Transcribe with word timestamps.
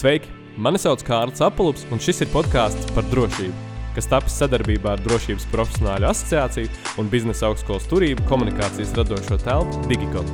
Sveiki! 0.00 0.30
Mani 0.56 0.78
sauc 0.80 1.02
Kārlis 1.04 1.42
Apelps, 1.44 1.82
un 1.92 2.00
šis 2.00 2.22
ir 2.24 2.28
podkāsts 2.32 2.86
par 2.96 3.04
drošību, 3.10 3.52
kas 3.92 4.06
tapis 4.08 4.38
sadarbībā 4.40 4.94
ar 4.94 5.00
Drošības 5.04 5.44
profesionāļu 5.52 6.06
asociāciju 6.08 6.70
un 7.02 7.10
biznesa 7.12 7.50
augstskolas 7.50 7.84
turību 7.90 8.24
komunikācijas 8.30 8.94
radošo 8.96 9.36
telpu 9.42 9.82
Digicom. 9.90 10.30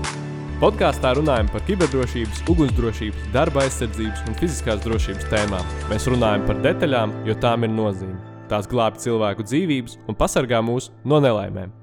Podkāstā 0.60 1.16
runājam 1.18 1.50
par 1.50 1.64
kiberdrošības, 1.66 2.44
ugunsdrošības, 2.52 3.24
darba 3.34 3.64
aizsardzības 3.64 4.22
un 4.28 4.38
fiziskās 4.38 4.84
drošības 4.84 5.26
tēmām. 5.32 5.72
Mēs 5.90 6.06
runājam 6.12 6.46
par 6.46 6.62
detaļām, 6.68 7.16
jo 7.26 7.34
tām 7.42 7.66
ir 7.66 7.74
nozīme. 7.74 8.20
Tās 8.52 8.70
glābj 8.70 9.02
cilvēku 9.08 9.48
dzīvības 9.50 9.98
un 10.06 10.20
pasargā 10.22 10.62
mūs 10.62 10.92
no 11.02 11.18
nelaimēm. 11.26 11.74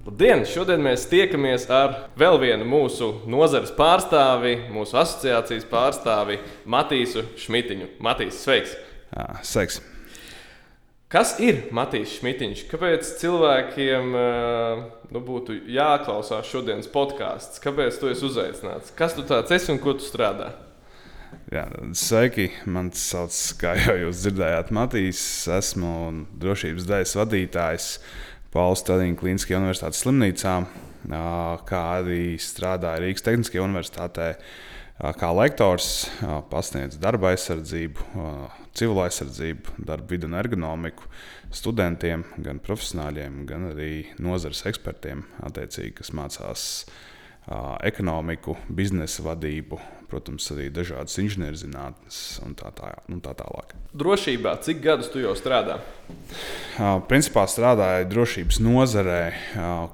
Labdien! 0.00 0.46
Šodien 0.48 0.80
mēs 0.80 1.02
tiekamies 1.10 1.66
ar 1.68 2.06
vēl 2.16 2.38
vienu 2.40 2.64
mūsu 2.64 3.10
nozares 3.28 3.68
pārstāvi, 3.76 4.54
mūsu 4.72 4.96
asociācijas 4.96 5.66
pārstāvi, 5.68 6.38
Matīsu 6.64 7.26
Šmitiņu. 7.36 7.90
Matīs, 8.00 8.38
sveiks! 8.40 8.72
Jā, 9.12 9.26
sveiks! 9.44 9.76
Kas 11.12 11.34
ir 11.44 11.66
Matīs 11.76 12.14
Šmitiņš? 12.16 12.62
Kāpēc 12.70 13.10
cilvēkiem 13.20 14.16
nu, 15.12 15.22
būtu 15.26 15.58
jāklausās 15.68 16.48
šodienas 16.48 16.88
podkāsts? 16.88 17.60
Kāpēc 17.60 18.00
tu 18.00 18.08
esi 18.08 18.24
uzaicināts? 18.30 18.96
Kas 18.96 19.18
tu 19.18 19.26
tāds 19.28 19.52
esi 19.52 19.68
un 19.74 19.82
ko 19.84 19.98
tu 20.00 20.08
strādā? 20.08 20.54
Jā, 21.52 21.66
sveiki! 21.98 22.48
Mani 22.70 22.96
sauc, 22.96 23.36
kā 23.60 23.76
jau 23.78 23.98
jūs 24.06 24.24
dzirdējāt, 24.24 24.72
Matīs. 24.74 25.20
Esmu 25.60 25.92
drošības 26.40 26.88
daļas 26.88 27.16
vadītājs. 27.20 27.92
Pauls 28.50 28.80
Stadīna 28.82 29.14
Kliniskajā 29.14 29.60
universitātes 29.60 30.00
slimnīcā, 30.02 30.54
kā 31.68 31.82
arī 32.00 32.34
strādāja 32.42 32.98
Rīgas 33.04 33.22
Tehniskajā 33.22 33.62
universitātē. 33.62 34.32
Kā 35.16 35.28
lektors 35.32 36.08
pasniedz 36.50 36.98
darba 37.00 37.30
aizsardzību, 37.30 38.08
civilu 38.76 39.04
aizsardzību, 39.04 39.76
darba 39.86 40.10
vidu 40.10 40.26
un 40.26 40.34
ergonomiku 40.36 41.06
studentiem, 41.54 42.26
gan 42.42 42.58
profesionāļiem, 42.66 43.38
gan 43.48 43.70
arī 43.70 43.92
nozares 44.18 44.66
ekspertiem, 44.68 45.22
kas 45.94 46.12
mācās 46.18 46.66
ekonomiku, 47.86 48.58
biznesa 48.66 49.24
vadību, 49.30 49.78
protams, 50.10 50.48
arī 50.54 50.68
dažādas 50.74 51.16
inženierzinātnes 51.22 52.20
un 52.46 52.56
tā, 52.58 52.72
tā, 52.76 52.92
un 53.10 53.22
tā 53.24 53.34
tālāk. 53.38 53.74
Drošībā, 53.96 54.56
cik 54.66 54.82
gadus 54.84 55.10
tu 55.12 55.22
jau 55.22 55.36
strādā? 55.38 55.80
Principā 57.10 57.46
strādāju 57.50 58.08
drošības 58.10 58.60
nozarē 58.62 59.22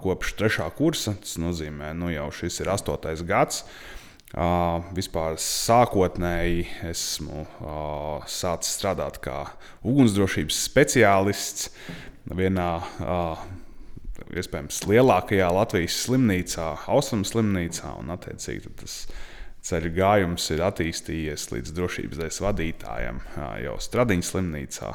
kopš 0.02 0.34
trešā 0.40 0.70
kursa. 0.76 1.16
Tas 1.20 1.36
nozīmē, 1.40 1.92
ka 1.92 2.00
nu, 2.00 2.10
jau 2.12 2.30
šis 2.34 2.62
ir 2.64 2.72
astotais 2.72 3.24
gads. 3.26 3.64
Uh, 4.36 4.82
vispār 4.92 5.38
sākotnēji 5.38 6.64
esmu 6.90 7.44
uh, 7.46 8.24
sācis 8.28 8.74
strādāt 8.74 9.20
kā 9.22 9.44
ugunsdrošības 9.86 10.58
speciālists 10.66 11.70
vienā 12.34 12.72
uh, 12.82 13.44
iespējams 14.34 14.82
lielākajā 14.90 15.46
Latvijas 15.54 16.00
slimnīcā, 16.02 16.66
Austrum 16.90 17.22
slimnīcā. 17.24 17.94
Un, 18.02 18.10
attiecīgi, 18.16 18.74
tas 18.82 18.98
ceļu 19.66 19.92
gājums 19.96 20.46
ir 20.54 20.62
attīstījies 20.66 21.50
līdz 21.52 21.74
drošības 21.76 22.22
dēļ 22.22 22.40
vadītājam 22.46 23.20
jau 23.64 23.76
Stradiņas 23.82 24.32
slimnīcā. 24.32 24.94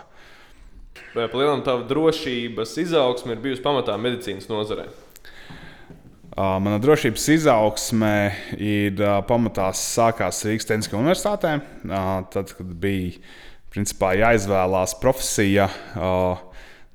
Palielinām 1.15 1.63
tā 1.65 1.75
drošības 1.87 2.75
izaugsme 2.85 3.35
ir 3.35 3.43
bijusi 3.43 3.63
pamatā 3.63 3.97
medicīnas 3.99 4.47
nozarē? 4.51 4.87
Mana 6.31 6.77
drošības 6.79 7.25
izaugsme 7.33 8.13
ir 8.55 9.01
pamatā 9.27 9.67
sākās 9.75 10.39
Rīgas 10.47 10.69
Tehniskajā 10.69 11.01
universitātē. 11.01 11.57
Tad, 12.31 12.53
kad 12.55 12.69
bija 12.79 13.19
principā, 13.71 14.13
jāizvēlās 14.19 14.95
profesija, 15.03 15.67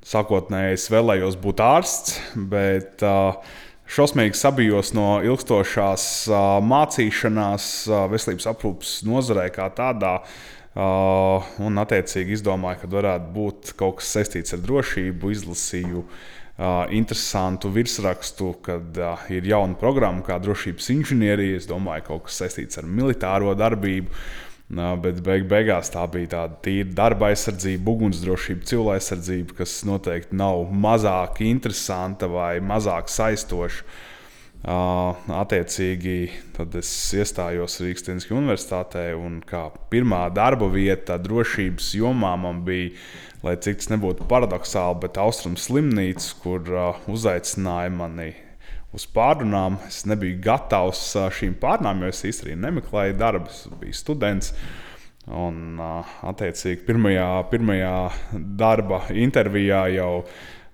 sākotnēji 0.06 0.78
es 0.78 0.88
vēlējos 0.92 1.36
būt 1.42 1.60
ārsts, 1.66 2.16
bet 2.48 3.04
uh, 3.04 3.36
šausmīgi 3.90 4.36
sabijos 4.38 4.92
no 4.96 5.20
ilgstošās 5.24 6.04
mācīšanās 6.66 7.66
veselības 8.12 8.48
aprūpas 8.52 8.98
nozarē 9.06 9.48
kā 9.54 9.68
tādā. 9.76 10.18
Un, 10.76 11.78
attiecīgi, 11.80 12.36
izdomāju, 12.36 12.82
ka 12.82 12.90
varētu 12.92 13.30
būt 13.32 13.70
kaut 13.80 14.02
kas 14.02 14.10
saistīts 14.18 14.52
ar 14.52 14.60
drošību. 14.64 15.30
Izlasīju 15.32 16.02
interesantu 16.96 17.70
virsrakstu, 17.72 18.50
kad 18.64 18.98
ir 19.32 19.48
jauna 19.48 19.76
programma, 19.80 20.24
kā 20.26 20.36
drošības 20.42 20.90
inženierija. 20.98 21.62
Es 21.62 21.68
domāju, 21.70 22.04
ka 22.04 22.12
kaut 22.12 22.26
kas 22.28 22.42
saistīts 22.42 22.80
ar 22.80 22.88
militāro 22.88 23.54
darbību. 23.56 24.12
Nā, 24.66 24.86
bet 24.98 25.20
beig 25.22 25.44
beigās 25.46 25.92
tā 25.94 26.02
bija 26.10 26.32
tāda 26.32 26.56
tīra 26.64 26.90
darba 26.98 27.28
aizsardzība, 27.30 27.92
ugunsdrošība, 27.92 28.66
cilvēka 28.66 28.98
aizsardzība, 28.98 29.54
kas 29.60 29.74
noteikti 29.86 30.34
nav 30.40 30.64
mazāk 30.74 31.38
interesanta 31.46 32.26
vai 32.26 32.56
mazāk 32.58 33.06
saistoša. 33.12 33.84
Attiecīgi, 34.66 36.16
tad 36.56 36.74
es 36.80 36.90
iestājos 37.14 37.78
Rīgas 37.84 38.08
Tehniskajā 38.08 38.40
universitātē, 38.40 39.04
un 39.14 39.38
kā 39.46 39.68
pirmā 39.92 40.24
darba 40.34 40.66
vieta 40.72 41.20
drošības 41.22 41.92
jomā 42.00 42.32
man 42.34 42.64
bija, 42.66 42.90
lai 43.46 43.54
cik 43.62 43.78
tas 43.78 43.92
nebūtu 43.94 44.26
paradoxāli, 44.26 44.98
bet 45.04 45.22
Austrum 45.22 45.54
slimnīca, 45.54 46.32
kur 46.42 46.74
uzaicināja 47.06 47.94
mani 47.94 48.32
uz 48.96 49.06
pārunām. 49.12 49.78
Es 49.88 50.04
nebiju 50.08 50.40
gatavs 50.44 51.04
šīm 51.38 51.56
pārunām, 51.60 52.02
jo 52.04 52.12
es 52.14 52.24
īstenībā 52.30 52.66
nemeklēju 52.66 53.16
darbu, 53.20 53.54
biju 53.80 53.96
students. 53.96 54.52
Un, 55.26 55.80
attiecīgi, 55.82 56.84
pirmajā, 56.86 57.30
pirmajā 57.50 57.94
darba 58.58 59.02
intervijā 59.10 59.88
jau 59.96 60.10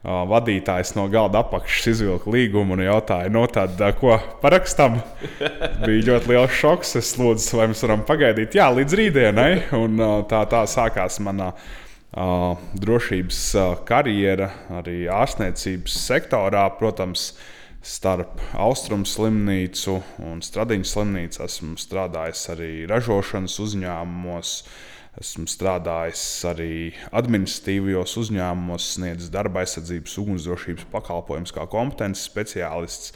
vadītājs 0.03 0.97
no 0.97 1.06
galda 1.10 1.41
apakšas 1.44 1.93
izvilka 1.93 2.31
līgumu 2.34 2.75
un 2.75 2.83
jautāja, 2.83 3.31
no 3.31 3.44
nu, 3.44 3.50
tāda, 3.53 3.93
ko 3.97 4.16
parakstām. 4.43 4.99
Bija 5.87 6.09
ļoti 6.10 6.33
liels 6.33 6.59
šoks. 6.59 6.97
Es 6.99 7.15
lūdzu, 7.21 7.60
vai 7.60 7.69
mēs 7.71 7.84
varam 7.87 8.03
pagaidīt, 8.09 8.59
jā, 8.59 8.66
līdz 8.75 8.99
rītdienai. 8.99 9.53
Un, 9.78 10.03
tā, 10.31 10.43
tā 10.50 10.65
sākās 10.71 11.21
mana 11.22 11.53
drošības 12.12 13.41
karjera 13.89 14.50
arī 14.83 15.06
ārstniecības 15.09 15.97
sektorā. 16.10 16.66
Protams, 16.77 17.31
starp 17.82 18.38
Austrumu 18.54 19.06
slimnīcu 19.09 19.98
un 20.22 20.41
Stradiņas 20.44 20.94
slimnīcu. 20.94 21.43
Esmu 21.44 21.76
strādājis 21.81 22.47
arī 22.54 22.72
ražošanas 22.91 23.59
uzņēmumos. 23.65 24.56
Esmu 25.20 25.44
strādājis 25.50 26.22
arī 26.48 26.75
administratīvajos 27.12 28.15
uzņēmumos, 28.22 28.87
sniedzis 28.94 29.32
darba 29.34 29.60
aizsardzības, 29.60 30.15
ugunsdrošības 30.22 30.87
pakalpojumus 30.94 31.53
kā 31.53 31.66
kompetences 31.69 32.31
speciālists. 32.31 33.12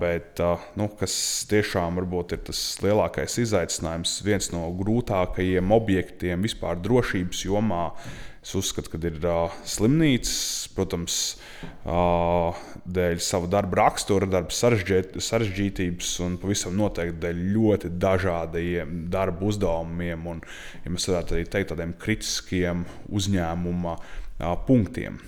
Bet, 0.00 0.40
nu, 0.80 0.88
kas 0.98 1.14
tiešām 1.48 2.00
varbūt 2.00 2.34
ir 2.34 2.42
tas 2.48 2.60
lielākais 2.82 3.36
izaicinājums, 3.44 4.18
viens 4.26 4.48
no 4.50 4.64
grūtākajiem 4.80 5.74
objektiem 5.76 6.44
vispār 6.44 6.80
drošības 6.82 7.44
jomā 7.46 7.84
Es 8.42 8.56
uzskatu, 8.58 8.90
ka 8.90 8.98
ir 9.06 9.20
uh, 9.22 9.52
slimnīcas, 9.70 10.66
protams, 10.74 11.16
uh, 11.86 12.58
dēļ 12.90 13.20
sava 13.22 13.46
darba 13.46 13.84
rakstura, 13.84 14.26
darba 14.26 14.50
sarežģīt, 14.50 15.14
sarežģītības 15.22 16.08
un 16.26 16.34
pavisam 16.42 16.74
noteikti 16.74 17.20
dēļ 17.22 17.42
ļoti 17.54 17.92
dažādiem 18.02 19.04
darba 19.14 19.46
uzdevumiem 19.46 20.26
un, 20.34 20.40
ja 20.82 20.90
mēs 20.90 21.06
varētu 21.12 21.38
arī 21.38 21.46
teikt, 21.52 21.70
tādiem 21.70 21.94
kritiskiem 22.02 22.82
uzņēmuma 23.14 23.94
uh, 24.00 24.56
punktiem. 24.66 25.22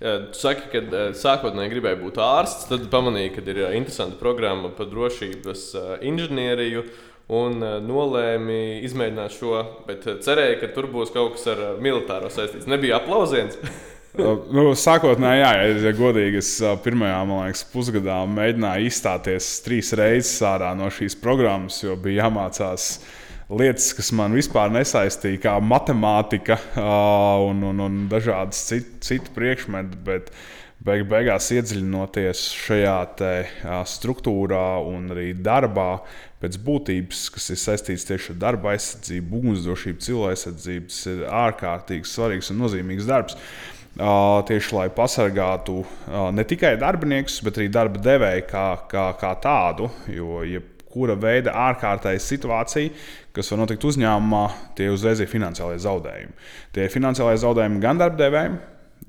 Tu 0.00 0.36
saki, 0.36 0.66
ka 0.72 1.00
sākotnēji 1.16 1.70
gribēji 1.74 1.98
būt 2.00 2.18
ārsts, 2.24 2.66
tad 2.70 2.86
pamanīji, 2.92 3.34
ka 3.36 3.44
ir 3.52 3.60
interesanta 3.76 4.16
programma 4.20 4.72
par 4.76 4.88
drošības 4.90 5.64
inženieriju. 6.08 6.82
Uh, 6.82 7.09
un 7.30 7.62
eh, 7.62 7.78
nolēmi 7.84 8.58
izmēģināt 8.86 9.36
šo, 9.36 9.54
bet 9.86 10.06
eh, 10.08 10.18
cerēju, 10.24 10.58
ka 10.62 10.72
tur 10.74 10.90
būs 10.90 11.12
kaut 11.14 11.36
kas 11.36 11.46
ar 11.52 11.62
eh, 11.68 11.78
militāro 11.82 12.30
saistīts. 12.32 12.68
Nebija 12.70 12.98
aplausiens. 12.98 13.58
nu, 14.56 14.66
sākotnēji, 14.74 15.44
jā, 15.44 15.52
ja 15.86 15.94
godīgi, 15.96 16.42
es 16.42 16.52
pirmajā 16.84 17.22
liekas, 17.30 17.64
pusgadā 17.70 18.18
mēģināju 18.26 18.90
izstāties 18.90 19.52
trīs 19.66 19.94
reizes 19.98 20.42
ārā 20.46 20.74
no 20.78 20.90
šīs 20.92 21.18
programmas, 21.22 21.78
jo 21.84 21.94
bija 22.00 22.26
jāmācās 22.26 22.92
lietas, 23.50 23.92
kas 23.98 24.10
man 24.14 24.34
vispār 24.34 24.70
nesaistīja, 24.74 25.42
kā 25.46 25.56
matemātika 25.62 26.58
un, 27.46 27.62
un, 27.66 27.82
un 27.86 28.00
dažādas 28.10 28.62
citu, 28.68 28.98
citu 29.06 29.34
priekšmetu. 29.34 29.98
Bet 30.06 30.30
beig, 30.84 31.04
beigās 31.10 31.50
iedziļinoties 31.54 32.44
šajā 32.64 32.96
te, 33.18 33.32
struktūrā 33.88 34.80
un 34.88 35.10
arī 35.14 35.30
darbā, 35.36 36.00
pēc 36.40 36.56
būtības, 36.64 37.26
kas 37.34 37.50
ir 37.52 37.60
saistīts 37.60 38.06
tieši 38.08 38.32
ar 38.34 38.40
darba 38.46 38.72
aizsardzību, 38.72 39.42
ugunsdrošību, 39.42 40.00
cilvēku 40.06 40.32
aizsardzību, 40.32 40.88
tas 40.88 41.02
ir 41.12 41.22
ārkārtīgi 41.42 42.08
svarīgs 42.08 42.50
un 42.54 42.64
nozīmīgs 42.64 43.08
darbs. 43.10 43.36
Tieši 44.48 44.74
lai 44.76 44.86
pasargātu 44.94 45.82
ne 46.32 46.44
tikai 46.48 46.76
darbiniekus, 46.80 47.40
bet 47.44 47.58
arī 47.58 47.68
darba 47.74 48.00
devēju 48.00 48.44
kā, 48.48 48.66
kā, 48.88 49.06
kā 49.20 49.34
tādu. 49.42 49.90
Jo, 50.08 50.40
jebkura 50.46 51.18
veida 51.20 51.52
ārkārtēja 51.68 52.22
situācija, 52.22 52.94
kas 53.36 53.50
var 53.52 53.64
notikt 53.64 53.84
uzņēmumā, 53.90 54.44
tie 54.78 54.88
uzreiz 54.94 55.20
ir 55.20 55.28
finansiālie 55.28 55.80
zaudējumi. 55.82 56.36
Tie 56.72 56.86
ir 56.86 56.94
finansiālie 56.94 57.42
zaudējumi 57.42 57.82
gan 57.82 58.00
darbdevējiem, 58.00 58.56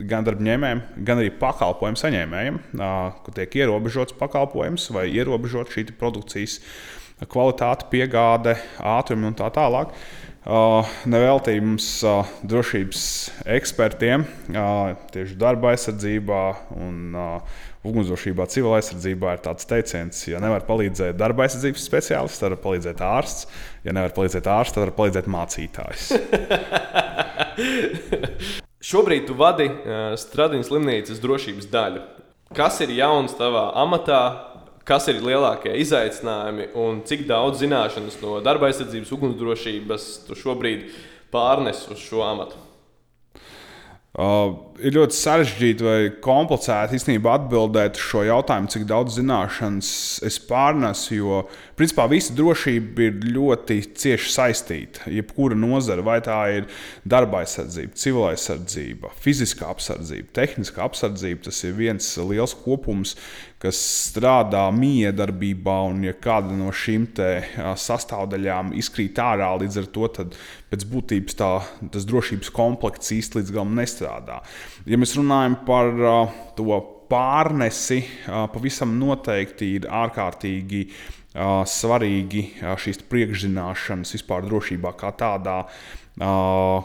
gan 0.09 0.25
darbņēmējiem, 0.27 0.81
gan 1.07 1.21
arī 1.21 1.31
pakalpojumu 1.41 1.99
saņēmējiem, 1.99 2.57
kur 3.25 3.37
tiek 3.37 3.59
ierobežots 3.61 4.17
pakalpojums 4.19 4.89
vai 4.95 5.07
ierobežot 5.11 5.73
šī 5.73 5.87
produkcijas 5.99 6.59
kvalitāte, 7.29 7.87
piegāde, 7.91 8.57
ātrumi 8.81 9.29
un 9.29 9.37
tā 9.37 9.51
tālāk. 9.53 9.93
Nevelti 11.05 11.53
mums 11.61 11.87
drošības 12.49 13.01
ekspertiem 13.59 14.23
tieši 15.13 15.37
darba 15.37 15.75
aizsardzībā 15.75 16.39
un 16.81 17.13
ugunsdrošībā, 17.85 18.47
civil 18.49 18.73
aizsardzībā 18.77 19.35
ir 19.35 19.43
tāds 19.45 19.69
teiciens, 19.69 20.23
ja 20.29 20.41
nevar 20.41 20.65
palīdzēt 20.65 21.17
darba 21.17 21.45
aizsardzības 21.45 21.85
speciālists, 21.85 22.41
tad 22.41 22.55
var 22.55 22.61
palīdzēt 22.65 23.05
ārsts. 23.05 23.47
Ja 23.85 23.93
nevar 23.97 24.11
palīdzēt 24.17 24.49
ārsts, 24.49 24.75
tad 24.77 24.85
var 24.87 24.95
palīdzēt 24.97 25.29
mācītājs. 25.37 26.03
Šobrīd 28.91 29.29
tu 29.29 29.35
vadi 29.39 29.69
uh, 29.69 30.13
Stradiņas 30.19 30.67
slimnīcas 30.67 31.21
drošības 31.23 31.67
daļu. 31.71 32.01
Kas 32.51 32.81
ir 32.83 32.91
jauns 32.97 33.37
tavā 33.39 33.69
amatā? 33.79 34.23
Kas 34.83 35.05
ir 35.07 35.21
lielākie 35.23 35.77
izaicinājumi 35.79 36.71
un 36.75 36.99
cik 37.07 37.23
daudz 37.29 37.61
zināšanas 37.61 38.17
no 38.19 38.39
darba 38.43 38.67
aizsardzības, 38.67 39.13
ugunsdrošības 39.15 40.07
tu 40.27 40.35
šobrīd 40.35 40.89
pārnes 41.31 41.85
uz 41.93 42.01
šo 42.03 42.25
amatu? 42.25 42.59
Uh, 44.11 44.57
ir 44.83 44.91
ļoti 44.91 45.15
sarežģīti 45.15 45.85
vai 45.85 45.99
komplicēti 46.19 46.97
īstenībā 46.97 47.31
atbildēt 47.37 47.95
uz 47.95 48.07
šo 48.09 48.25
jautājumu, 48.27 48.67
cik 48.73 48.83
daudz 48.89 49.15
zināšanas 49.15 49.91
es 50.27 50.35
pārnesu. 50.49 51.13
Jo, 51.15 51.37
principā, 51.79 52.09
visa 52.11 52.35
drošība 52.35 53.05
ir 53.05 53.21
ļoti 53.37 53.77
cieši 54.01 54.33
saistīta. 54.33 55.05
Jebkura 55.15 55.55
nozara, 55.55 56.03
vai 56.03 56.17
tā 56.25 56.41
ir 56.57 56.67
darba 57.07 57.45
aizsardzība, 57.45 57.95
civila 58.03 58.33
aizsardzība, 58.33 59.13
fiziskā 59.23 59.71
apsardzība, 59.71 60.27
tehniskā 60.41 60.83
apsardzība, 60.89 61.45
tas 61.47 61.63
ir 61.63 61.79
viens 61.79 62.11
liels 62.19 62.57
kopums, 62.65 63.15
kas 63.61 63.79
strādā 64.09 64.63
miedarbībā, 64.73 65.75
un 65.91 66.01
ja 66.07 66.15
kāda 66.17 66.55
no 66.57 66.71
šīm 66.73 67.05
sastāvdaļām 67.77 68.73
izkrīt 68.81 69.21
ārā, 69.21 69.51
līdz 69.61 69.81
ar 69.83 69.89
to 69.93 70.09
pēc 70.71 70.87
būtības 70.89 71.37
tā, 71.37 71.51
tas 71.93 72.07
drošības 72.09 72.49
komplekts 72.55 73.13
īsti 73.13 73.41
līdz 73.41 73.53
galam 73.53 73.77
nestrādā. 73.77 74.41
Ja 74.89 74.97
mēs 74.97 75.13
runājam 75.19 75.59
par 75.67 75.93
to 76.57 76.81
pārnesi, 77.11 78.01
pavisam 78.25 78.95
noteikti 78.97 79.75
ir 79.77 79.89
ārkārtīgi 79.91 80.85
svarīgi 81.31 82.43
šīs 82.59 83.01
priekšzināšanas 83.11 84.15
vispār 84.17 84.45
drošībā 84.47 84.91
kā 84.99 85.13
tādā. 85.15 85.63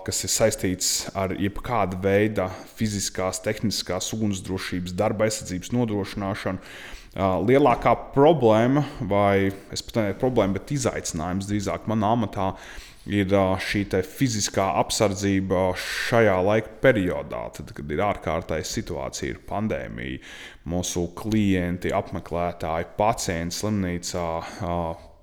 Kas 0.07 0.23
ir 0.23 0.31
saistīts 0.31 0.91
ar 1.19 1.35
jebkāda 1.35 1.99
veida 2.01 2.47
fiziskās, 2.79 3.43
tehniskās, 3.43 4.13
ugunsdrošības, 4.15 4.95
darba 4.97 5.27
aizsardzības 5.27 5.75
nodrošināšanu. 5.75 6.63
Lielākā 7.17 7.95
problēma, 8.15 8.85
vai 9.01 9.51
es 9.73 9.83
pat 9.83 9.99
nevienu 9.99 10.21
problēmu, 10.21 10.59
bet 10.59 10.75
izaicinājums 10.77 11.49
drīzāk 11.49 11.89
manā 11.91 12.13
amatā 12.15 12.53
ir 12.53 12.86
uh, 13.07 13.55
šī 13.63 13.85
fiziskā 14.03 14.67
apsardzība 14.81 15.69
šajā 15.79 16.37
laika 16.43 16.73
periodā, 16.83 17.45
tad, 17.55 17.71
kad 17.77 17.93
ir 17.95 18.03
ārkārtēja 18.03 18.67
situācija, 18.67 19.35
ir 19.35 19.43
pandēmija. 19.47 20.23
Mūsu 20.67 21.09
klienti, 21.15 21.95
apmeklētāji, 21.95 22.91
pacienti 22.99 23.55
slimnīcā 23.61 24.27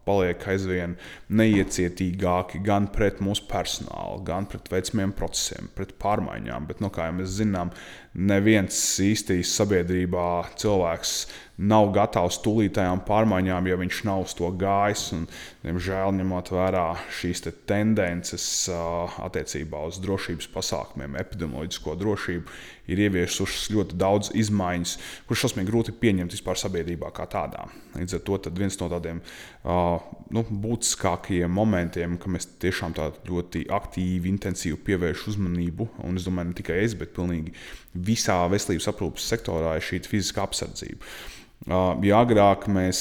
paliek 0.08 0.48
aizvien 0.52 0.96
neiecietīgāki 1.32 2.62
gan 2.64 2.90
pret 2.94 3.22
mūsu 3.24 3.46
personālu, 3.50 4.22
gan 4.28 4.48
pret 4.52 4.68
veicamiem 4.72 5.14
procesiem, 5.16 5.70
pret 5.76 5.96
pārmaiņām. 6.02 6.68
Bet, 6.70 6.84
nu, 6.84 6.92
kā 6.94 7.08
jau 7.10 7.18
mēs 7.20 7.38
zinām, 7.40 7.72
neviens 8.14 8.78
īstīs 9.02 9.56
sabiedrībā 9.58 10.28
cilvēks 10.62 11.16
nav 11.64 11.92
gatavs 11.94 12.40
tūlītējām 12.42 13.04
pārmaiņām, 13.06 13.68
ja 13.70 13.78
viņš 13.78 14.00
nav 14.08 14.24
uz 14.26 14.34
to 14.38 14.50
gājis. 14.58 15.04
Un, 15.14 15.28
diemžēl, 15.62 16.16
ņemot 16.18 16.50
vērā 16.54 16.86
šīs 17.14 17.44
te 17.46 17.54
tendences 17.70 18.46
attiecībā 18.74 19.84
uz 19.90 20.00
drošības 20.02 20.50
pasākumiem, 20.54 21.18
epidemioloģisko 21.22 21.96
drošību, 22.02 22.58
ir 22.90 23.04
ieviesušas 23.06 23.70
ļoti 23.74 24.00
daudz 24.02 24.32
izmaiņas, 24.44 24.96
kuras 25.30 25.46
šausmīgi 25.46 25.70
grūti 25.70 25.96
pieņemt 26.02 26.34
vispār 26.36 26.60
sabiedrībā 26.60 27.14
kā 27.16 27.30
tādā. 27.32 27.68
Līdz 27.94 28.18
ar 28.18 28.26
to 28.26 28.40
viens 28.58 28.80
no 28.82 28.90
tādiem 28.92 29.22
nu, 30.34 30.44
būtiskākajiem 30.66 31.54
momentiem, 31.54 32.18
ka 32.18 32.34
mēs 32.34 32.50
tiešām 32.66 32.98
ļoti 33.30 33.68
aktīvi, 33.72 34.34
intensīvi 34.34 34.82
pievēršam 34.90 35.36
uzmanību, 35.36 35.88
un 36.04 36.18
es 36.18 36.26
domāju, 36.28 36.50
ne 36.50 36.60
tikai 36.60 36.82
es, 36.82 36.98
bet 36.98 37.14
pilnīgi 37.16 37.54
visā 37.94 38.40
veselības 38.52 38.90
aprūpes 38.92 39.28
sektorā 39.34 39.78
ir 39.78 39.86
šī 39.86 40.02
fiziskā 40.08 40.46
apsardzība. 40.48 41.06
Ja 42.04 42.20
agrāk 42.20 42.68
mēs 42.72 43.00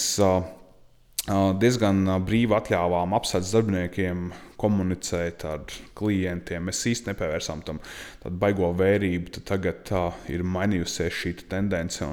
diezgan 1.62 2.06
brīvi 2.26 2.54
atļāvām 2.56 3.14
apsardzes 3.16 3.54
darbiniekiem 3.56 4.30
komunicēt 4.62 5.44
ar 5.48 5.64
klientiem. 5.98 6.68
Mēs 6.68 6.84
īstenībā 6.92 7.14
nepievērsām 7.16 7.62
tam 7.66 7.80
tādu 8.22 8.38
baigo 8.42 8.70
vērību. 8.78 9.34
Tad 9.36 9.48
tagad 9.50 9.92
uh, 9.94 10.18
ir 10.30 10.44
mainījusies 10.46 11.18
šī 11.18 11.34
tendence. 11.50 12.06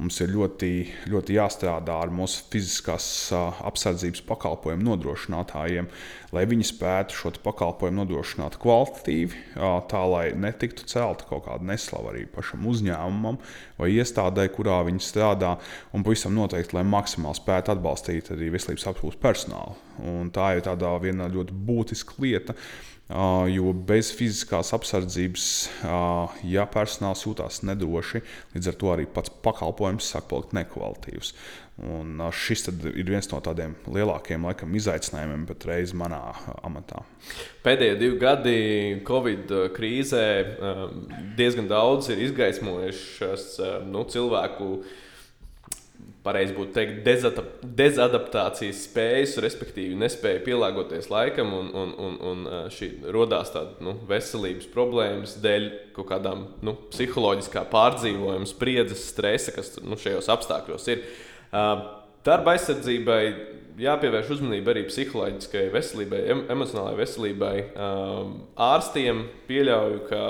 Mums 0.00 0.16
ir 0.24 0.30
ļoti, 0.32 0.68
ļoti 1.12 1.34
jāstrādā 1.36 1.98
ar 2.00 2.08
mūsu 2.14 2.46
fiziskās 2.48 3.04
apsardzības 3.36 4.22
pakalpojumu 4.24 4.86
nodrošinātājiem, 4.86 5.90
lai 6.32 6.44
viņi 6.48 6.68
spētu 6.70 7.18
šo 7.18 7.32
pakalpojumu 7.44 8.00
nodrošināt 8.00 8.56
kvalitatīvi, 8.62 9.42
tā 9.92 10.00
lai 10.08 10.22
netiktu 10.40 10.86
celta 10.88 11.26
kaut 11.28 11.44
kāda 11.50 11.68
neslava 11.68 12.14
arī 12.14 12.24
pašam 12.32 12.64
uzņēmumam 12.72 13.36
vai 13.76 13.90
iestādē, 13.98 14.46
kurā 14.54 14.78
viņi 14.88 15.04
strādā, 15.04 15.58
un 15.92 16.06
pavisam 16.06 16.32
noteikti, 16.38 16.78
lai 16.78 16.86
maksimāli 16.88 17.36
spētu 17.36 17.74
atbalstīt 17.74 18.32
arī 18.32 18.48
veselības 18.56 18.88
aprūpas 18.94 19.20
personālu. 19.20 19.76
Un 20.00 20.32
tā 20.32 20.54
ir 20.56 20.64
viena 21.04 21.28
ļoti 21.28 21.60
būtiska 21.68 22.16
lieta. 22.24 22.56
Jo 23.50 23.72
bez 23.74 24.12
fiziskās 24.14 24.68
apsardzības, 24.76 25.46
ja 26.46 26.66
personāls 26.70 27.24
jūtas 27.24 27.64
nedroši, 27.66 28.20
līdz 28.54 28.70
ar 28.70 28.76
to 28.78 28.92
arī 28.92 29.06
pats 29.10 29.32
pakalpojums 29.42 30.12
sāk 30.12 30.28
palikt 30.30 30.54
nekvalitatīvs. 30.54 31.32
Un 31.90 32.22
šis 32.36 32.68
ir 32.70 33.08
viens 33.08 33.26
no 33.32 33.40
tādiem 33.42 33.74
lielākiem 33.90 34.46
laikam, 34.46 34.74
izaicinājumiem 34.78 35.48
patreiz 35.48 35.94
manā 35.96 36.20
amatā. 36.62 37.02
Pēdējie 37.64 37.98
divi 37.98 38.20
gadi 38.20 38.56
Covid 39.08 39.54
krīzē 39.74 40.26
diezgan 41.40 41.70
daudz 41.72 42.12
ir 42.12 42.22
izgaismojušas 42.28 43.46
nu, 43.90 44.04
cilvēku 44.12 44.74
pareizi 46.24 46.52
būtu 46.56 46.74
teikt, 46.76 46.98
dezadaptācijas 47.78 48.82
spējas, 48.88 49.38
respektīvi, 49.40 49.96
nespēja 50.00 50.42
pielāgoties 50.44 51.08
laikam, 51.12 51.52
un, 51.56 51.70
un, 51.76 51.94
un, 51.96 52.18
un 52.30 52.42
šī 52.74 52.90
radās 53.14 53.52
tāda 53.54 53.80
nu, 53.84 53.94
veselības 54.10 54.68
problēmas 54.74 55.38
dēļ 55.40 55.70
kaut 55.96 56.10
kādām 56.12 56.44
nu, 56.66 56.76
psiholoģiskā 56.92 57.64
pārdzīvojuma, 57.72 58.48
spriedzes, 58.48 59.06
stresa, 59.14 59.54
kas 59.56 59.78
nu, 59.80 59.96
šajos 60.00 60.28
apstākļos 60.36 60.90
ir. 60.92 61.06
Darba 62.26 62.52
aizsardzībai 62.52 63.22
jāpievērš 63.80 64.34
uzmanība 64.36 64.74
arī 64.74 64.84
psiholoģiskai 64.88 65.68
veselībai, 65.72 66.24
emocionālai 66.52 66.96
veselībai. 67.00 67.54
Ārstiem 68.60 69.24
pieļauju, 69.48 70.02
ka 70.10 70.24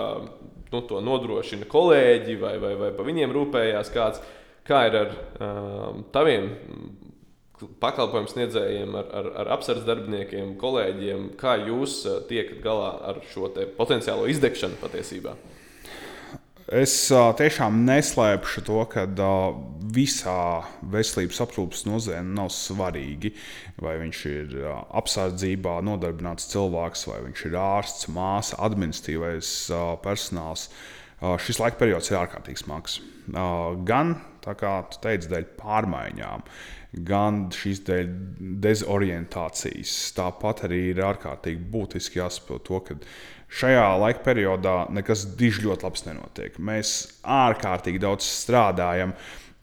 nu, 0.70 0.82
to 0.86 1.00
nodrošina 1.02 1.66
kolēģi 1.70 2.36
vai, 2.40 2.54
vai, 2.62 2.76
vai 2.78 2.92
par 2.94 3.08
viņiem 3.08 3.34
rūpējās 3.34 3.90
kāds. 3.94 4.22
Kā 4.68 4.84
ir 4.88 4.96
ar 5.00 5.14
um, 5.42 6.02
taviem 6.14 6.50
pakalpojumu 7.80 8.30
sniedzējiem, 8.30 8.94
ar, 8.96 9.08
ar, 9.20 9.30
ar 9.42 9.52
apsardzes 9.56 9.86
darbiniekiem, 9.88 10.54
kolēģiem? 10.60 11.30
Kā 11.40 11.56
jūs 11.66 12.02
uh, 12.08 12.20
tiekat 12.28 12.62
galā 12.64 12.92
ar 13.10 13.22
šo 13.32 13.50
potenciālo 13.76 14.28
izdegšanu 14.30 14.80
patiesībā? 14.80 15.36
Es 16.70 16.92
uh, 17.10 17.32
tiešām 17.34 17.80
neslēpšu 17.82 18.62
to, 18.62 18.78
ka 18.92 19.02
uh, 19.02 19.56
visā 19.90 20.62
veselības 20.92 21.40
aprūpes 21.42 21.82
nozarē 21.88 22.20
nav 22.22 22.52
svarīgi, 22.54 23.32
vai 23.82 23.96
viņš 23.98 24.20
ir 24.30 24.54
uh, 24.60 24.76
apsardzībā 25.00 25.80
nodarbināts 25.82 26.46
cilvēks, 26.52 27.08
vai 27.10 27.18
viņš 27.24 27.44
ir 27.48 27.58
ārsts, 27.58 28.06
māsa, 28.14 28.60
administratīvais 28.68 29.50
uh, 29.74 29.96
personāls. 30.04 30.68
Uh, 31.18 31.34
šis 31.42 31.58
laika 31.58 31.80
periods 31.82 32.12
ir 32.12 32.20
ārkārtīgi 32.20 32.62
smags. 32.62 33.00
Uh, 33.34 33.74
gan 33.82 34.20
tā 34.44 34.54
kā 34.58 34.74
tu 34.92 35.00
teici, 35.04 35.30
dēļ 35.32 35.48
pārmaiņām, 35.58 36.44
gan 37.06 37.42
šīs 37.54 37.82
dēļ 37.86 38.14
dezorientācijas. 38.64 39.98
Tāpat 40.16 40.64
arī 40.68 40.80
ir 40.92 41.04
ārkārtīgi 41.06 41.62
būtiski 41.72 42.18
jāsaprot 42.22 42.64
to, 42.66 42.80
ka 42.88 42.98
šajā 43.60 43.84
laika 44.02 44.24
periodā 44.26 44.74
nekas 44.94 45.26
diži 45.38 45.66
ļoti 45.68 45.86
labs 45.86 46.06
nenotiek. 46.08 46.58
Mēs 46.58 46.96
ārkārtīgi 47.22 48.02
daudz 48.02 48.26
strādājam 48.26 49.14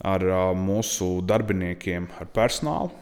ar 0.06 0.24
mūsu 0.56 1.18
darbiniekiem, 1.26 2.08
ar 2.22 2.32
personālu. 2.32 2.94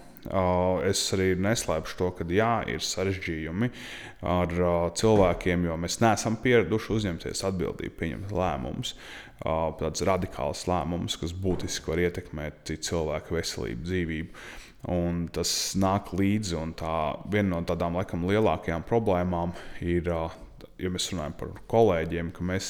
Es 0.89 1.03
arī 1.13 1.36
neslēpšu 1.38 1.98
to, 2.00 2.08
ka 2.17 2.25
jā, 2.34 2.63
ir 2.72 2.82
sarežģījumi 2.82 3.67
ar 4.25 4.55
cilvēkiem, 4.98 5.67
jo 5.67 5.75
mēs 5.77 6.00
neesam 6.01 6.39
pieraduši 6.41 6.96
uzņemties 6.96 7.44
atbildību, 7.46 7.94
pieņemt 8.00 8.34
lēmumus, 8.34 8.96
tādus 9.43 10.05
radikālus 10.07 10.65
lēmumus, 10.69 11.17
kas 11.21 11.33
būtiski 11.35 11.91
var 11.91 12.03
ietekmēt 12.05 12.71
cilvēku 12.87 13.35
veselību, 13.37 13.89
dzīvību. 13.89 14.45
Un 14.93 15.25
tas 15.33 15.49
nāk 15.81 16.13
līdzi, 16.13 16.55
un 16.61 16.75
tā 16.77 16.95
viena 17.33 17.55
no 17.55 17.61
tādām 17.65 17.97
laikam 17.97 18.27
lielākajām 18.29 18.85
problēmām 18.85 19.55
ir 19.81 20.11
ja 20.81 20.91
mēs 20.91 21.09
runājam 21.11 21.35
par 21.39 21.53
kolēģiem, 21.71 22.31
ka 22.35 22.45
mēs 22.45 22.69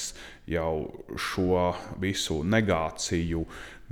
jau 0.49 0.87
šo 1.19 1.73
visu 2.01 2.41
negāciju 2.47 3.43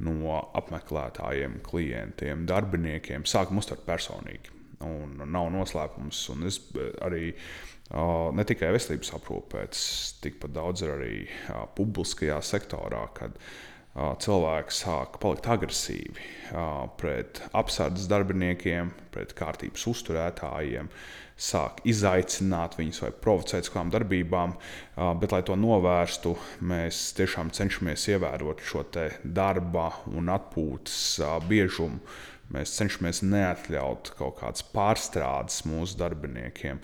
no 0.05 0.39
apmeklētājiem, 0.57 1.59
klientiem, 1.65 2.47
darbiniekiem 2.49 3.27
sākam 3.29 3.61
uztvert 3.61 3.85
personīgi. 3.87 4.53
Un 4.83 5.21
nav 5.31 5.47
noslēpums. 5.53 6.19
Un 6.33 6.47
es 6.49 6.59
arī 7.05 7.31
ne 7.93 8.45
tikai 8.50 8.71
veselības 8.73 9.13
aprūpē, 9.19 9.67
bet 9.67 9.83
tikpat 10.23 10.55
daudz 10.55 10.85
arī 10.88 11.27
publiskajā 11.77 12.39
sektorā, 12.45 13.05
kad 13.17 13.38
cilvēki 13.93 14.73
sāk 14.73 15.19
palikt 15.21 15.45
agresīvi 15.53 16.23
pret 16.97 17.43
apsardzes 17.53 18.07
darbiniekiem, 18.09 18.89
pret 19.13 19.35
kārtības 19.38 19.85
uzturētājiem 19.91 20.89
sāk 21.38 21.81
izaicināt 21.89 22.77
viņus 22.79 23.03
vai 23.03 23.12
provocēt 23.23 23.69
kādām 23.69 23.91
darbībām, 23.93 24.53
bet, 25.21 25.33
lai 25.33 25.41
to 25.45 25.57
novērstu, 25.57 26.35
mēs 26.65 27.12
tiešām 27.17 27.50
cenšamies 27.53 28.07
ievērot 28.13 28.62
šo 28.65 28.85
darba 29.23 29.89
un 30.13 30.29
atpūtas 30.33 31.21
biežumu. 31.50 32.01
Mēs 32.53 32.73
cenšamies 32.77 33.23
neatļaut 33.25 34.13
kaut 34.17 34.39
kādas 34.41 34.65
pārstrādes 34.73 35.63
mūsu 35.65 35.97
darbiniekiem. 36.01 36.81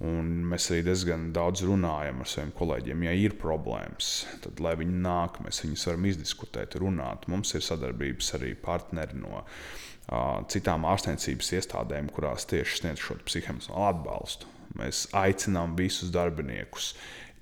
Un 0.00 0.28
mēs 0.48 0.70
arī 0.72 0.80
diezgan 0.86 1.26
daudz 1.36 1.60
runājam 1.68 2.22
ar 2.22 2.28
saviem 2.30 2.54
kolēģiem. 2.56 3.02
Ja 3.04 3.12
ir 3.20 3.34
problēmas, 3.40 4.08
tad 4.40 4.62
lai 4.64 4.72
viņi 4.80 4.96
nāk, 5.04 5.42
mēs 5.44 5.60
viņus 5.60 5.84
varam 5.90 6.06
izdiskutēt, 6.08 6.78
runāt. 6.80 7.26
Mums 7.28 7.52
ir 7.58 7.66
sadarbības 7.66 8.32
arī 8.38 8.54
partneri 8.56 9.20
no 9.20 9.42
uh, 9.42 10.40
citām 10.48 10.88
ārstniecības 10.88 11.52
iestādēm, 11.58 12.08
kurās 12.16 12.48
tieši 12.48 12.80
sniedz 12.80 13.04
šo 13.04 13.18
psihoemocionālu 13.28 13.90
atbalstu. 13.90 14.48
Mēs 14.80 15.04
aicinām 15.20 15.76
visus 15.76 16.14
darbiniekus 16.14 16.94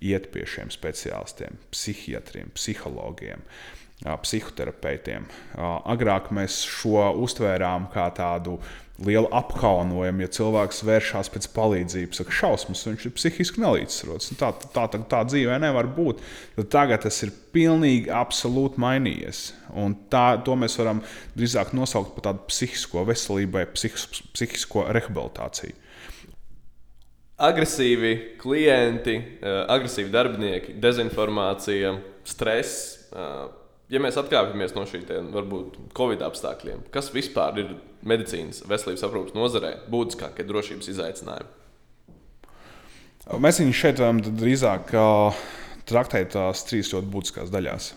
iet 0.02 0.30
pie 0.34 0.42
šiem 0.48 0.72
speciālistiem, 0.74 1.60
psihiatriem, 1.70 2.50
psihologiem, 2.58 3.46
psihoterapeitiem. 4.06 5.26
Agrāk 5.58 6.30
mēs 6.34 6.60
šo 6.66 7.08
uztvērām 7.24 7.88
kā 7.94 8.06
tādu 8.14 8.58
lielu 9.06 9.28
apkaunojumu, 9.34 10.24
ja 10.24 10.30
cilvēks 10.34 10.80
vēršas 10.86 11.30
pēc 11.30 11.46
palīdzības, 11.54 12.18
saka, 12.18 12.34
šausmas, 12.34 12.82
viņš 12.86 13.04
ir 13.06 13.14
psihiski 13.14 13.62
nelīdzsvarots. 13.62 14.32
Nu, 14.32 14.38
tā, 14.40 14.50
tā, 14.74 14.86
tā, 14.90 15.00
tā 15.12 15.20
dzīvē 15.28 15.58
nevar 15.62 15.86
būt. 15.94 16.22
Tad 16.56 16.70
tagad 16.74 17.04
tas 17.06 17.20
ir 17.26 17.30
pilnīgi 17.54 18.10
absolūti 18.10 18.82
mainījies. 18.82 19.42
Un 19.78 19.94
tā, 20.10 20.40
to 20.42 20.56
mēs 20.58 20.74
varam 20.80 21.02
drīzāk 21.38 21.74
nosaukt 21.78 22.16
par 22.16 22.30
tādu 22.30 22.48
psihisko 22.50 23.06
veselību 23.06 23.60
vai 23.60 23.66
psihis, 23.70 24.08
psihisko 24.34 24.88
rehabilitāciju. 24.94 25.78
Agresīvi 27.38 28.12
klienti, 28.40 29.14
agresīvi 29.46 30.10
darbinieki, 30.10 30.74
dezinformācija, 30.82 31.94
stress 32.26 32.96
ja 33.92 34.00
mēs 34.02 34.18
atkāpjamies 34.20 34.74
no 34.76 34.84
šiem 34.88 35.30
varbūt 35.34 35.78
Covid 35.96 36.24
apstākļiem, 36.26 36.86
kas 36.94 37.12
vispār 37.14 37.62
ir 37.62 37.72
medicīnas 38.08 38.62
veselības 38.68 39.06
aprūpas 39.08 39.36
nozarē 39.36 39.72
būtiskākie 39.90 40.46
drošības 40.48 40.92
izaicinājumi? 40.94 41.54
Mēs 43.28 43.58
viņu 43.60 43.74
šeit 43.76 43.98
varam 44.00 44.22
drīzāk 44.24 44.94
uh, 44.96 45.40
traktēt 45.88 46.32
tās 46.32 46.62
trīs 46.64 46.94
ļoti 46.94 47.10
būtiskās 47.12 47.50
daļās. 47.52 47.90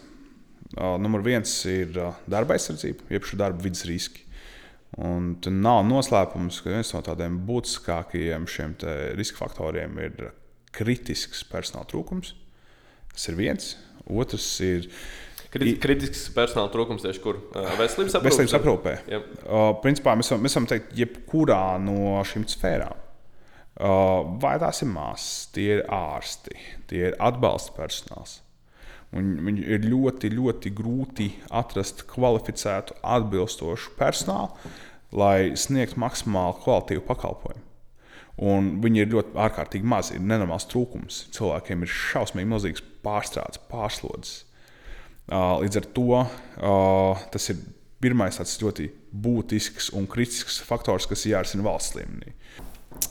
Uh, 0.72 0.98
numur 1.00 1.24
viens 1.24 1.54
ir 1.72 1.96
uh, 1.96 2.18
darba 2.32 2.58
aizsardzība, 2.58 3.08
jeb 3.12 3.28
šī 3.28 3.40
darba 3.40 3.64
vidas 3.64 3.86
riski. 3.88 4.26
Un 5.00 5.38
nav 5.64 5.86
noslēpums, 5.88 6.58
ka 6.60 6.74
viens 6.74 6.92
no 6.92 7.00
tādiem 7.06 7.38
būtiskākajiem 7.48 8.44
šiem 8.52 8.74
riska 9.16 9.40
faktoriem 9.40 9.96
ir 10.04 10.18
kritisks 10.76 11.46
personāla 11.48 11.88
trūkums. 11.88 12.34
Tas 13.14 13.30
ir 13.32 13.40
viens. 13.40 13.70
Otrs 14.12 14.50
ir 14.66 14.90
kritisks 15.52 16.28
personāla 16.36 16.72
trūkums 16.74 17.04
tieši 17.06 17.24
kur? 17.24 17.40
Veselības 17.80 18.18
aprūpē. 18.18 18.30
Veselības 18.30 18.58
aprūpē. 18.60 18.94
Uh, 19.12 19.72
principā 19.84 20.16
mēs 20.20 20.32
varam, 20.32 20.46
mēs 20.46 20.58
varam 20.58 20.70
teikt, 20.72 20.94
jebkurā 20.98 21.64
no 21.84 22.22
šīm 22.28 22.46
sfērām. 22.52 23.08
Uh, 23.82 24.28
vai 24.42 24.58
tās 24.62 24.84
ir 24.84 24.92
māsas, 24.92 25.50
tie 25.56 25.68
ir 25.78 25.84
ārsti, 25.92 26.56
tie 26.92 27.06
ir 27.10 27.18
atbalsta 27.24 27.74
personāls. 27.78 28.40
Un 29.16 29.34
viņi 29.44 29.66
ir 29.76 29.88
ļoti, 29.92 30.30
ļoti 30.32 30.72
grūti 30.76 31.28
atrast 31.52 32.06
kvalificētu, 32.08 32.96
atbilstošu 33.04 33.96
personālu, 34.00 34.72
lai 35.12 35.52
sniegtu 35.60 36.00
maksimāli 36.00 36.62
kvalitīvu 36.64 37.04
pakalpojumu. 37.10 37.66
Un 38.42 38.70
viņi 38.82 39.04
ir 39.04 39.12
ļoti 39.12 39.36
ārkārtīgi 39.44 39.86
mazi, 39.86 40.16
ir 40.16 40.24
nenormāls 40.24 40.66
trūkums. 40.72 41.26
Cilvēkiem 41.36 41.84
ir 41.84 41.92
šausmīgi 41.92 42.50
milzīgs 42.50 42.86
pārstrādes, 43.04 43.60
pārslodzes. 43.70 44.46
Līdz 45.32 45.78
ar 45.80 45.86
to 45.96 46.24
tas 47.32 47.46
ir 47.54 47.62
pirmais 48.02 48.36
tāds 48.36 48.58
ļoti 48.60 48.90
būtisks 49.12 49.92
un 49.98 50.08
kritisks 50.10 50.60
faktors, 50.66 51.08
kas 51.08 51.28
jārisina 51.30 51.66
valsts 51.68 51.96
līmenī. 51.96 52.36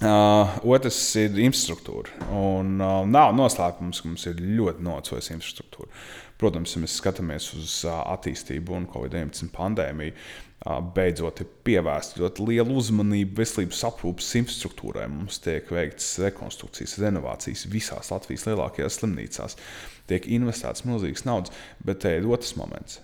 Uh, 0.00 0.54
otrs 0.64 0.98
ir 1.20 1.34
infrastruktūra. 1.44 2.14
Un, 2.32 2.78
uh, 2.80 3.02
nav 3.08 3.34
noslēpums, 3.36 4.00
ka 4.00 4.08
mums 4.08 4.26
ir 4.30 4.38
ļoti 4.40 4.84
nocojas 4.86 5.28
infrastruktūra. 5.34 5.90
Protams, 6.40 6.72
ja 6.72 6.80
mēs 6.80 6.94
skatāmies 6.96 7.50
uz 7.58 7.74
uh, 7.84 7.98
attīstību 8.14 8.78
un 8.78 8.86
Covid-19 8.88 9.50
pandēmiju, 9.52 10.14
uh, 10.14 10.78
beidzot 10.96 11.42
ir 11.44 11.50
pievērsta 11.68 12.22
ļoti 12.22 12.48
liela 12.48 12.76
uzmanība 12.80 13.42
veselības 13.42 13.82
aprūpas 13.90 14.30
infrastruktūrai. 14.40 15.04
Mums 15.12 15.42
tiek 15.44 15.68
veikts 15.74 16.14
rekonstrukcijas, 16.24 16.96
renovācijas 17.02 17.66
visās 17.72 18.12
Latvijas 18.14 18.48
lielākajās 18.48 19.00
slimnīcās. 19.02 19.58
Tiek 20.10 20.26
investēts 20.26 20.84
milzīgas 20.88 21.24
naudas, 21.28 21.54
bet 21.86 22.02
te 22.04 22.16
ir 22.18 22.28
otrs 22.28 22.56
moments. 22.58 23.00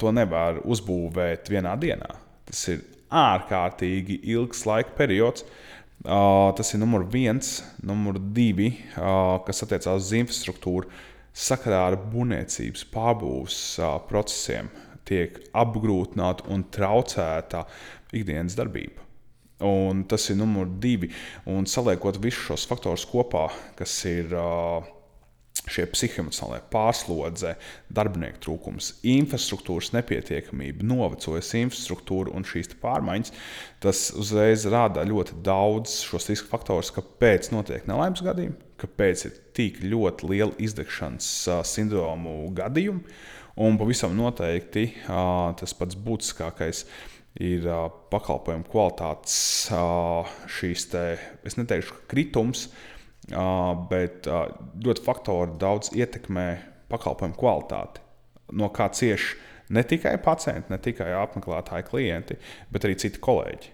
To 0.00 0.12
nevar 0.14 0.62
uzbūvēt 0.64 1.50
vienā 1.52 1.74
dienā. 1.80 2.08
Tas 2.48 2.62
ir 2.72 2.84
ārkārtīgi 3.12 4.20
ilgs 4.34 4.64
laika 4.66 4.94
periods. 4.96 5.44
Tas 6.06 6.72
ir 6.74 6.80
numur 6.82 7.06
viens, 7.10 7.60
numur 7.84 8.18
divi, 8.18 8.72
kas 8.96 9.64
attiecās 9.64 10.08
uz 10.08 10.14
infrastruktūru. 10.16 10.90
Sakarā 11.36 11.82
ar 11.90 11.98
būvniecības 12.00 12.86
pārbūves 12.94 13.58
procesiem 14.08 14.70
tiek 15.06 15.36
apgrūtināta 15.54 16.48
un 16.52 16.64
traucēta 16.72 17.66
ikdienas 18.16 18.56
darbība. 18.58 19.04
Un 19.66 20.02
tas 20.08 20.24
ir 20.32 20.36
numur 20.40 20.68
divi. 20.80 21.08
Un 21.48 21.68
saliekot 21.68 22.18
visus 22.20 22.44
šos 22.48 22.66
faktorus 22.68 23.06
kopā, 23.08 23.46
kas 23.78 23.94
ir 24.08 24.32
uh, 24.36 24.84
šie 25.64 25.86
psihoemocionālie 25.90 26.60
pārslodze, 26.72 27.54
darbinieku 27.92 28.42
trūkums, 28.44 28.92
infrastruktūras 29.06 29.92
nepietiekamība, 29.96 30.84
novecojas 30.86 31.52
infrastruktūra 31.58 32.34
un 32.36 32.46
šīs 32.46 32.74
pārmaiņas, 32.82 33.32
tas 33.82 34.02
uzreiz 34.18 34.66
rada 34.72 35.04
ļoti 35.06 35.40
daudz 35.46 36.02
šos 36.06 36.30
riska 36.32 36.52
faktorus, 36.52 36.92
kāpēc 36.94 37.50
notiek 37.54 37.88
nelaimes 37.88 38.24
gadījumi, 38.26 38.58
kāpēc 38.82 39.26
ir 39.28 39.40
tik 39.56 39.82
ļoti 39.86 40.30
liela 40.32 40.54
izdegšanas 40.62 41.32
sindromu 41.68 42.38
gadījumi. 42.56 43.18
Un 43.56 43.78
pavisam 43.80 44.12
noteikti 44.12 44.90
tas 45.06 45.72
pats 45.78 45.96
būtiskākais 45.96 46.82
ir 47.40 47.64
pakalpojumu 48.12 48.68
kvalitātes 48.68 49.38
šīs 50.58 50.84
te, 50.92 51.06
es 51.48 51.56
neteikšu, 51.56 52.02
kritums, 52.10 52.66
bet 52.68 52.95
ļoti 53.32 55.02
faktori 55.02 55.56
daudz 55.58 55.90
ietekmē 55.96 56.46
pakalpojumu 56.92 57.38
kvalitāti. 57.40 58.02
No 58.54 58.70
kā 58.70 58.86
cieši 58.94 59.34
ne 59.74 59.82
tikai 59.82 60.14
pacienti, 60.22 60.70
ne 60.70 60.78
tikai 60.78 61.10
apmeklētāji, 61.18 61.88
klienti, 61.88 62.36
bet 62.70 62.86
arī 62.86 62.94
citi 63.02 63.18
kolēģi, 63.18 63.72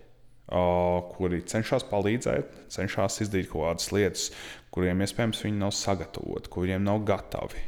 kuri 1.12 1.42
cenšas 1.49 1.85
palīdzēt, 1.90 2.56
cenšas 2.73 3.21
izdarīt 3.26 3.50
kaut 3.52 3.66
kādas 3.66 3.92
lietas, 3.92 4.25
kuriem 4.73 5.04
iespējams 5.04 5.44
viņi 5.44 5.61
nav 5.61 5.75
sagatavoti, 5.76 6.49
kuriem 6.52 6.80
nav 6.88 7.04
gatavi, 7.09 7.61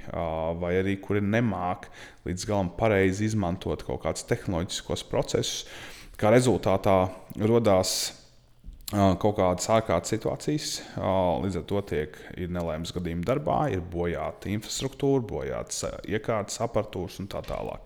vai 0.61 0.73
arī 0.81 0.97
kuri 1.05 1.21
nemāk 1.21 1.91
līdz 2.25 2.49
galam 2.49 2.73
pareizi 2.79 3.29
izmantot 3.29 3.85
kaut 3.85 4.07
kādus 4.07 4.25
tehnoloģiskos 4.33 5.05
procesus. 5.13 5.67
Kā 6.17 6.33
rezultātā 6.33 7.11
radās 7.45 8.15
kaut 8.95 9.39
kādas 9.39 9.67
ārkārtas 9.75 10.13
situācijas. 10.15 10.75
Līdz 11.43 11.61
ar 11.61 11.65
to 11.71 11.81
tiek 11.91 12.19
nelaimes 12.39 12.93
gadījumi 12.95 13.27
darbā, 13.27 13.65
ir 13.75 13.83
bojāta 13.93 14.51
infrastruktūra, 14.53 15.25
bojātas 15.27 15.85
iekārtas, 16.07 16.61
aparatūras 16.65 17.19
un 17.23 17.31
tā 17.33 17.43
tālāk. 17.47 17.83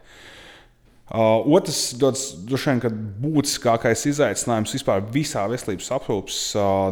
Otrs, 1.09 1.95
droši 1.97 2.75
vien, 2.75 2.99
būtiskākais 3.25 4.03
izaicinājums 4.11 4.75
vispār 4.77 5.07
visā 5.15 5.47
veselības 5.49 5.89
aprūpes 5.97 6.41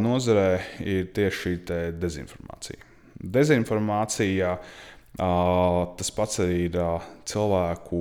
nozarē 0.00 0.50
ir 0.80 1.10
tieši 1.16 1.42
šī 1.42 1.52
dezinformācija. 2.00 2.80
Dezinformācija, 3.36 4.54
tas 5.18 6.14
pats 6.16 6.40
ir 6.46 6.80
cilvēku. 7.28 8.00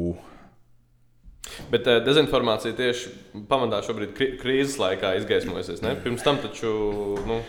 Bet 1.71 1.87
uh, 1.87 1.99
dezinformācija 2.05 2.75
tieši 2.77 3.13
pamatā 3.49 3.81
šobrīd 3.85 4.15
krīzes 4.41 4.77
laikā 4.81 5.15
izgaismojusies. 5.21 5.81
Ne? 5.85 5.95
Pirms 6.03 6.25
tam 6.25 6.41
taču. 6.43 6.73
Nu, 7.27 7.39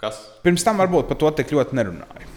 kas? 0.00 0.20
Pirms 0.44 0.64
tam 0.66 0.80
varbūt 0.82 1.10
par 1.10 1.20
to 1.20 1.34
tik 1.40 1.54
ļoti 1.56 1.80
nerunāju. 1.80 2.32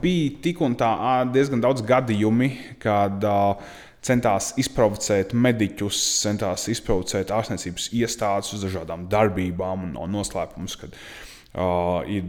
Bija 0.00 0.36
tik 0.44 0.62
un 0.64 0.76
tā 0.80 0.90
diezgan 1.34 1.60
daudz 1.60 1.84
gadījumi, 1.86 2.50
kad 2.80 3.26
uh, 3.28 3.72
centās 4.06 4.54
izprovocēt 4.60 5.34
mediķus, 5.36 5.98
centās 6.22 6.64
izprovocēt 6.72 7.34
ārstniecības 7.36 7.90
iestādes 8.00 8.54
uz 8.56 8.64
dažādām 8.64 9.04
darbībām 9.12 9.90
un 9.90 10.16
noslēpumus. 10.16 10.78
Kad, 10.80 10.96
Uh, 10.96 11.29
ir 11.50 12.26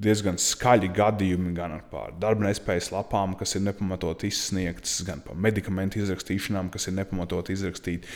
diezgan 0.00 0.38
skaļi 0.40 0.88
gadījumi 0.96 1.52
gan 1.56 1.74
par 1.90 2.14
darba 2.16 2.46
nespējas 2.46 2.88
lapām, 2.94 3.34
kas 3.36 3.54
ir 3.58 3.66
nepamatot 3.66 4.24
izsniegtas, 4.24 5.02
gan 5.04 5.20
par 5.20 5.36
medikamentu 5.36 6.00
izrakstīšanām, 6.00 6.70
kas 6.72 6.88
ir 6.88 6.96
nepamatot 6.96 7.52
izrakstīti. 7.52 8.08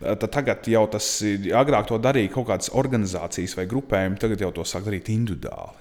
Uh, 0.00 0.14
tagad 0.22 0.68
jau 0.70 0.84
tas 0.90 1.08
ir, 1.26 1.50
agrāk 1.58 1.90
to 1.90 1.98
darīja 1.98 2.30
kaut 2.36 2.52
kādas 2.52 2.70
organizācijas 2.78 3.56
vai 3.58 3.66
grupējumi, 3.70 4.20
tagad 4.22 4.44
jau 4.46 4.52
to 4.54 4.66
sāk 4.66 4.86
darīt 4.86 5.10
individuāli 5.10 5.80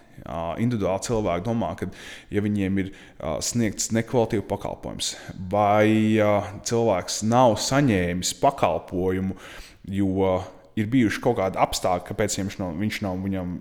individuāli 0.61 1.01
cilvēki 1.07 1.45
domā, 1.47 1.71
ka, 1.79 1.87
ja 2.29 2.41
viņiem 2.43 2.75
ir 2.83 2.89
sniegts 3.41 3.89
nekvalitatīvs 3.95 4.45
pakalpojums, 4.51 5.13
vai 5.49 6.19
cilvēks 6.67 7.21
nav 7.25 7.55
saņēmis 7.63 8.35
pakalpojumu, 8.43 9.39
jo 9.89 10.35
ir 10.77 10.91
bijuši 10.91 11.23
kaut 11.23 11.39
kādi 11.39 11.59
apstākļi, 11.63 12.07
kāpēc 12.11 12.37
viņš 12.37 12.59
nav, 12.61 12.75
viņš 12.83 12.99
nav 13.07 13.23
viņam 13.23 13.55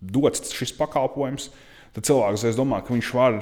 dots 0.00 0.52
šis 0.56 0.72
pakalpojums, 0.78 1.50
tad 1.94 2.08
cilvēks 2.08 2.58
domā, 2.58 2.80
ka 2.84 2.94
viņš 2.94 3.10
var 3.16 3.40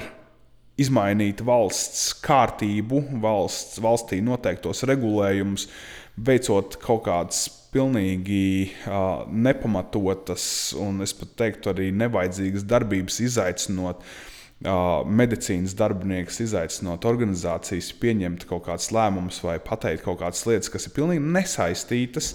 izmainīt 0.79 1.43
valsts 1.45 2.13
kārtību, 2.23 3.03
valsts, 3.23 3.79
valstī 3.83 4.21
noteiktos 4.23 4.85
regulējumus, 4.87 5.67
veicot 6.19 6.77
kaut 6.83 7.05
kādas 7.07 7.47
pilnīgi 7.73 8.71
uh, 8.87 9.27
nepamatotas 9.29 10.73
un 10.79 11.03
es 11.05 11.13
pat 11.15 11.35
teiktu 11.43 11.73
arī 11.73 11.91
nevajadzīgas 11.95 12.65
darbības 12.69 13.21
izaicinot. 13.27 14.03
Uh, 14.59 15.05
medicīnas 15.07 15.71
darbinieks 15.79 16.41
izaicinot 16.43 17.05
organizācijas 17.07 17.93
pieņemt 18.01 18.41
kaut 18.49 18.65
kādus 18.65 18.89
lēmumus 18.91 19.37
vai 19.45 19.53
pateikt 19.63 20.03
kaut 20.03 20.19
kādas 20.19 20.43
lietas, 20.49 20.67
kas 20.73 20.89
ir 20.89 20.95
pilnīgi 20.97 21.23
nesaistītas 21.23 22.33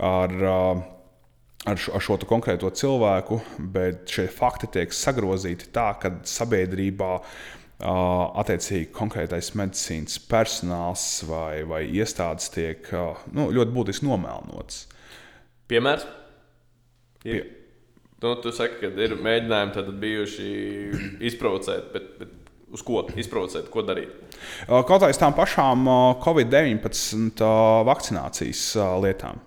ar, 0.00 0.32
uh, 0.40 0.80
ar, 1.68 1.78
šo, 1.80 1.94
ar 1.96 2.04
šo 2.04 2.18
konkrēto 2.28 2.70
cilvēku, 2.72 3.40
bet 3.74 4.08
šie 4.10 4.28
fakti 4.32 4.70
tiek 4.78 4.94
sagrozīti 4.94 5.70
tā, 5.74 5.92
ka 6.00 6.14
sabiedrībā 6.26 7.14
attiecīgi 7.80 8.90
konkrētais 8.92 9.54
medicīnas 9.56 10.18
personāls 10.28 11.04
vai, 11.28 11.62
vai 11.68 11.84
iestādes 11.88 12.50
tiek 12.52 12.90
nu, 13.32 13.48
ļoti 13.56 13.72
būtiski 13.76 14.08
nomēlnots. 14.08 14.84
Piemērs? 15.70 16.04
Pie... 17.24 17.40
Nu, 18.20 18.34
tu 18.36 18.52
saki, 18.52 18.82
ka 18.82 18.90
ir 19.00 19.14
mēģinājumi 19.16 19.94
bijuši 20.02 20.48
izprovocēt, 21.30 21.86
bet, 21.94 22.10
bet 22.20 22.34
uz 22.68 22.82
ko 22.84 23.06
izprovocēt, 23.16 23.70
ko 23.72 23.80
darīt? 23.88 24.12
Kaut 24.68 25.06
aiz 25.06 25.16
tām 25.16 25.32
pašām 25.36 25.88
Covid-19 26.20 27.40
vakcinācijas 27.88 28.66
lietām. 29.00 29.40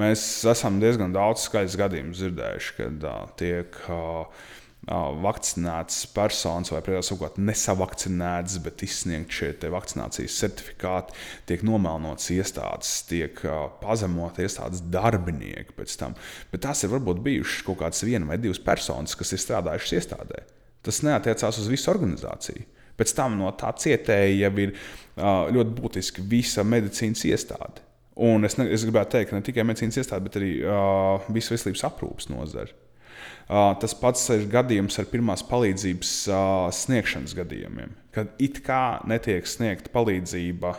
Mēs 0.00 0.22
esam 0.48 0.78
diezgan 0.80 1.12
daudz 1.12 1.44
skaļus 1.48 1.76
gadījumus 1.80 2.22
dzirdējuši, 2.22 2.74
kad 2.78 3.04
tiek 3.40 3.76
uh, 3.90 4.48
vakcinētas 4.88 6.06
personas, 6.14 6.70
vai 6.72 6.80
precīzāk 6.84 7.10
sakot, 7.10 7.36
nesavakcinētas, 7.44 8.56
bet 8.64 8.84
izsniegt 8.86 9.34
šie 9.36 9.50
vakcinācijas 9.70 10.38
certifikāti, 10.40 11.14
tiek 11.50 11.64
nomelnotas 11.66 12.30
iestādes, 12.32 12.94
tiek 13.10 13.42
pazemot 13.82 14.40
iestādes 14.40 14.82
darbinieki 14.90 15.76
pēc 15.76 15.98
tam. 16.00 16.16
Bet 16.52 16.64
tās 16.64 16.84
ir 16.84 16.94
varbūt 16.94 17.20
bijušas 17.26 17.66
kaut 17.66 17.82
kādas 17.84 18.02
viena 18.06 18.30
vai 18.30 18.40
divas 18.40 18.62
personas, 18.62 19.14
kas 19.18 19.34
ir 19.36 19.44
strādājušas 19.44 19.96
iestādē. 20.00 20.42
Tas 20.80 21.02
neatiecās 21.04 21.60
uz 21.60 21.68
visu 21.68 21.92
organizāciju. 21.92 22.64
Pēc 22.96 23.14
tam 23.16 23.36
no 23.40 23.52
tā 23.56 23.70
cietēja 23.80 24.48
jau 24.48 24.52
ir 24.64 24.74
ļoti 25.56 25.76
būtiski 25.76 26.24
visa 26.28 26.64
medicīnas 26.64 27.24
iestāde. 27.28 27.89
Un 28.20 28.44
es, 28.44 28.56
ne, 28.58 28.66
es 28.74 28.82
gribētu 28.84 29.16
teikt, 29.16 29.30
ka 29.30 29.38
ne 29.38 29.46
tikai 29.46 29.64
medicīnas 29.64 30.00
iestāde, 30.02 30.26
bet 30.26 30.38
arī 30.40 30.52
uh, 30.64 31.28
visa 31.32 31.54
veselības 31.54 31.86
aprūpas 31.88 32.30
nozare. 32.32 32.74
Tas 33.50 33.96
pats 33.98 34.28
ir 34.30 34.44
gadījums 34.50 34.94
ar 35.02 35.08
pirmās 35.10 35.42
palīdzības 35.48 36.12
sniegšanas 36.76 37.32
gadījumiem, 37.34 37.96
kad 38.14 38.30
it 38.38 38.60
kā 38.62 39.00
netiek 39.10 39.48
sniegta 39.48 39.90
palīdzība 39.90 40.70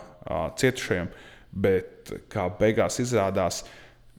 cietušajiem, 0.60 1.10
bet 1.52 2.13
kā 2.32 2.46
beigās 2.62 3.02
izrādās, 3.04 3.65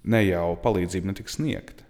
ne 0.04 0.20
jau 0.26 0.50
palīdzība 0.60 1.14
netika 1.14 1.32
sniegta. 1.32 1.86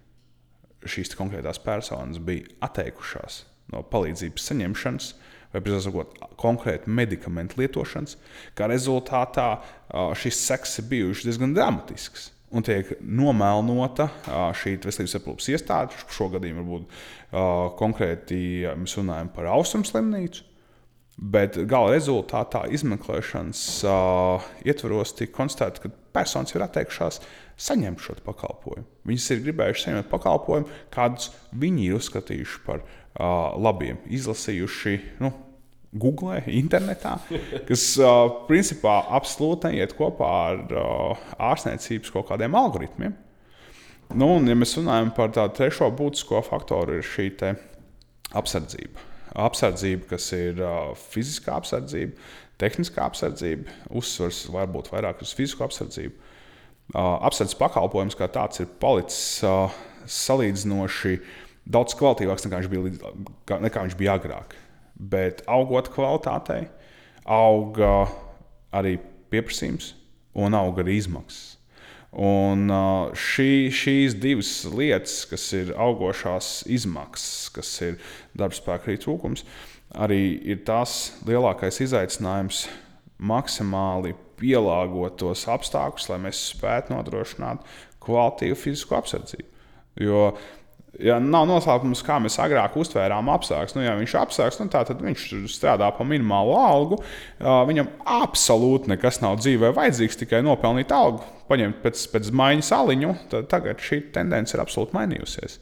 Šīs 0.87 1.11
konkrētās 1.19 1.59
personas 1.63 2.21
bija 2.23 2.47
atteikušās 2.63 3.41
no 3.73 3.83
palīdzības 3.91 4.47
saņemšanas, 4.51 5.11
vai, 5.53 5.61
precīzāk 5.61 6.35
konkrēti 6.41 6.91
medikamentu 6.91 7.61
lietošanas. 7.61 8.17
Kā 8.57 8.67
rezultātā 8.71 9.49
šis 10.19 10.41
seks 10.49 10.79
ir 10.81 10.89
bijušas 10.91 11.29
diezgan 11.29 11.53
dramatisks 11.57 12.31
un 12.53 12.65
tiek 12.65 12.89
nomēlnota 13.01 14.07
šī 14.57 14.77
veselības 14.83 15.17
aprūpas 15.19 15.51
iestāde. 15.53 16.01
Šo 16.13 16.29
gadījumu 16.33 16.63
varbūt 16.63 17.77
konkrēti 17.79 18.39
mēs 18.77 18.97
runājam 18.99 19.31
par 19.33 19.49
austrumu 19.55 19.89
slimnīcu. 19.89 20.49
Bet 21.13 21.59
gala 21.69 21.91
rezultātā 21.93 22.63
izmeklēšanas 22.73 23.59
ietvaros 24.65 25.13
tika 25.13 25.35
konstatēts, 25.35 25.83
ka 25.83 25.91
personas 26.13 26.55
ir 26.55 26.65
atteikušās 26.65 27.19
saņemt 27.63 28.01
šo 28.01 28.15
pakalpojumu. 28.25 28.85
Viņas 29.05 29.27
ir 29.35 29.43
gribējušas 29.45 29.85
saņemt 29.85 30.09
pakalpojumu, 30.09 30.79
kādus 30.93 31.29
viņi 31.61 31.85
ir 31.85 31.99
uzskatījuši 31.99 32.63
par 32.65 32.81
uh, 32.81 33.02
labiem, 33.19 33.99
izlasījuši 34.09 34.95
nu, 35.21 35.31
Google, 35.93 36.39
internetā, 36.49 37.17
kas 37.69 37.85
uh, 38.01 38.25
principā 38.47 38.97
absolūti 39.13 39.69
neiet 39.69 39.93
kopā 39.97 40.29
ar 40.47 40.63
uh, 40.73 41.27
ārstniecības 41.51 42.13
kaut 42.15 42.31
kādiem 42.31 42.57
algoritmiem. 42.57 43.13
Nu, 44.13 44.35
un, 44.37 44.49
ja 44.49 44.57
mēs 44.57 44.75
runājam 44.77 45.13
par 45.15 45.31
tādu 45.33 45.55
trešo 45.57 45.89
būtisko 45.93 46.41
faktoru, 46.45 46.99
ir 46.99 47.07
šī 47.07 47.29
apsardzība. 48.33 49.09
Apsardzība, 49.43 50.09
kas 50.11 50.27
ir 50.37 50.59
uh, 50.61 50.91
fiziskā 51.13 51.55
apsardzība, 51.61 52.17
tehniskā 52.61 53.05
apsardzība, 53.05 53.69
uzsvars 53.93 54.43
varbūt 54.53 54.91
vairāk 54.93 55.21
uz 55.25 55.33
fizisko 55.37 55.65
apsardzību. 55.67 56.17
Uh, 56.93 57.17
apsardzes 57.25 57.57
pakalpojums 57.57 58.17
kā 58.19 58.27
tāds 58.33 58.61
ir 58.61 58.69
palicis 58.81 59.41
uh, 59.47 59.73
salīdzinoši 60.09 61.15
daudz 61.65 61.95
kvalitīvāks 61.99 62.47
nekā 62.47 62.61
viņš 62.61 62.71
bija, 62.73 63.13
nekā 63.63 63.87
viņš 63.87 63.97
bija 63.99 64.19
agrāk 64.19 64.55
bet 64.95 65.43
augot 65.49 65.89
kvalitātei, 65.93 66.67
auga 67.25 68.07
arī 68.73 68.97
pieprasījums 69.31 69.93
un 70.37 70.55
auga 70.57 70.83
arī 70.83 70.97
izmaksas. 70.99 71.57
Un 72.13 72.69
šī, 73.17 73.71
šīs 73.73 74.13
divas 74.21 74.51
lietas, 74.69 75.23
kas 75.25 75.47
ir 75.57 75.71
augošās 75.73 76.67
izmaksas, 76.69 77.49
kas 77.55 77.71
ir 77.81 77.95
darbspēka 78.37 78.91
arī 78.91 78.99
trūkums, 79.01 79.41
arī 79.97 80.21
ir 80.45 80.61
tās 80.67 81.15
lielākais 81.25 81.81
izaicinājums 81.87 82.67
maksimāli 83.17 84.13
pielāgot 84.37 85.17
tos 85.23 85.47
apstākļus, 85.49 86.09
lai 86.11 86.19
mēs 86.27 86.43
spētu 86.51 86.93
nodrošināt 86.93 87.65
kvalitīvu 88.03 88.59
fizisko 88.61 88.99
apsardzību. 88.99 89.49
Jo 90.03 90.21
Ja 91.01 91.15
nav 91.17 91.47
noslēpums, 91.49 92.03
kā 92.05 92.19
mēs 92.21 92.35
agrāk 92.37 92.75
uztvērām 92.77 93.31
apstākļus. 93.33 93.73
Nu, 93.73 93.81
ja 93.81 93.95
viņš 93.97 94.13
apstākļus, 94.19 94.59
nu, 94.61 94.69
tad 94.69 94.99
viņš 95.01 95.23
strādā 95.49 95.87
par 95.97 96.05
minimālu 96.05 96.53
algu. 96.53 96.99
Viņam 97.41 97.89
absolūti 98.19 98.91
nekas 98.91 99.17
nav 99.23 99.39
dzīvē 99.41 99.71
vajadzīgs, 99.73 100.19
tikai 100.21 100.43
nopelnīt 100.45 100.93
algu, 100.93 101.25
paņemt 101.49 101.79
pēc, 101.81 102.03
pēc 102.13 102.29
maiņas 102.37 102.69
aliņu. 102.77 103.13
Tagad 103.49 103.81
šī 103.81 104.03
tendence 104.13 104.53
ir 104.53 104.61
absolūti 104.61 104.93
mainījusies. 104.99 105.57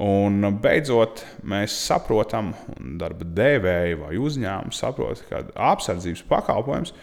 Un 0.00 0.46
beidzot, 0.62 1.24
mēs 1.42 1.74
saprotam, 1.88 2.54
un 2.76 2.94
darba 3.02 3.26
devēji 3.26 3.98
vai 4.00 4.14
uzņēmumi 4.16 4.78
saprot, 4.78 5.24
ka 5.28 5.42
apsardzības 5.72 6.22
pakalpojums 6.30 6.94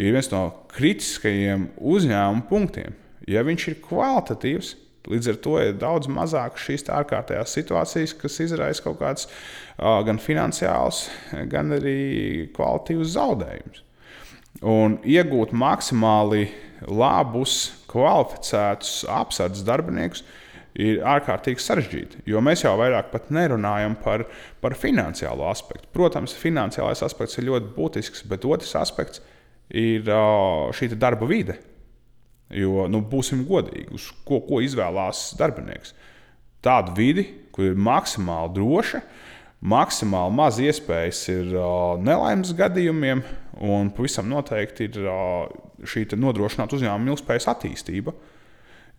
ir 0.00 0.16
viens 0.16 0.32
no 0.32 0.46
kritiskajiem 0.72 1.68
uzņēmuma 1.76 2.48
punktiem. 2.48 2.96
Ja 3.28 3.44
viņš 3.46 3.68
ir 3.68 3.78
kvalitatīvs, 3.84 4.72
Līdz 5.10 5.32
ar 5.32 5.38
to 5.42 5.54
ir 5.58 5.78
daudz 5.80 6.06
mazāk 6.06 6.60
šīs 6.62 6.86
ārkārtējās 6.94 7.56
situācijas, 7.56 8.12
kas 8.20 8.38
izraisa 8.44 8.84
kaut 8.84 9.00
kādas 9.00 9.26
uh, 9.26 9.98
gan 10.06 10.20
finansiālas, 10.22 11.08
gan 11.50 11.74
arī 11.74 12.50
kvalitīvas 12.54 13.16
zaudējumus. 13.16 13.82
un 14.62 15.00
iegūt 15.02 15.54
maksimāli 15.56 16.46
labus, 16.86 17.72
kvalificētus 17.90 19.02
apsardzes 19.10 19.64
darbiniekus 19.66 20.22
ir 20.78 21.02
ārkārtīgi 21.04 21.60
sarežģīti. 21.60 22.22
Jo 22.30 22.40
mēs 22.44 22.64
jau 22.64 22.76
vairāk 22.80 23.12
nerunājam 23.34 23.96
par, 24.02 24.24
par 24.62 24.76
finansiālo 24.78 25.48
aspektu. 25.50 25.90
Protams, 25.92 26.36
finansiālais 26.38 27.02
aspekts 27.04 27.38
ir 27.38 27.48
ļoti 27.50 27.74
būtisks, 27.76 28.24
bet 28.28 28.46
otrs 28.48 28.74
aspekts 28.80 29.22
ir 29.68 30.08
šī 30.76 30.92
darba 30.94 31.28
vide. 31.28 31.58
Jo, 32.52 32.86
nu, 32.92 33.00
būsim 33.08 33.46
godīgi, 33.48 33.88
uz 33.96 34.10
ko, 34.28 34.42
ko 34.44 34.60
izvēlās 34.64 35.30
darbinieks. 35.38 35.94
Tādu 36.62 36.94
vidi, 36.98 37.24
kur 37.54 37.70
ir 37.70 37.78
maksimāli 37.78 38.52
droša, 38.58 39.00
maksimāli 39.72 40.36
maz 40.36 40.58
iespējas 40.62 41.22
ir 41.32 41.54
uh, 41.56 41.94
nelaimes 42.02 42.52
gadījumiem, 42.58 43.22
un 43.62 43.90
pavisam 43.94 44.28
noteikti 44.30 44.90
ir 44.90 45.00
uh, 45.06 45.48
šī 45.86 46.04
nodrošināta 46.18 46.76
uzņēmuma 46.78 47.14
ilgspējas 47.14 47.48
attīstība. 47.54 48.14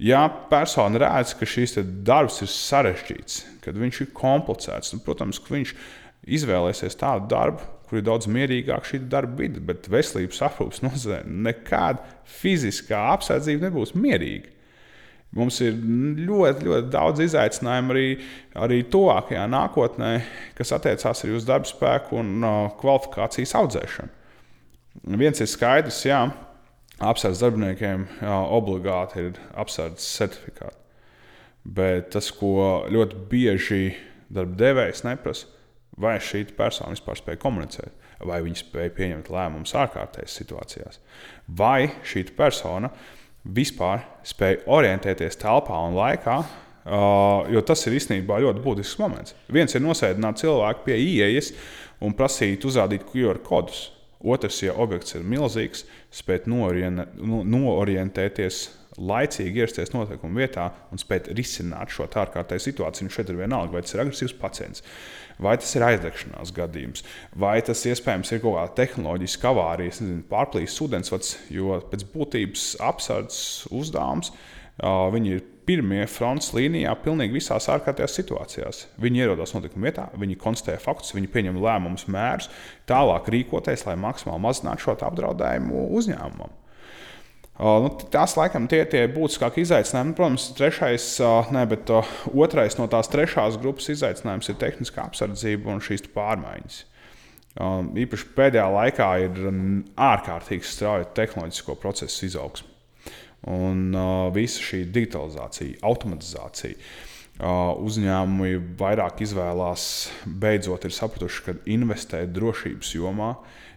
Ja 0.03 0.25
persona 0.49 0.99
redz, 0.99 1.35
ka 1.37 1.47
šis 1.47 1.77
darbs 2.03 2.41
ir 2.43 2.49
sarežģīts, 2.51 3.43
kad 3.63 3.77
viņš 3.77 3.99
ir 4.03 4.09
komplicēts, 4.17 4.91
tad, 4.95 5.03
protams, 5.05 5.39
viņš 5.45 5.75
izvēlēsies 6.27 6.97
tādu 6.99 7.29
darbu, 7.33 7.65
kur 7.87 7.99
ir 7.99 8.07
daudz 8.07 8.29
mierīgāka 8.31 8.93
šī 8.93 9.03
darba 9.11 9.43
vide, 9.43 9.61
bet 9.63 9.89
veselības 9.91 10.41
aprūpas 10.47 10.83
nozarē 10.85 11.21
nekāda 11.27 12.03
fiziskā 12.39 12.99
apsardzība 13.13 13.69
nebūs 13.69 13.95
mierīga. 13.97 14.49
Mums 15.33 15.57
ir 15.65 15.73
ļoti, 15.73 16.67
ļoti 16.67 16.89
daudz 16.93 17.23
izaicinājumu 17.23 17.93
arī, 17.95 18.09
arī 18.65 18.83
tuvākajā 18.93 19.47
nākotnē, 19.49 20.11
kas 20.53 20.75
attiecās 20.75 21.23
arī 21.25 21.39
uz 21.39 21.47
darba 21.47 21.65
spēku 21.65 22.19
un 22.21 22.35
uh, 22.45 22.67
kvalifikācijas 22.77 23.55
audzēšanu. 23.57 24.13
Viens 25.17 25.41
ir 25.41 25.49
skaidrs, 25.49 26.03
jā, 26.05 26.19
apsardzes 27.01 27.41
darbiniekiem 27.41 28.05
jā, 28.21 28.37
obligāti 28.53 29.25
ir 29.25 29.41
apsardzes 29.57 30.05
certifikāti. 30.19 30.77
Bet 31.63 32.11
tas, 32.13 32.29
ko 32.35 32.83
ļoti 32.93 33.25
bieži 33.31 33.83
darba 34.33 34.59
devējs 34.59 35.01
neprasa, 35.07 35.49
vai 36.01 36.17
šī 36.21 36.45
persona 36.57 36.91
vispār 36.93 37.15
spēja 37.19 37.39
komunicēt, 37.41 37.91
vai 38.23 38.41
viņa 38.45 38.57
spēja 38.61 38.91
pieņemt 38.97 39.27
lēmumus 39.33 39.75
ārkārtējas 39.77 40.37
situācijās, 40.39 40.95
vai 41.47 41.91
šī 42.07 42.21
persona 42.37 42.89
vispār 43.43 43.99
spēja 44.25 44.63
orientēties 44.71 45.39
telpā 45.41 45.77
un 45.87 45.93
laikā. 45.99 46.37
Uh, 46.83 47.47
jo 47.47 47.61
tas 47.63 47.79
ir 47.87 47.95
īstenībā 47.95 48.43
ļoti 48.43 48.59
būtisks 48.59 48.99
moments. 48.99 49.31
Viens 49.55 49.71
ir 49.71 49.79
nosēdināt 49.85 50.41
cilvēku 50.41 50.83
pie 50.89 50.97
ieejas 50.99 51.53
un 52.03 52.11
prasīt 52.17 52.65
uzrādīt 52.67 53.07
QR 53.07 53.39
kodus. 53.45 53.85
Otrs, 54.19 54.57
ja 54.65 54.73
objekts 54.79 55.15
ir 55.15 55.23
milzīgs, 55.27 55.85
spēt 56.11 56.47
noorientēties 56.51 58.55
laicīgi 58.99 59.63
ierasties 59.63 59.93
noteikumu 59.93 60.43
vietā 60.43 60.69
un 60.93 61.01
spēt 61.01 61.29
risināt 61.35 61.93
šo 61.93 62.07
ārkārtēju 62.07 62.65
situāciju. 62.67 63.11
Šeit 63.11 63.31
ir 63.31 63.39
vienalga, 63.41 63.75
vai 63.75 63.83
tas 63.85 63.95
ir 63.95 64.03
agresīvs 64.03 64.35
pacients, 64.39 64.83
vai 65.43 65.57
tas 65.61 65.75
ir 65.77 65.85
aizdegšanās 65.87 66.53
gadījums, 66.55 67.05
vai 67.39 67.57
tas 67.65 67.83
iespējams 67.89 68.33
ir 68.33 68.41
kaut 68.43 68.57
kāda 68.57 68.75
tehnoloģiska 68.81 69.51
avārija, 69.51 69.95
nezinu, 69.99 70.25
pārplīsis 70.31 70.83
ūdensvads, 70.87 71.37
jo 71.53 71.79
pēc 71.91 72.07
būtības 72.13 72.67
apsardzes 72.83 73.67
uzdevums 73.71 74.33
viņi 75.13 75.35
ir 75.35 75.43
pirmie 75.67 76.01
frontes 76.09 76.49
līnijā 76.55 76.91
pilnīgi 77.03 77.37
visās 77.37 77.69
ārkārtējās 77.71 78.17
situācijās. 78.17 78.81
Viņi 78.99 79.21
ierodas 79.23 79.53
notikuma 79.55 79.87
vietā, 79.87 80.07
viņi 80.19 80.39
konstatē 80.41 80.79
faktus, 80.81 81.13
viņi 81.15 81.29
pieņem 81.31 81.61
lēmumus, 81.63 82.07
mērus, 82.11 82.49
tālāk 82.89 83.29
rīkoties, 83.31 83.85
lai 83.87 83.95
maksimāli 84.01 84.43
mazinātu 84.43 84.87
šo 84.87 84.97
apdraudējumu 84.97 85.85
uzņēmumam. 85.99 86.57
Nu, 87.53 87.89
tās 88.09 88.33
laikam 88.33 88.65
tie 88.65 88.81
ir 88.97 89.11
būtiskākie 89.13 89.61
izaicinājumi. 89.61 90.15
Protams, 90.17 90.47
trešais, 90.57 91.05
ne, 91.53 91.65
bet 91.69 91.91
otrais 92.33 92.79
no 92.79 92.87
tās 92.89 93.11
trešās 93.13 93.59
grupas 93.61 93.91
izaicinājums 93.93 94.49
ir 94.49 94.57
tehniskā 94.61 95.05
apsardzība 95.05 95.69
un 95.75 95.83
šīs 95.83 96.07
pārmaiņas. 96.15 96.79
Īpaši 98.03 98.29
pēdējā 98.33 98.65
laikā 98.73 99.09
ir 99.27 99.41
ārkārtīgi 100.01 100.65
strauja 100.65 101.05
tehnoloģisko 101.13 101.75
procesu 101.77 102.25
izaugsme. 102.25 102.71
Un 103.53 103.93
visa 104.33 104.63
šī 104.63 104.87
digitalizācija, 104.95 105.77
automatizācija. 105.85 106.79
Uzņēmumi 107.43 108.57
vairāk 108.79 109.21
izvēlās, 109.25 109.85
beidzot, 110.25 110.89
ir 110.89 110.95
sapratuši, 110.95 111.45
ka 111.45 111.55
investēt 111.69 112.33
drošības 112.33 112.95
jomā 112.97 113.35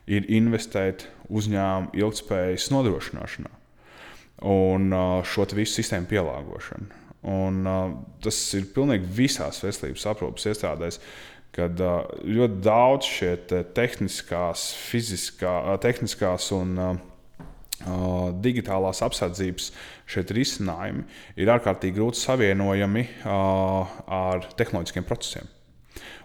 ir 0.09 0.29
investēt 0.33 1.09
uzņēmumu 1.29 1.93
ilgspējas 1.99 2.71
nodrošināšanā 2.73 3.66
un 4.45 4.93
šo 5.25 5.47
visu 5.57 5.79
sistēmu 5.81 6.11
pielāgošanu. 6.11 7.03
Un, 7.27 7.65
tas 8.23 8.37
ir 8.55 8.69
pilnīgi 8.75 9.09
visās 9.17 9.59
veselības 9.65 10.05
aprūpes 10.13 10.47
iestādēs, 10.53 11.01
kad 11.57 11.81
ļoti 11.81 12.61
daudz 12.63 13.09
šie 13.09 13.33
te 13.51 13.63
tehniskās, 13.75 14.69
fiziskā, 14.91 15.57
tehniskās 15.83 16.53
un 16.55 16.77
Uh, 17.85 18.31
digitālās 18.41 19.03
apsardzības 19.05 19.67
šeit 20.09 20.31
risinājumi 20.33 21.03
ir 21.37 21.51
ārkārtīgi 21.53 21.99
grūti 21.99 22.23
savienojami 22.23 23.03
uh, 23.05 23.91
ar 24.09 24.47
tehnoloģiskiem 24.57 25.05
procesiem. 25.05 25.51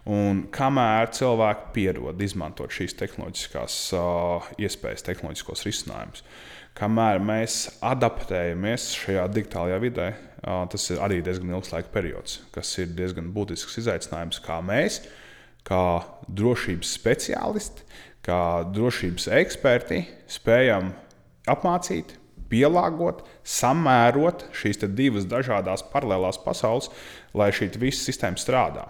Un 0.07 0.45
kamēr 0.55 1.11
cilvēki 1.11 1.67
pierod 1.75 2.23
izmantot 2.23 2.71
šīs 2.71 2.95
tehnoloģiskās 3.01 3.75
uh, 3.99 4.47
iespējas, 4.63 5.03
tehnoloģiskos 5.09 5.65
risinājumus, 5.67 6.23
kamēr 6.77 7.19
mēs 7.23 7.63
adaptējamies 7.85 8.91
šajā 9.01 9.25
digitālajā 9.35 9.79
vidē, 9.83 10.07
tas 10.41 10.87
ir 10.93 11.01
arī 11.03 11.19
diezgan 11.25 11.51
ilgs 11.53 11.73
laika 11.73 11.91
periods, 11.93 12.39
kas 12.55 12.71
ir 12.81 12.93
diezgan 12.97 13.29
būtisks 13.35 13.77
izaicinājums, 13.83 14.41
kā 14.45 14.61
mēs, 14.65 15.01
kā 15.67 15.83
drošības 16.27 16.95
speciālisti, 16.97 17.85
kā 18.25 18.41
drošības 18.73 19.27
eksperti, 19.41 20.01
spējam 20.29 20.91
apmācīt, 21.49 22.15
pielāgot, 22.51 23.23
samērot 23.47 24.49
šīs 24.55 24.81
divas 24.91 25.27
dažādas 25.29 25.85
paralēlās 25.93 26.41
pasaules, 26.43 26.89
lai 27.37 27.51
šī 27.55 27.71
visa 27.79 28.03
sistēma 28.09 28.41
strādā. 28.41 28.89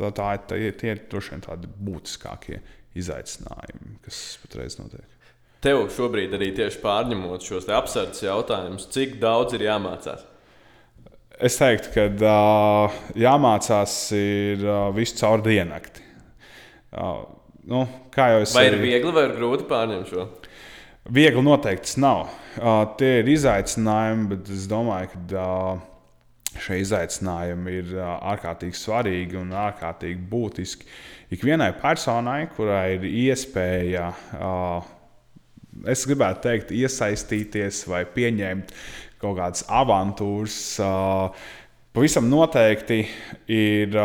Tā, 0.00 0.10
tā, 0.16 0.32
tie 0.48 0.94
ir 0.94 1.02
droši 1.10 1.34
vien 1.34 1.42
tādi 1.44 1.68
būtiskākie 1.68 2.62
izaicinājumi, 2.96 3.98
kas 4.04 4.20
patreiz 4.42 4.78
notiek. 4.80 5.19
Tev 5.60 5.82
šobrīd 5.92 6.32
arī 6.38 6.54
tieši 6.56 6.78
pārņemot 6.80 7.44
šos 7.44 7.66
apsardzes 7.76 8.24
jautājumus, 8.24 8.86
cik 8.94 9.18
daudz 9.20 9.52
ir 9.58 9.66
jāmācās? 9.66 10.22
Es 11.40 11.58
teiktu, 11.60 11.90
ka 11.92 12.06
uh, 12.08 13.00
jāmācās 13.16 13.96
ir 14.16 14.64
uh, 14.64 14.88
visu 14.96 15.18
caur 15.20 15.40
diennakti. 15.44 16.04
Uh, 16.92 17.26
nu, 17.68 17.82
kā 18.12 18.30
jau 18.32 18.42
es 18.44 18.54
teicu, 18.54 18.58
vai 18.58 18.66
ir 18.70 18.76
viegli 18.80 19.12
vai 19.16 19.24
ir 19.28 19.34
grūti 19.36 19.66
pārņemt 19.68 20.08
šo? 20.08 20.24
Viegli 21.12 21.44
noteikti 21.44 21.90
tas 21.90 21.98
nav. 22.00 22.22
Uh, 22.56 22.82
tie 23.00 23.18
ir 23.20 23.28
izaicinājumi, 23.32 24.28
bet 24.32 24.48
es 24.52 24.64
domāju, 24.68 25.10
ka 25.12 25.42
uh, 25.44 26.54
šie 26.60 26.80
izaicinājumi 26.86 27.76
ir 27.82 27.92
uh, 27.98 28.14
ārkārtīgi 28.32 28.80
svarīgi 28.80 29.40
un 29.40 29.52
ārkārtīgi 29.56 30.24
būtiski. 30.32 30.88
Ikvienai 31.36 31.74
personai, 31.80 32.46
kurai 32.56 32.96
ir 32.96 33.04
iespēja 33.08 34.08
uh, 34.40 34.96
es 35.90 36.04
gribētu 36.08 36.44
teikt, 36.48 36.74
iesaistīties 36.74 37.84
vai 37.90 38.04
pieņemt 38.08 38.72
kaut 39.20 39.36
kādas 39.38 39.64
avantūras. 39.68 40.58
Pavisam 41.90 42.28
noteikti 42.30 43.02
ir 43.50 43.96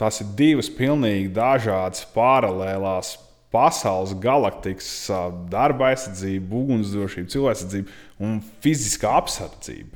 tās 0.00 0.22
ir 0.24 0.32
divas 0.38 0.70
pilnīgi 0.74 1.30
dažādas 1.34 2.02
paralēlās 2.14 3.14
pasaules 3.54 4.12
galaktikas 4.20 4.90
darba 5.48 5.92
aizsardzība, 5.92 6.50
ugunsdrošība, 6.58 7.30
cilvēcība 7.32 8.24
un 8.24 8.40
fiziskā 8.64 9.14
apsardzība. 9.22 9.94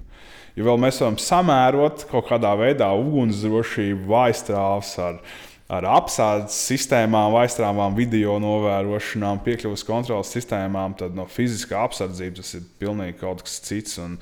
Jo 0.57 0.69
vēl 0.69 0.81
mēs 0.85 1.01
varam 1.01 1.17
samērot 1.21 2.07
kaut 2.11 2.29
kādā 2.29 2.53
veidā 2.61 2.91
ugunsdrošību, 2.97 4.05
vaistrāvs 4.09 4.95
ar 5.01 5.19
viņa 5.19 5.52
ar 5.73 5.87
apsardzes 5.89 6.59
sistēmām, 6.69 7.33
aizstrāvām, 7.41 7.95
video 7.97 8.35
novērošanām, 8.43 9.41
piekļuves 9.47 9.85
kontrolas 9.89 10.33
sistēmām, 10.35 10.97
tad 11.01 11.17
no 11.17 11.25
fiziskā 11.31 11.81
apsardzības 11.87 12.43
tas 12.43 12.57
ir 12.59 12.67
pilnīgi 12.83 13.17
kaut 13.23 13.45
kas 13.47 13.57
cits 13.65 13.97
un 14.03 14.19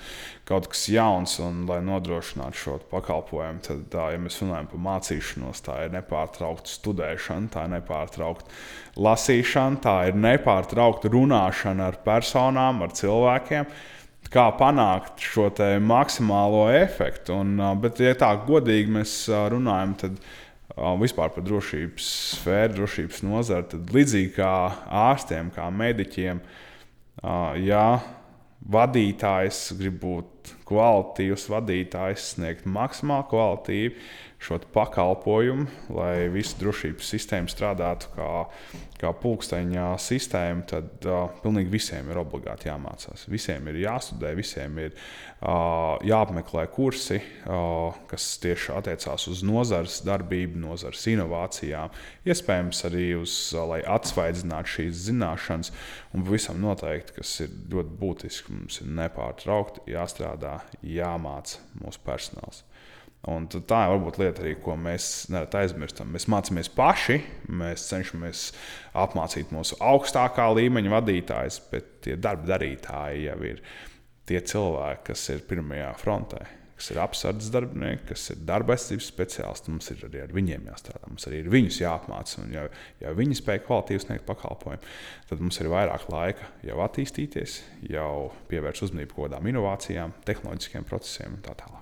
kaut 0.46 0.68
kas 0.70 0.84
jauns. 0.92 1.38
Un, 1.42 1.64
lai 1.66 1.80
nodrošinātu 1.82 2.60
šo 2.60 2.76
pakalpojumu, 2.92 3.62
tad, 3.66 3.86
tā, 3.90 4.10
ja 4.14 4.20
mēs 4.22 4.38
runājam 4.44 4.68
par 4.70 4.84
mācīšanos, 4.86 5.62
tā 5.66 5.78
ir 5.86 5.94
nepārtraukta 5.96 6.70
studēšana, 6.70 7.50
tā 7.54 7.64
ir 7.66 7.72
nepārtraukta 7.78 9.00
lasīšana, 9.00 9.80
tā 9.82 9.96
ir 10.10 10.20
nepārtraukta 10.22 11.10
runāšana 11.10 11.88
ar 11.90 11.98
personām, 12.06 12.84
ar 12.86 12.94
cilvēkiem 12.94 13.72
kā 14.30 14.44
panākt 14.54 15.24
šo 15.26 15.48
maksimālo 15.82 16.68
efektu. 16.78 17.40
Un, 17.42 17.56
bet, 17.82 17.98
ja 17.98 18.14
tā 18.14 18.30
godīgi 18.46 18.94
mēs 19.00 19.16
runājam, 19.50 19.96
tad 20.04 20.22
vispār 21.00 21.32
par 21.34 21.44
drošības 21.44 22.08
sfēru, 22.38 22.78
drošības 22.80 23.22
nozari, 23.26 23.68
tad 23.74 23.94
līdzīgi 23.94 24.34
kā 24.38 24.50
ārstiem, 25.08 25.52
kā 25.54 25.68
mediķiem, 25.74 26.42
Ja 27.20 28.00
vadītājs 28.70 29.74
grib 29.76 29.98
būt 30.00 30.54
kvalitīvs 30.68 31.46
vadītājs, 31.52 32.30
sniegt 32.34 32.68
maksimālu 32.68 33.26
kvalitīvu, 33.28 33.94
šo 34.40 34.56
pakalpojumu, 34.72 35.66
lai 35.92 36.30
visa 36.32 36.56
drošības 36.60 37.08
sistēma 37.12 37.50
strādātu 37.52 38.08
kā, 38.14 38.28
kā 39.00 39.10
pulksteņa 39.20 39.90
sistēma, 40.00 40.64
tad 40.70 41.04
uh, 41.04 41.26
pilnīgi 41.42 41.72
visiem 41.74 42.08
ir 42.08 42.20
obligāti 42.22 42.70
jāmācās. 42.70 43.26
Visiem 43.28 43.68
ir 43.68 43.82
jāstudē, 43.82 44.32
visiem 44.38 44.78
ir 44.80 44.94
uh, 44.94 46.00
jāapmeklē 46.08 46.64
kursi, 46.72 47.20
uh, 47.20 47.98
kas 48.08 48.30
tieši 48.40 48.72
attiecās 48.78 49.28
uz 49.28 49.44
nozares 49.44 50.00
darbību, 50.08 50.56
nozares 50.64 51.04
inovācijām, 51.12 51.92
iespējams 52.24 52.82
arī 52.88 53.10
uz, 53.20 53.36
uh, 53.52 53.66
lai 53.74 53.82
atsvaidzinātu 53.84 54.76
šīs 54.78 55.04
zināšanas. 55.10 55.74
Un 56.16 56.24
visam 56.26 56.64
noteikti, 56.64 57.18
kas 57.20 57.36
ir 57.44 57.52
ļoti 57.76 57.92
būtiski, 58.00 58.56
mums 58.56 58.80
ir 58.80 58.88
nepārtraukti 58.96 59.84
jāstrādā, 59.92 60.62
jāmāca 60.80 61.60
mūsu 61.76 62.00
personāls. 62.08 62.64
Un 63.28 63.44
tā 63.52 63.82
ir 63.84 63.90
varbūt 63.92 64.16
lieta, 64.16 64.40
arī, 64.40 64.54
ko 64.64 64.78
mēs 64.80 65.26
nereti 65.32 65.58
aizmirstam. 65.60 66.08
Mēs 66.14 66.24
mācāmies 66.32 66.70
paši, 66.72 67.18
mēs 67.52 67.82
cenšamies 67.90 68.44
apmācīt 68.96 69.50
mūsu 69.52 69.76
augstākā 69.84 70.46
līmeņa 70.56 70.94
vadītājus, 70.94 71.58
bet 71.68 71.90
tie 72.06 72.16
darba 72.16 72.54
darītāji 72.54 73.26
jau 73.26 73.36
ir 73.44 73.60
tie 74.30 74.40
cilvēki, 74.40 75.04
kas 75.10 75.24
ir 75.34 75.44
pirmajā 75.50 75.90
frontē, 76.00 76.40
kas 76.78 76.88
ir 76.94 77.02
apsardzes 77.04 77.52
darbinieki, 77.52 78.06
kas 78.08 78.24
ir 78.32 78.40
darba 78.48 78.72
aizsardzības 78.72 79.10
speciālisti. 79.12 79.74
Mums 79.74 79.92
ir 79.92 80.06
arī 80.08 80.24
ar 80.24 80.32
viņiem 80.38 80.64
jāstrādā, 80.72 81.12
mums 81.12 81.28
arī 81.28 81.42
ir 81.42 81.52
viņus 81.52 81.82
jāapmāca. 81.82 82.40
Un, 82.40 82.56
ja, 82.56 82.64
ja 83.04 83.12
viņi 83.20 83.36
spēj 83.42 83.60
kvalitīvi 83.66 84.06
sniegt 84.06 84.24
pakalpojumu, 84.30 84.96
tad 85.28 85.44
mums 85.44 85.60
ir 85.60 85.68
vairāk 85.74 86.08
laika 86.08 86.48
jau 86.64 86.80
attīstīties, 86.86 87.60
jau 87.92 88.30
pievērst 88.48 88.88
uzmanību 88.88 89.12
kaut 89.12 89.28
kādām 89.28 89.52
inovācijām, 89.52 90.16
tehnoloģiskiem 90.24 90.88
procesiem 90.88 91.36
un 91.36 91.44
tā 91.44 91.58
tālāk. 91.60 91.79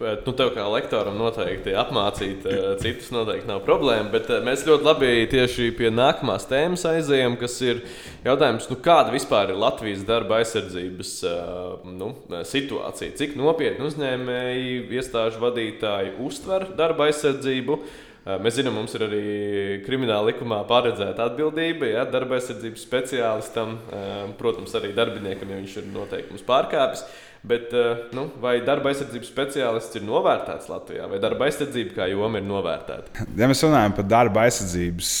Bet, 0.00 0.22
nu, 0.24 0.32
tev 0.32 0.54
kā 0.54 0.64
lektoram 0.72 1.18
noteikti 1.20 1.74
apmācīt 1.76 2.46
uh, 2.48 2.60
citus 2.80 3.10
noteikti 3.12 3.50
nav 3.50 3.58
problēma, 3.66 4.08
bet 4.14 4.30
uh, 4.32 4.38
mēs 4.44 4.64
ļoti 4.64 4.86
labi 4.86 5.10
tieši 5.28 5.66
pie 5.76 5.90
nākamās 5.92 6.48
tēmas 6.48 6.86
aizējām, 6.88 7.36
kas 7.40 7.58
ir 7.60 7.82
jautājums, 8.24 8.70
nu, 8.72 8.78
kāda 8.80 9.12
vispār 9.12 9.52
ir 9.52 9.60
Latvijas 9.60 10.06
darba 10.08 10.40
aizsardzības 10.40 11.14
uh, 11.28 11.88
nu, 12.00 12.14
situācija? 12.48 13.12
Cik 13.20 13.36
nopietni 13.36 13.90
uzņēmēji, 13.90 14.86
iestāžu 14.96 15.44
vadītāji 15.44 16.16
uztver 16.24 16.70
darba 16.80 17.10
aizsardzību? 17.10 17.82
Mēs 18.20 18.58
zinām, 18.58 18.74
mums 18.76 18.92
ir 18.96 19.02
arī 19.06 19.20
krimināla 19.86 20.28
likumā 20.28 20.58
paredzēta 20.68 21.24
atbildība 21.30 21.88
ja, 21.88 22.02
darba 22.04 22.36
aizsardzības 22.36 22.82
speciālistam, 22.84 23.78
protams, 24.36 24.74
arī 24.76 24.90
darbiniekam, 24.96 25.48
ja 25.48 25.60
viņš 25.62 25.76
ir 25.80 25.88
noteikums 25.94 26.44
pārkāpis. 26.44 27.06
Bet, 27.42 27.72
eh, 27.72 27.96
nu, 28.12 28.26
vai 28.40 28.58
darba 28.60 28.90
aizsardzības 28.90 29.30
speciālists 29.32 29.96
ir 29.96 30.04
novērtēts 30.04 30.68
Latvijā, 30.68 31.06
vai 31.08 31.20
darba 31.22 31.46
aizsardzība 31.46 31.94
kā 31.96 32.08
joma 32.10 32.40
ir 32.40 32.44
novērtēta? 32.44 33.24
Ja 33.38 33.48
mēs 33.48 33.62
runājam 33.64 33.94
par 33.96 34.08
darba 34.10 34.42
aizsardzības 34.44 35.12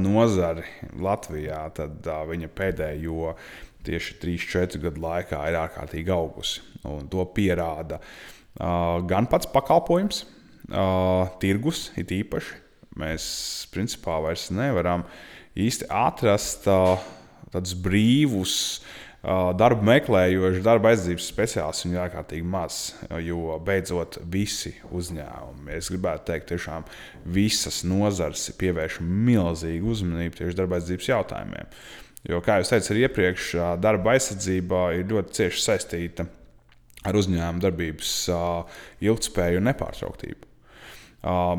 nozari 0.00 0.66
Latvijā, 0.98 1.60
tad 1.76 2.08
viņa 2.32 2.50
pēdējo 2.58 3.34
tieši 3.86 4.16
3-4 4.24 4.82
gadu 4.82 5.04
laikā 5.04 5.44
ir 5.52 5.58
ārkārtīgi 5.60 6.14
augusi. 6.14 6.64
Un 6.90 7.06
to 7.12 7.22
pierāda 7.36 8.00
gan 8.58 9.28
pats 9.30 9.46
pakalpojums, 9.54 10.24
tirgus 11.40 11.86
it 12.00 12.10
īpaši. 12.16 12.58
Mēs 12.98 13.24
principā 13.70 14.18
vairs 14.24 14.48
nevaram 14.50 15.06
īsti 15.54 15.86
atrast 15.94 16.66
tādus 16.66 17.76
brīvus 17.78 18.56
uh, 18.80 19.09
darbu 19.20 19.84
meklējoši 19.84 20.62
darba 20.64 20.94
aizsardzības 20.94 21.26
speciālisti 21.28 21.90
ir 21.92 22.00
ārkārtīgi 22.06 22.46
maz. 22.48 22.78
Jo 23.20 23.58
beidzot, 23.64 24.16
visi 24.32 24.72
uzņēmumi, 24.96 25.74
es 25.76 25.90
gribētu 25.92 26.30
teikt, 26.30 26.48
tiešām 26.54 26.86
visas 27.28 27.82
nozares 27.84 28.46
pievērš 28.60 29.00
milzīgu 29.04 29.92
uzmanību 29.92 30.40
tieši 30.40 30.56
darba 30.56 30.78
aizsardzības 30.78 31.10
jautājumiem. 31.12 31.72
Jo, 32.28 32.40
kā 32.44 32.58
jau 32.60 32.68
teicu, 32.68 32.92
arī 32.92 33.06
iepriekš 33.06 33.50
darba 33.80 34.16
aizsardzība 34.16 34.82
ir 34.98 35.08
ļoti 35.12 35.36
cieši 35.38 35.64
saistīta 35.64 36.26
ar 37.08 37.16
uzņēmuma 37.16 37.64
darbības 37.64 38.16
ilgspēju 39.04 39.60
un 39.60 39.68
nepārtrauktību. 39.70 40.48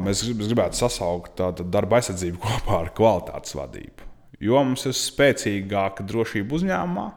Mēs 0.01 0.25
gribētu 0.41 0.81
sasaukt 0.81 1.41
darba 1.69 2.01
aizsardzību 2.01 2.41
kopā 2.41 2.83
ar 2.83 2.93
kvalitātes 2.97 3.53
vadību. 3.57 4.09
Jo 4.41 4.61
mums 4.65 4.85
ir 4.89 4.97
spēcīgāka 4.97 6.05
drošība 6.09 6.57
uzņēmumā, 6.57 7.07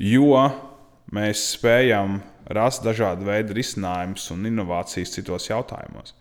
jo 0.00 0.48
mēs 1.12 1.42
spējam 1.56 2.20
rast 2.50 2.82
dažādu 2.86 3.28
veidu 3.28 3.54
risinājumus 3.58 4.30
un 4.34 4.48
inovācijas 4.48 5.12
citos 5.14 5.50
jautājumos. 5.50 6.14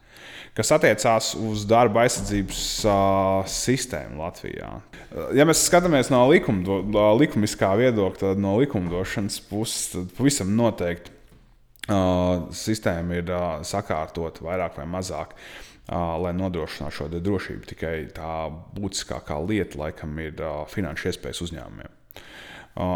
Kas 0.58 0.74
attiecās 0.76 1.32
uz 1.40 1.64
darba 1.70 2.04
aizsardzības 2.04 2.64
uh, 2.84 3.46
sistēmu 3.48 4.20
Latvijā. 4.20 4.72
Ja 5.38 5.46
mēs 5.48 5.62
skatāmies 5.70 6.10
no 6.12 6.26
likumdo, 6.28 6.82
likumiskā 7.22 7.70
viedokļa, 7.80 8.20
tad 8.34 8.42
no 8.44 8.58
likumdošanas 8.60 9.40
puses 9.48 10.10
pavisam 10.18 10.52
noteikti 10.58 11.14
uh, 11.14 12.50
sistēma 12.52 13.22
ir 13.22 13.32
uh, 13.32 13.48
sakārtota 13.64 14.44
vairāk 14.46 14.82
vai 14.82 14.90
mazāk. 14.98 15.38
Uh, 15.90 16.20
lai 16.22 16.36
nodrošinātu 16.38 16.98
šo 17.00 17.08
drošību, 17.16 17.64
tikai 17.72 17.94
tā 18.14 18.34
būtiskākā 18.76 19.40
lieta, 19.42 19.80
laikam, 19.80 20.20
ir 20.22 20.36
uh, 20.44 20.60
finanšu 20.70 21.10
iespējas 21.10 21.42
uzņēmumiem. 21.48 21.99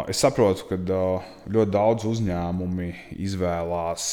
Es 0.08 0.22
saprotu, 0.22 0.64
ka 0.70 0.78
ļoti 0.80 1.70
daudz 1.74 2.06
uzņēmumi 2.08 2.88
izvēlās 3.20 4.06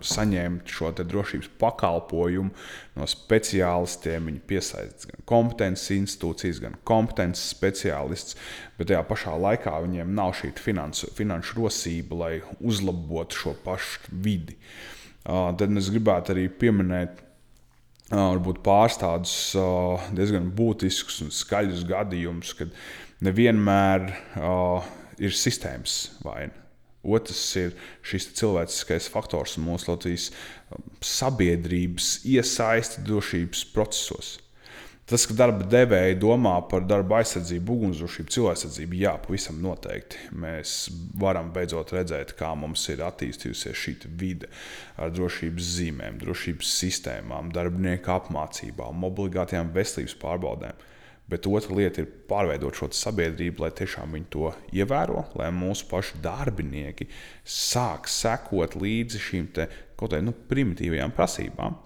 saņemt 0.00 0.70
šo 0.72 0.90
drošības 0.96 1.50
pakalpojumu 1.60 2.48
no 2.96 3.08
speciālistiem. 3.10 4.30
Viņi 4.30 4.40
piesaista 4.48 5.10
gan 5.10 5.26
kompetences 5.28 5.92
institūcijas, 5.92 6.62
gan 6.64 6.78
kompetences 6.88 7.50
speciālistus, 7.52 8.38
bet 8.78 8.88
tajā 8.88 9.02
pašā 9.10 9.34
laikā 9.36 9.74
viņiem 9.84 10.14
nav 10.16 10.32
šī 10.40 10.54
finansu, 10.56 11.10
finanšu 11.18 11.58
rosība, 11.60 12.20
lai 12.22 12.32
uzlabotu 12.64 13.42
šo 13.42 13.54
pašu 13.66 14.16
vidi. 14.24 14.56
Tad 15.28 15.68
es 15.76 15.92
gribētu 15.92 16.32
arī 16.32 16.46
pieminēt 16.48 17.20
varbūt 18.10 18.64
pāris 18.64 18.96
tādus 18.98 19.36
diezgan 20.16 20.48
būtiskus 20.56 21.20
un 21.26 21.30
skaļus 21.34 21.84
gadījumus, 21.92 22.56
kad 22.56 22.72
nevienmēr 23.24 24.08
uh, 24.40 24.90
ir 25.20 25.36
sistēmas 25.36 26.02
vaina. 26.24 26.56
Otrs 27.00 27.40
ir 27.56 27.72
šis 28.04 28.28
cilvēciskais 28.36 29.08
faktors 29.08 29.56
un 29.56 29.64
mūsu 29.70 29.88
Latvijas 29.88 30.28
sabiedrības 31.04 32.18
iesaisti 32.28 33.00
drošības 33.06 33.64
procesos. 33.72 34.34
Tas, 35.10 35.24
ka 35.26 35.34
darba 35.34 35.64
devēji 35.66 36.20
domā 36.22 36.52
par 36.70 36.84
darba 36.86 37.16
aizsardzību, 37.18 37.74
ugunsdrošību, 37.74 38.30
cilvēcību, 38.30 38.98
jā, 39.00 39.16
pavisam 39.24 39.56
noteikti. 39.64 40.20
Mēs 40.38 40.74
varam 41.18 41.48
beidzot 41.56 41.90
redzēt, 41.96 42.36
kā 42.38 42.52
mums 42.54 42.84
ir 42.92 43.02
attīstījusies 43.02 43.80
šī 43.80 43.96
vide 44.20 44.52
ar 45.00 45.10
drošības 45.10 45.72
zīmēm, 45.80 46.20
drošības 46.20 46.76
sistēmām, 46.84 47.50
darbinieku 47.56 48.12
apmācībām, 48.20 49.02
obligātajām 49.10 49.74
veselības 49.74 50.14
pārbaudēm. 50.22 50.86
Bet 51.30 51.46
otra 51.46 51.76
lieta 51.78 52.02
ir 52.02 52.08
pārveidot 52.30 52.74
šo 52.74 52.88
sabiedrību, 52.96 53.62
lai 53.62 53.70
tiešām 53.78 54.16
viņi 54.16 54.30
to 54.34 54.48
ievēro, 54.74 55.28
lai 55.38 55.50
mūsu 55.54 55.86
paši 55.90 56.18
darbinieki 56.24 57.06
sāk 57.46 58.10
sekot 58.10 58.74
līdzi 58.80 59.20
šīm 59.28 59.46
te, 59.54 59.68
kaut 59.94 60.10
kādām 60.10 60.30
nu, 60.30 60.34
primitīvajām 60.50 61.14
prasībām. 61.14 61.76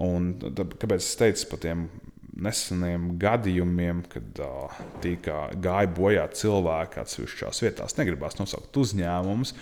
Un 0.00 0.32
tad, 0.40 0.78
kāpēc 0.80 1.02
es 1.02 1.18
teicu 1.18 1.50
par 1.50 1.62
tiem 1.64 1.84
neseniem 2.40 3.14
gadījumiem, 3.20 4.04
kad 4.08 4.40
uh, 4.44 4.80
tika 5.02 5.48
gāja 5.60 5.90
bojā 5.92 6.24
cilvēki 6.40 7.02
atsevišķās 7.02 7.62
vietās, 7.64 7.96
negribās 7.98 8.38
nosaukt 8.38 8.76
uzņēmumus, 8.80 9.54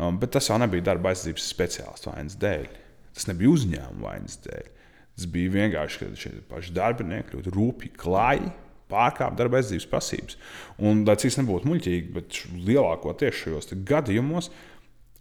um, 0.00 0.18
bet 0.18 0.34
tas 0.36 0.50
jau 0.50 0.58
nebija 0.60 0.88
darba 0.90 1.12
aizsardzības 1.12 1.48
speciālistu 1.54 2.10
vainas 2.10 2.38
dēļ. 2.40 2.68
Tas 3.14 3.28
nebija 3.30 3.54
uzņēmuma 3.54 4.06
vainas 4.08 4.40
dēļ. 4.46 4.79
Tas 5.18 5.28
bija 5.30 5.52
vienkārši, 5.52 6.00
ka 6.00 6.10
šie 6.16 6.34
paši 6.48 6.74
darbinieki 6.76 7.36
ļoti 7.36 7.54
rūpīgi 7.54 7.98
klāji 8.00 8.52
pārkāpa 8.90 9.38
darba 9.38 9.60
aizsardzības 9.60 9.88
prasības. 9.90 10.38
Un, 10.78 11.04
lai 11.06 11.16
cik 11.20 11.32
tas 11.32 11.40
nebūtu 11.42 11.70
muļķīgi, 11.70 12.12
bet 12.16 12.40
lielākoties 12.66 13.42
šajos 13.44 13.74
gadījumos 13.88 14.50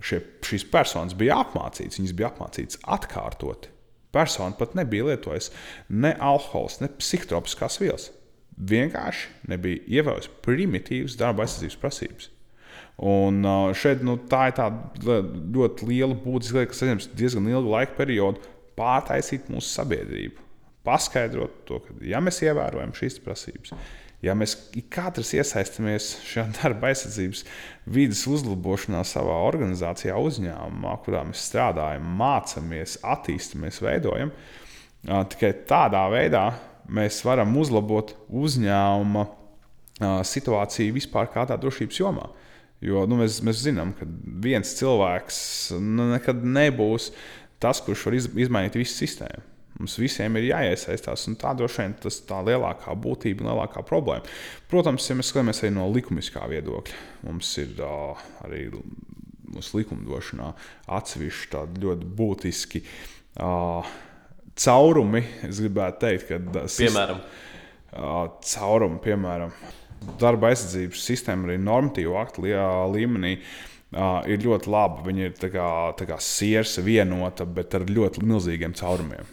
šie, 0.03 0.21
šīs 0.45 0.65
personas 0.71 1.17
bija 1.17 1.41
apmācītas. 1.43 1.99
Viņas 2.01 2.15
bija 2.17 2.31
apmācītas 2.31 2.81
atkārtoti. 2.97 3.73
Persona 4.15 4.57
pat 4.57 4.73
nebija 4.77 5.05
lietojusi 5.11 5.53
ne 6.01 6.15
alkohols, 6.31 6.79
ne 6.81 6.89
psihotropiskās 6.97 7.77
vielas. 7.81 8.09
Vienkārši 8.59 9.51
nebija 9.51 9.83
ievērojusi 9.99 10.33
primitīvas 10.43 11.17
darba 11.19 11.45
aizsardzības 11.45 11.79
prasības. 11.83 12.31
Un 12.99 13.45
šeit 13.79 14.01
nu, 14.03 14.17
tā 14.27 14.49
ir 14.49 14.55
tā 14.57 14.65
ļoti 15.05 15.87
liela 15.87 16.17
būtiska 16.19 16.57
lieta, 16.57 16.71
kas 16.73 16.81
aizņems 16.83 17.11
diezgan 17.15 17.47
ilgu 17.47 17.71
laika 17.71 17.95
periodu, 17.95 18.41
pārtaisīt 18.79 19.51
mūsu 19.51 19.69
sabiedrību. 19.75 20.47
Paskaidrot 20.87 21.65
to, 21.67 21.81
ka, 21.83 21.97
ja 22.07 22.21
mēs 22.23 22.39
ievērojam 22.47 22.95
šīs 22.95 23.19
prasības, 23.21 23.75
Ja 24.19 24.33
mēs 24.35 24.55
katrs 24.91 25.31
iesaistamies 25.37 26.09
šajā 26.27 26.49
darba 26.57 26.89
aizsardzības 26.91 27.45
vidas 27.87 28.25
uzlabošanā 28.27 29.05
savā 29.07 29.37
organizācijā, 29.47 30.17
uzņēmumā, 30.19 30.95
kurā 31.05 31.23
mēs 31.29 31.45
strādājam, 31.47 32.09
mācāmies, 32.19 32.97
attīstāmies, 33.07 33.79
veidojam, 33.83 34.33
tikai 35.31 35.53
tādā 35.69 36.03
veidā 36.11 36.49
mēs 36.91 37.21
varam 37.23 37.55
uzlabot 37.61 38.11
uzņēmuma 38.27 39.23
situāciju 40.27 40.95
vispār 40.95 41.31
kā 41.31 41.47
tā 41.47 41.55
drošības 41.59 42.01
jomā. 42.01 42.27
Jo 42.83 43.03
nu, 43.07 43.17
mēs, 43.19 43.41
mēs 43.43 43.59
zinām, 43.65 43.91
ka 43.95 44.05
viens 44.43 44.71
cilvēks 44.77 45.39
nu, 45.83 46.13
nekad 46.13 46.45
nebūs 46.47 47.09
tas, 47.61 47.81
kurš 47.83 48.07
var 48.07 48.17
izmainīt 48.19 48.77
visu 48.79 48.95
sistēmu. 49.03 49.45
Mums 49.79 49.95
visiem 50.01 50.35
ir 50.35 50.49
jāiesaistās, 50.49 51.23
un 51.29 51.37
tā 51.39 51.53
droši 51.55 51.83
vien 51.83 51.93
tas 52.03 52.17
ir 52.19 52.47
lielākā 52.49 52.95
būtība 52.99 53.45
un 53.45 53.51
lielākā 53.53 53.83
problēma. 53.87 54.27
Protams, 54.67 55.05
ja 55.07 55.15
mēs 55.15 55.29
skatāmies 55.31 55.61
arī 55.63 55.71
no 55.77 55.85
likumiskā 55.93 56.43
viedokļa, 56.51 56.97
mums 57.27 57.51
ir 57.61 57.79
uh, 57.85 58.19
arī 58.43 58.65
mūsu 59.53 59.79
likumdošanā 59.79 60.49
atsevišķi 60.97 61.49
tādi 61.53 61.85
ļoti 61.85 62.09
būtiski 62.19 62.83
uh, 62.83 63.93
caurumi. 64.59 65.23
Es 65.47 65.63
gribētu 65.63 66.03
teikt, 66.03 66.27
ka 66.27 66.41
tas 66.59 66.75
ir 66.81 66.89
piemēram. 66.89 67.23
Uh, 67.89 68.19
caurumi, 68.51 68.99
piemēram, 69.05 69.55
darba 70.19 70.51
aizsardzības 70.51 71.07
sistēma 71.07 71.47
arī 71.47 71.55
normatīvu 71.63 72.19
aktu 72.19 72.49
līmenī. 72.49 73.37
Uh, 73.39 73.78
Uh, 73.89 74.19
ir 74.29 74.43
ļoti 74.43 74.69
labi. 74.69 75.01
Viņa 75.07 75.23
ir 75.25 75.37
tā 75.39 75.47
kā, 75.49 75.67
tā 75.97 76.05
kā 76.05 76.19
sirds 76.21 76.75
vienota, 76.85 77.47
bet 77.49 77.73
ar 77.73 77.87
ļoti 77.89 78.21
milzīgiem 78.21 78.75
caurumiem. 78.77 79.25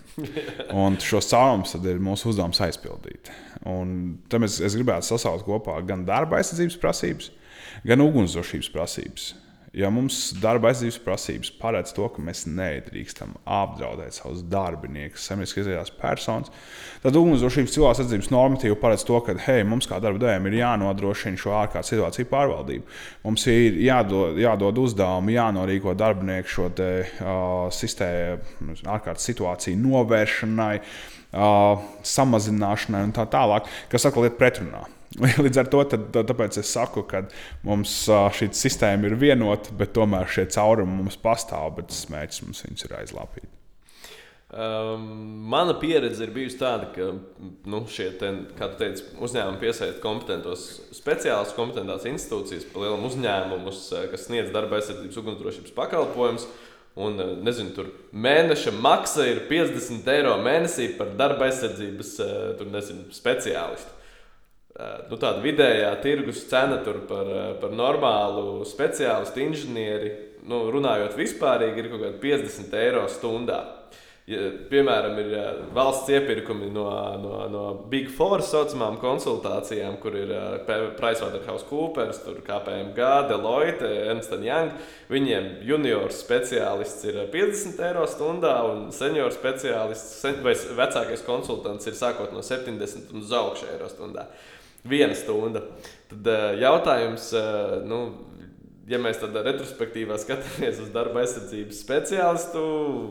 Un 0.72 0.96
šos 1.02 1.28
caurumus 1.28 1.74
ir 1.76 2.00
mūsu 2.00 2.30
uzdevums 2.30 2.62
aizpildīt. 2.64 3.28
Un 3.68 4.16
tam 4.32 4.46
es, 4.48 4.56
es 4.64 4.78
gribētu 4.78 5.10
sasaukt 5.10 5.44
kopā 5.44 5.76
gan 5.84 6.06
darba 6.08 6.38
aizsardzības 6.40 6.78
prasības, 6.80 7.28
gan 7.84 8.04
ugunsdrošības 8.06 8.72
prasības. 8.72 9.34
Ja 9.76 9.90
mums 9.92 10.30
darba 10.40 10.70
aizsardzības 10.70 11.02
prasības 11.04 11.50
paredz 11.60 11.90
to, 11.92 12.06
ka 12.08 12.22
mēs 12.24 12.46
nedrīkstam 12.48 13.34
apdraudēt 13.44 14.16
savus 14.16 14.40
darbiniekus, 14.48 15.26
saimnieciski 15.28 15.60
izraidās 15.60 15.92
personas, 15.92 16.48
tad 17.02 17.18
ugunsdrošības 17.20 17.74
cilvēks 17.74 18.00
atzības 18.06 18.30
normatīva 18.32 18.78
paredz 18.80 19.04
to, 19.04 19.20
ka 19.26 19.34
hei, 19.44 19.66
mums 19.68 19.84
kā 19.90 20.00
darba 20.00 20.22
devējiem 20.22 20.48
ir 20.48 20.58
jānodrošina 20.62 21.42
šo 21.42 21.52
ārkārtas 21.58 21.92
situāciju 21.92 22.30
pārvaldību. 22.32 22.96
Mums 23.28 23.46
ir 23.52 23.76
jādod, 23.84 24.40
jādod 24.40 24.80
uzdevumi, 24.80 25.36
jānorīko 25.36 25.92
darbinieku 26.00 26.54
šo 26.56 26.72
te, 26.80 26.90
uh, 27.20 27.68
sistēmu, 27.68 28.80
ārkārtas 28.96 29.28
situāciju 29.28 29.76
novēršanai, 29.84 30.74
uh, 30.80 31.88
samazināšanai 32.16 33.04
un 33.10 33.16
tā 33.20 33.28
tālāk, 33.28 33.68
kas 33.92 34.08
atkal 34.08 34.30
ir 34.30 34.38
pretrunā. 34.40 34.86
Līdz 35.44 35.60
ar 35.62 35.68
to 35.72 35.82
tad, 35.88 36.16
es 36.46 36.70
saku, 36.70 37.04
ka 37.08 37.24
mums 37.64 37.92
šī 38.06 38.50
sistēma 38.56 39.08
ir 39.08 39.16
vienota, 39.20 39.72
bet 39.76 39.94
tomēr 39.96 40.28
šie 40.28 40.46
caurumi 40.52 41.00
mums 41.00 41.16
pastāv, 41.20 41.76
bet 41.78 41.92
tas 41.92 42.06
mērķis 42.12 42.42
mums 42.44 42.64
viņus 42.66 42.88
ir 42.88 42.98
aizlāpīt. 43.00 43.52
Um, 44.56 45.00
mana 45.50 45.74
pieredze 45.74 46.22
ir 46.22 46.30
bijusi 46.30 46.60
tāda, 46.60 46.86
ka 46.94 47.08
nu, 47.66 47.80
šie 47.90 48.12
te, 48.20 48.28
teici, 48.78 49.02
uzņēmumi 49.26 49.58
piesaista 49.58 49.98
kompetentos 50.04 50.68
speciālistus, 50.94 51.56
kompetentās 51.58 52.06
institūcijas, 52.06 52.68
lielam 52.76 53.02
uzņēmumus, 53.08 53.82
kas 54.12 54.28
sniedz 54.28 54.52
darba 54.54 54.78
aizsardzības 54.78 55.20
ugunsdrošības 55.22 55.74
pakalpojumus. 55.76 56.46
Un, 56.96 57.18
nezinu, 57.44 57.74
tur 57.76 57.90
mēneša 58.16 58.72
maksa 58.80 59.26
ir 59.28 59.42
50 59.50 60.06
eiro 60.14 60.38
mēnesī 60.40 60.86
par 60.96 61.10
darba 61.18 61.50
aizsardzības 61.50 62.14
nezinu, 62.70 63.10
speciālistu. 63.12 63.92
Eh, 64.76 64.96
nu, 65.08 65.16
tāda 65.16 65.40
vidējā 65.40 65.88
tirgus 66.04 66.42
cena 66.50 66.82
par, 66.84 66.98
eh, 67.32 67.54
par 67.62 67.72
normālu 67.72 68.60
speciālistu 68.68 69.40
inženieri, 69.40 70.10
nu, 70.44 70.66
runājot 70.68 71.16
vispārīgi, 71.16 71.80
ir 71.80 71.88
kaut 71.88 72.02
kāda 72.02 72.18
50 72.20 72.74
eiro 72.76 73.06
stundā. 73.08 73.62
Ja, 74.26 74.50
piemēram, 74.68 75.16
ir 75.22 75.32
eh, 75.32 75.62
valsts 75.72 76.10
iepirkumi 76.12 76.68
no, 76.74 76.90
no, 77.22 77.38
no 77.48 77.62
Big 77.88 78.10
Four 78.12 78.42
saucamām 78.44 78.98
konsultācijām, 79.00 79.96
kur 80.02 80.18
ir 80.18 80.34
PricewaterhouseCoopers, 80.98 82.20
KPMG, 82.44 83.06
Deloitte, 83.30 83.88
Ernst 84.10 84.34
Young. 84.44 84.74
Viņiem 85.08 85.62
juniors 85.64 86.20
speciālists 86.20 87.06
ir 87.08 87.22
50 87.32 87.80
eiro 87.86 88.04
stundā, 88.04 88.58
un 88.74 88.90
senior 88.92 89.32
speciālists 89.32 90.20
vai 90.44 90.52
vecākais 90.52 91.24
konsultants 91.24 91.88
ir 91.88 91.96
sākot 91.96 92.36
no 92.36 92.44
70 92.44 93.14
un 93.14 93.24
uz 93.24 93.32
augšu 93.32 93.70
eiro 93.72 93.88
stundā. 93.88 94.26
Uh, 94.26 94.52
viena 94.88 95.16
stunda. 95.18 95.62
Tad 96.10 96.30
uh, 96.30 96.48
jautājums, 96.60 97.28
uh, 97.34 97.76
nu, 97.86 98.00
ja 98.86 99.00
mēs 99.02 99.20
tādā 99.22 99.42
retrospektīvā 99.46 100.18
skatāmies 100.22 100.82
uz 100.82 100.90
darba 100.94 101.24
aizsardzības 101.24 101.80
speciālistu, 101.82 102.66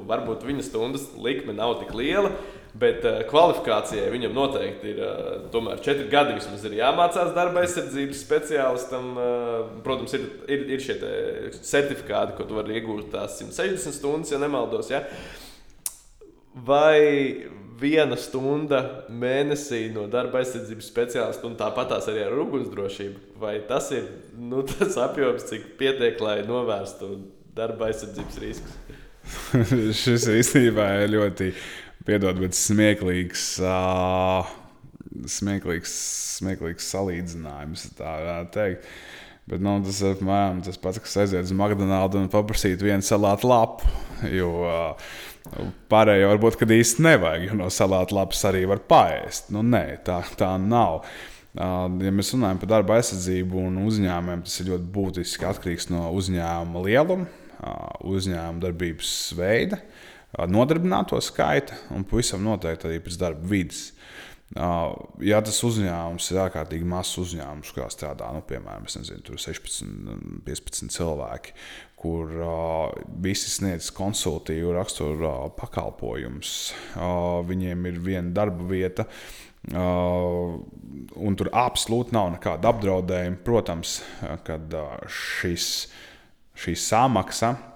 varbūt 0.10 0.46
viņa 0.48 0.68
stundas 0.70 1.10
likme 1.20 1.56
nav 1.58 1.80
tik 1.82 1.96
liela. 1.98 2.32
Bet 2.76 3.06
uh, 3.08 3.22
kvalifikācijai 3.30 4.10
viņam 4.12 4.34
noteikti 4.36 4.90
ir 4.92 5.02
tomēr 5.54 5.80
četri 5.84 6.10
gadi. 6.12 6.36
Vismaz 6.36 6.66
ir 6.68 6.76
jāmācās 6.82 7.32
darba 7.36 7.64
aizsardzības 7.64 8.24
speciālistam. 8.26 9.14
Protams, 9.86 10.16
ir, 10.18 10.26
ir, 10.52 10.66
ir 10.76 10.84
šie 10.84 10.98
certifikāti, 11.62 12.36
ko 12.36 12.48
tu 12.48 12.60
vari 12.60 12.76
iegūt 12.80 13.14
tās 13.16 13.40
160 13.40 13.96
stundas, 13.96 14.34
ja 14.36 14.42
nemaldos. 14.44 14.92
Ja? 14.92 15.06
Vai, 16.56 17.48
viena 17.80 18.18
stunda 18.20 18.82
mēnesī 19.12 19.86
no 19.94 20.06
darba 20.12 20.42
aizsardzības 20.42 20.90
speciālista, 20.92 21.48
un 21.48 21.58
tāpat 21.60 21.92
tās 21.92 22.10
arī 22.12 22.26
ar 22.26 22.36
ugunsdrošību. 22.46 23.38
Vai 23.42 23.58
tas 23.70 23.92
ir 23.96 24.08
nu, 24.40 24.64
tas 24.70 24.98
apjoms, 25.02 25.48
cik 25.50 25.74
pietiek, 25.80 26.20
lai 26.24 26.42
novērstu 26.48 27.12
darba 27.56 27.90
aizsardzības 27.92 28.44
riskus? 28.44 28.78
Šis 30.04 30.28
īstenībā 30.30 30.92
ir 31.02 31.16
ļoti 31.16 31.50
piedod, 32.06 32.40
bet 32.44 32.58
smieklīgs. 32.58 33.48
Uh, 33.66 34.54
smieklīgs, 35.32 35.94
smieklīgs 36.40 36.90
salīdzinājums, 36.94 37.90
tā 37.98 38.18
varētu 38.20 38.54
teikt. 38.56 38.90
Bet 39.46 39.62
nu, 39.62 39.78
tas 39.86 40.02
ir 40.02 40.16
apmēram 40.16 40.64
tas 40.66 40.80
pats, 40.82 40.98
kas 41.04 41.20
aiziet 41.22 41.46
uz 41.46 41.54
McDonald's 41.54 42.18
un 42.18 42.32
paprasīt 42.34 42.82
vienu 42.82 43.06
salātu 43.06 43.52
lapu. 43.52 43.90
Jo, 44.32 44.52
uh, 44.66 45.10
Pārējo 45.92 46.32
varbūt 46.32 46.64
īsti 46.74 47.04
nevajag, 47.06 47.44
jo 47.50 47.56
no 47.60 47.70
salāta 47.74 48.16
lapas 48.18 48.42
arī 48.50 48.64
var 48.70 48.82
paēst. 48.90 49.52
Nu, 49.54 49.62
nē, 49.62 50.00
tā, 50.06 50.20
tā 50.40 50.56
nav. 50.62 51.06
Ja 51.56 52.12
mēs 52.12 52.34
runājam 52.34 52.60
par 52.60 52.72
darba 52.72 52.98
aizsardzību 52.98 53.62
un 53.70 53.78
uzņēmumiem, 53.86 54.42
tas 54.48 54.58
ir 54.60 54.72
ļoti 54.74 54.90
būtiski 54.98 55.48
atkarīgs 55.48 55.88
no 55.94 56.10
uzņēmuma 56.18 56.82
lieluma, 56.88 57.30
uzņēmuma 58.04 58.64
darbības 58.66 59.14
veida, 59.38 59.80
nodarbināto 60.52 61.22
skaita 61.24 61.78
un 61.96 62.04
pavisam 62.10 62.44
noteikti 62.44 62.90
arī 62.90 63.00
pēc 63.06 63.22
darba 63.22 63.54
vidas. 63.54 63.86
Ja 64.54 65.40
tas 65.44 65.58
uzņēmums 65.66 66.30
ir 66.32 66.40
ārkārtīgi 66.46 66.86
mazs 66.88 67.18
uzņēmums, 67.20 67.72
kurā 67.76 67.90
strādā 67.92 68.30
nu, 68.32 68.44
piemēram 68.46 68.86
nezinu, 68.86 69.40
16, 69.42 69.90
15 70.46 70.94
cilvēki, 70.96 71.56
kur 72.00 72.32
uh, 72.38 72.94
visi 73.26 73.50
sniedz 73.50 73.90
konsultīvu 73.96 74.76
raksturu 74.78 75.26
uh, 75.26 75.36
pakalpojumus. 75.58 76.54
Uh, 76.94 77.42
viņiem 77.50 77.90
ir 77.90 78.00
viena 78.06 78.32
darba 78.38 78.70
vieta. 78.70 79.08
Uh, 79.66 80.62
un 81.18 81.36
tur 81.40 81.50
absolūti 81.50 82.14
nav 82.16 82.36
nekāda 82.38 82.70
apdraudējuma. 82.70 83.42
Protams, 83.44 83.98
kad 84.46 84.78
uh, 84.78 85.00
šis, 85.10 85.72
šī 86.54 86.78
samaksa 86.80 87.56
uh, 87.58 87.75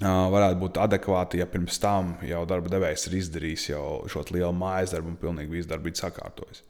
varētu 0.00 0.58
būt 0.62 0.78
adekvāta, 0.82 1.38
ja 1.38 1.46
pirms 1.46 1.78
tam 1.82 2.16
jau 2.26 2.44
darba 2.48 2.72
devējs 2.72 3.08
ir 3.08 3.18
izdarījis 3.20 3.70
šo 4.10 4.24
lielu 4.30 4.52
mājas 4.56 4.94
darbu 4.96 5.12
un 5.12 5.18
pilnīgi 5.20 5.58
visu 5.58 5.70
darbu 5.70 5.92
sakārtojis. 5.94 6.62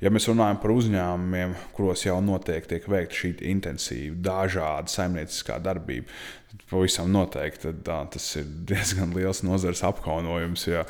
Ja 0.00 0.12
mēs 0.14 0.28
runājam 0.30 0.60
par 0.62 0.72
uzņēmumiem, 0.72 1.54
kuros 1.74 2.04
jau 2.06 2.18
notiek 2.22 2.68
veikta 2.68 3.18
šī 3.18 3.32
intensīva, 3.50 4.14
dažāda 4.28 4.92
saimnieciskā 4.92 5.58
darbība, 5.62 6.06
tad 6.52 6.62
pavisam 6.70 7.10
noteikti 7.12 7.74
tā, 7.84 7.98
tas 8.12 8.28
ir 8.38 8.46
diezgan 8.68 9.16
liels 9.16 9.42
nozares 9.46 9.82
apkaunojums. 9.88 10.68
Ja, 10.70 10.84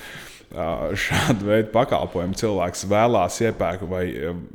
Šādu 0.49 1.45
veidu 1.45 1.69
pakalpojumu 1.75 2.37
cilvēks 2.41 2.87
vēlās 2.89 3.35
iepērk 3.45 3.83
vai, 3.85 4.07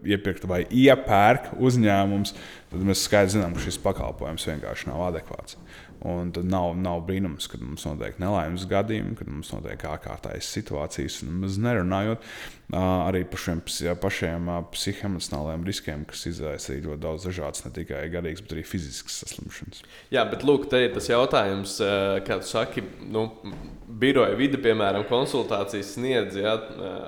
iepirkt 0.09 0.47
vai 0.49 0.63
iepērk 0.65 1.51
uzņēmums, 1.61 2.33
tad 2.73 2.83
mēs 2.87 3.05
skaidri 3.07 3.37
zinām, 3.37 3.55
ka 3.55 3.63
šis 3.63 3.79
pakalpojums 3.83 4.47
vienkārši 4.49 4.89
nav 4.89 5.07
adekvāts. 5.11 5.57
Un 6.03 6.33
tad 6.35 6.49
nav, 6.51 6.73
nav 6.75 7.05
brīnums, 7.07 7.45
kad 7.47 7.61
mums 7.63 7.85
notiek 7.87 8.17
nelaimes 8.19 8.65
gadījumi, 8.67 9.13
kad 9.15 9.29
mums 9.31 9.53
notiek 9.53 9.85
ārkārtējas 9.87 10.49
situācijas. 10.57 11.21
Mēs 11.23 11.55
nerunājot 11.63 12.25
arī 12.75 13.21
par 13.29 13.39
šiem 13.39 13.61
pašiem 14.03 14.49
psihoemocionāliem 14.73 15.63
riskiem, 15.67 16.03
kas 16.09 16.25
izraisa 16.27 16.73
arī 16.73 16.81
ļoti 16.89 17.03
daudz 17.05 17.29
dažādas, 17.29 17.63
ne 17.63 17.71
tikai 17.77 18.01
garīgas, 18.11 18.43
bet 18.43 18.57
arī 18.57 18.65
fiziskas 18.67 19.21
saslimšanas. 19.23 19.85
Jā, 20.11 20.25
bet 20.27 20.43
lūk, 20.43 20.67
te 20.71 20.83
ir 20.83 20.91
tas 20.97 21.07
jautājums, 21.07 21.77
kā 22.27 22.39
tu 22.41 22.51
saki, 22.51 22.83
nu, 23.07 23.29
biroja 23.87 24.35
vide, 24.39 24.59
piemēram, 24.59 25.07
konsultācijas 25.07 25.95
sniedz 25.95 26.35
ja, 26.41 26.57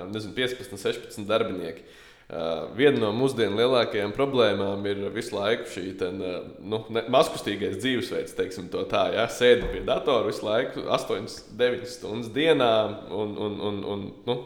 nezinu, 0.08 0.32
15, 0.40 0.72
16 0.72 1.28
darbinieki. 1.28 1.84
Uh, 2.26 2.64
viena 2.74 2.98
no 2.98 3.12
mūsdienu 3.14 3.54
lielākajām 3.54 4.10
problēmām 4.10 4.80
ir 4.90 5.04
visu 5.14 5.36
laiku 5.36 5.68
šī 5.70 5.84
ten, 6.00 6.16
uh, 6.18 6.40
nu, 6.58 6.80
maskustīgais 7.14 7.76
dzīvesveids, 7.78 8.34
teiksim, 8.34 8.66
tā, 8.90 9.04
ja? 9.14 9.28
sēdi 9.30 9.68
pie 9.70 9.84
datora 9.86 10.26
visu 10.26 10.42
laiku, 10.42 10.88
8, 10.90 11.28
9 11.60 11.86
stundas 11.86 12.32
dienā 12.34 12.72
un, 13.14 13.36
un, 13.46 13.60
un, 13.68 13.78
un 13.92 14.02
nu, 14.26 14.36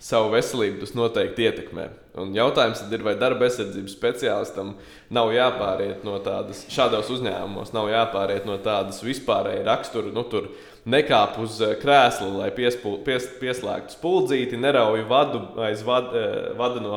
savu 0.00 0.34
veselību 0.34 0.82
tas 0.82 0.92
noteikti 0.96 1.44
ietekmē. 1.48 1.86
Un 2.20 2.32
jautājums 2.36 2.82
ir, 2.88 3.04
vai 3.06 3.14
darba 3.16 3.48
aizsardzības 3.48 3.96
speciālistam 3.96 4.74
nav 5.12 5.32
jāpāriet 5.32 6.04
no 6.04 6.16
tādas, 6.24 6.64
šādos 6.72 7.08
uzņēmumos, 7.16 7.72
nav 7.76 7.88
jāpāriet 7.92 8.48
no 8.48 8.56
tādas 8.64 9.00
vispārējas 9.04 9.64
rakstura. 9.68 10.12
Nu, 10.12 10.24
tur, 10.28 10.48
nekāp 10.88 11.38
uz 11.42 11.58
eh, 11.64 11.74
krēsla, 11.80 12.28
lai 12.42 12.50
piespul, 12.54 12.98
pies, 13.06 13.26
pieslēgtu 13.40 13.96
spuldzīti, 13.96 14.60
nerauj 14.60 15.04
vadu 15.10 15.42
aiz 15.66 15.84
vad, 15.86 16.14
eh, 16.16 16.38
vada 16.58 16.84
no 16.84 16.94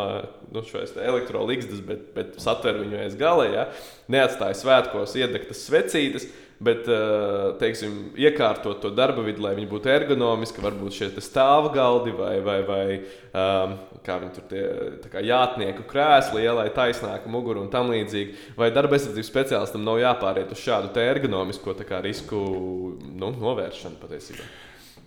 nu, 0.54 0.62
elektrolīgstas, 0.62 1.82
bet, 1.86 2.08
bet 2.16 2.40
satver 2.42 2.80
viņu 2.84 3.02
aiz 3.04 3.18
gala, 3.20 3.50
ja? 3.50 3.68
neatstāja 4.12 4.60
svētkos 4.60 5.18
iedegtas 5.20 5.66
svecītes. 5.68 6.30
Bet, 6.64 6.86
eh, 6.88 7.50
teiksim, 7.60 8.14
iekārtot 8.16 8.80
to 8.80 8.92
darba 8.96 9.24
vidi, 9.26 9.42
lai 9.44 9.56
viņi 9.58 9.68
būtu 9.68 9.90
ergonomiski, 9.92 10.62
varbūt 10.64 10.96
šie 10.96 11.10
stāva 11.20 11.74
galdi 11.74 12.14
vai, 12.16 12.38
vai, 12.46 12.60
vai 12.64 12.86
um, 13.34 13.74
kā 14.06 14.20
viņi 14.22 14.36
tur 14.36 14.48
tie 14.52 14.64
jātnieku 15.28 15.86
krēsli, 15.90 16.44
ja, 16.46 16.54
lai 16.58 16.70
taisnāka 16.76 17.32
mugura 17.32 17.64
un 17.64 17.72
tam 17.74 17.92
līdzīgi. 17.94 18.54
Vai 18.60 18.72
darba 18.76 18.98
aizsardzības 18.98 19.32
speciālistam 19.32 19.86
nav 19.88 20.02
jāpāriet 20.02 20.54
uz 20.54 20.62
šādu 20.64 20.94
ergonomisko 21.04 21.76
risku 22.04 22.40
nu, 23.02 23.34
novēršanu 23.34 24.02
patiesībā? 24.02 24.48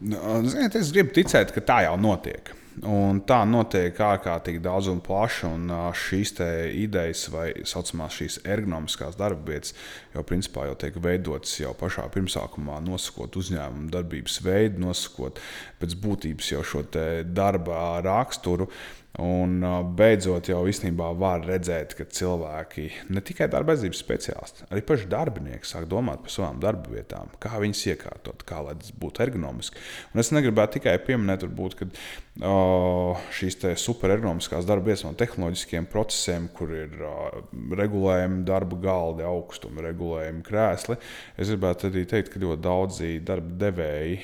Nu, 0.01 0.21
ziniet, 0.45 0.77
es 0.77 0.93
gribu 0.93 1.15
ticēt, 1.17 1.55
ka 1.57 1.65
tā 1.65 1.83
jau 1.87 1.97
notiek. 2.01 2.53
Un 2.85 3.23
tā 3.25 3.39
notiek 3.49 3.97
ārkārtīgi 4.05 4.61
daudz 4.61 4.91
un 4.93 4.99
plaši. 5.01 5.47
Un 5.49 5.71
šīs 5.97 6.35
idejas, 6.77 7.25
vai 7.33 7.49
tā 7.57 7.65
saucamās 7.65 8.19
ergonomiskās 8.45 9.17
darba 9.17 9.55
vietas, 9.55 9.73
jau 10.17 10.27
principā 10.27 10.67
jau 10.71 10.77
tiek 10.81 10.99
veidotas 11.03 11.55
jau 11.61 11.73
pašā 11.79 12.09
pirmsākumā, 12.17 12.81
nosakot 12.85 13.39
uzņēmuma 13.39 13.93
darbības 13.95 14.41
veidu, 14.45 14.83
nosakot 14.89 15.41
pēc 15.81 15.99
būtības 16.03 16.53
jau 16.57 16.63
šo 16.67 16.87
darba 17.37 18.01
raksturu. 18.07 18.71
Un 19.17 19.63
beidzot, 19.97 20.51
jau 20.51 20.59
īstenībā 20.69 21.07
var 21.17 21.41
redzēt, 21.49 21.95
ka 21.97 22.05
cilvēki, 22.05 22.83
ne 23.17 23.23
tikai 23.25 23.47
darba 23.49 23.73
aizsardzības 23.73 24.03
speciālisti, 24.03 24.67
arī 24.69 24.83
paši 24.85 25.09
darbinieki 25.09 25.65
sāk 25.65 25.87
domāt 25.89 26.21
par 26.27 26.35
savām 26.35 26.59
darba 26.61 26.93
vietām, 26.93 27.31
kā 27.41 27.57
viņas 27.63 27.81
iekārtot, 27.95 28.45
kā 28.45 28.61
lai 28.67 28.75
tas 28.77 28.93
būtu 28.93 29.25
ergonomiski. 29.25 29.81
Un 30.13 30.21
es 30.21 30.33
negribētu 30.37 30.77
tikai 30.77 30.99
pieminēt, 31.07 31.47
varbūt, 31.47 31.79
ka 31.81 31.89
šīs 33.39 33.57
superergonomiskās 33.81 34.69
darba 34.69 34.91
vietas 34.91 35.07
no 35.07 35.15
tehnoloģiskiem 35.17 35.89
procesiem, 35.89 36.51
kur 36.53 36.77
ir 36.77 36.93
regulējumi 37.81 38.45
darba 38.45 38.77
galdi, 38.85 39.25
augstumi, 39.25 39.81
regulējumi 39.81 40.06
krēsli. 40.47 40.97
Es 41.37 41.51
gribētu 41.53 41.91
arī 41.91 42.07
teikt, 42.09 42.33
ka 42.33 42.43
ļoti 42.43 42.63
daudzi 42.65 43.13
darba 43.27 43.59
devēji 43.67 44.19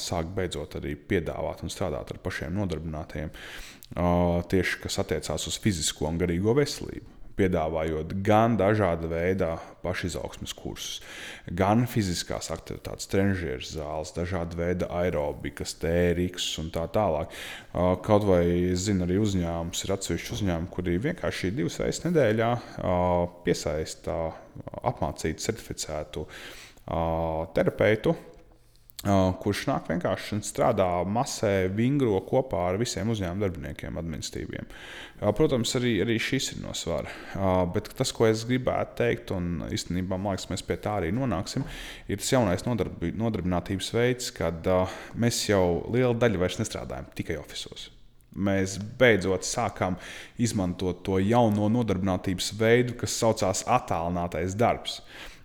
sāk 0.00 0.32
beidzot 0.36 0.78
arī 0.80 0.96
piedāvāt 0.96 1.64
un 1.64 1.72
strādāt 1.72 2.14
ar 2.14 2.22
pašiem 2.24 2.56
nodarbinātajiem 2.58 3.32
tieši 4.50 4.82
kas 4.84 5.00
attiecās 5.02 5.48
uz 5.50 5.56
fizisko 5.62 6.06
un 6.10 6.20
garīgo 6.20 6.54
veselību. 6.58 7.19
Piedāvājot 7.40 8.10
gan 8.26 8.58
dažāda 8.60 9.08
veida 9.08 9.54
pašizaugsmes 9.80 10.52
kursus, 10.52 10.98
gan 11.56 11.86
fiziskās 11.88 12.50
aktivitātes, 12.52 13.08
trenižieru 13.08 13.64
zāles, 13.64 14.12
dažāda 14.12 14.58
veida 14.58 14.90
aerobikas, 15.00 15.72
tēriks 15.80 16.50
un 16.60 16.68
tā 16.74 16.84
tālāk. 16.92 17.32
Kaut 18.04 18.26
vai 18.28 18.42
es 18.74 18.84
zinu, 18.90 19.06
arī 19.06 19.16
uzņēmums 19.24 19.86
ir 19.86 19.94
atsevišķi 19.96 20.34
uzņēmumi, 20.36 20.72
kuri 20.74 20.98
vienkārši 21.08 21.54
divas 21.56 21.80
reizes 21.80 22.04
nedēļā 22.04 22.50
piesaista 23.46 24.18
apmācītu, 24.84 25.46
certificētu 25.46 26.26
terapeitu, 27.56 28.16
kurš 29.00 29.62
nāk 29.70 29.86
vienkārši 29.88 30.34
un 30.36 30.42
strādā 30.44 30.86
masē, 31.08 31.70
vingro 31.72 32.18
kopā 32.28 32.66
ar 32.68 32.78
visiem 32.80 33.08
uzņēmuma 33.08 33.40
darbiniekiem, 33.46 33.96
administratīviem. 33.96 34.66
Protams, 35.36 35.72
arī, 35.78 35.94
arī 36.04 36.18
šis 36.20 36.50
ir 36.52 36.58
no 36.60 36.74
svara. 36.76 37.08
Bet 37.72 37.88
tas, 37.96 38.12
ko 38.12 38.28
es 38.28 38.44
gribētu 38.48 38.98
teikt, 39.00 39.32
un 39.32 39.62
īstenībā 39.72 40.18
liekas, 40.20 40.50
mēs 40.52 40.64
pie 40.68 40.76
tā 40.84 40.98
arī 41.00 41.14
nonāksim, 41.16 41.64
ir 42.12 42.20
tas 42.20 42.34
jaunais 42.34 42.66
nodarbi, 42.68 43.14
nodarbinātības 43.16 43.88
veids, 43.96 44.28
kad 44.36 44.68
mēs 45.16 45.40
jau 45.48 45.64
lielu 45.88 46.12
daļu 46.20 46.44
vairs 46.44 46.60
nestrādājam 46.60 47.08
tikai 47.16 47.40
oficiālos. 47.40 47.88
Mēs 48.30 48.76
beidzot 49.00 49.48
sākām 49.48 49.96
izmantot 50.38 51.00
to 51.08 51.16
jauno 51.24 51.72
nodarbinātības 51.72 52.52
veidu, 52.60 53.00
kas 53.00 53.16
saucās 53.16 53.64
attālinātais 53.66 54.54
darbs. 54.60 55.00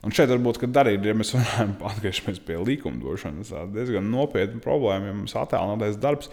Un 0.05 0.13
šeit 0.13 0.29
varbūt 0.29 0.61
arī, 0.77 0.99
ja 1.01 1.15
mēs 1.17 1.33
runājam, 1.33 1.73
atgriežamies 1.89 2.41
pie 2.45 2.59
likumdošanas, 2.61 3.49
tā 3.53 3.63
diezgan 3.73 4.05
nopietna 4.11 4.61
problēma, 4.61 5.09
ja 5.09 5.17
mums 5.17 5.33
attēlotais 5.39 5.97
darbs 6.01 6.29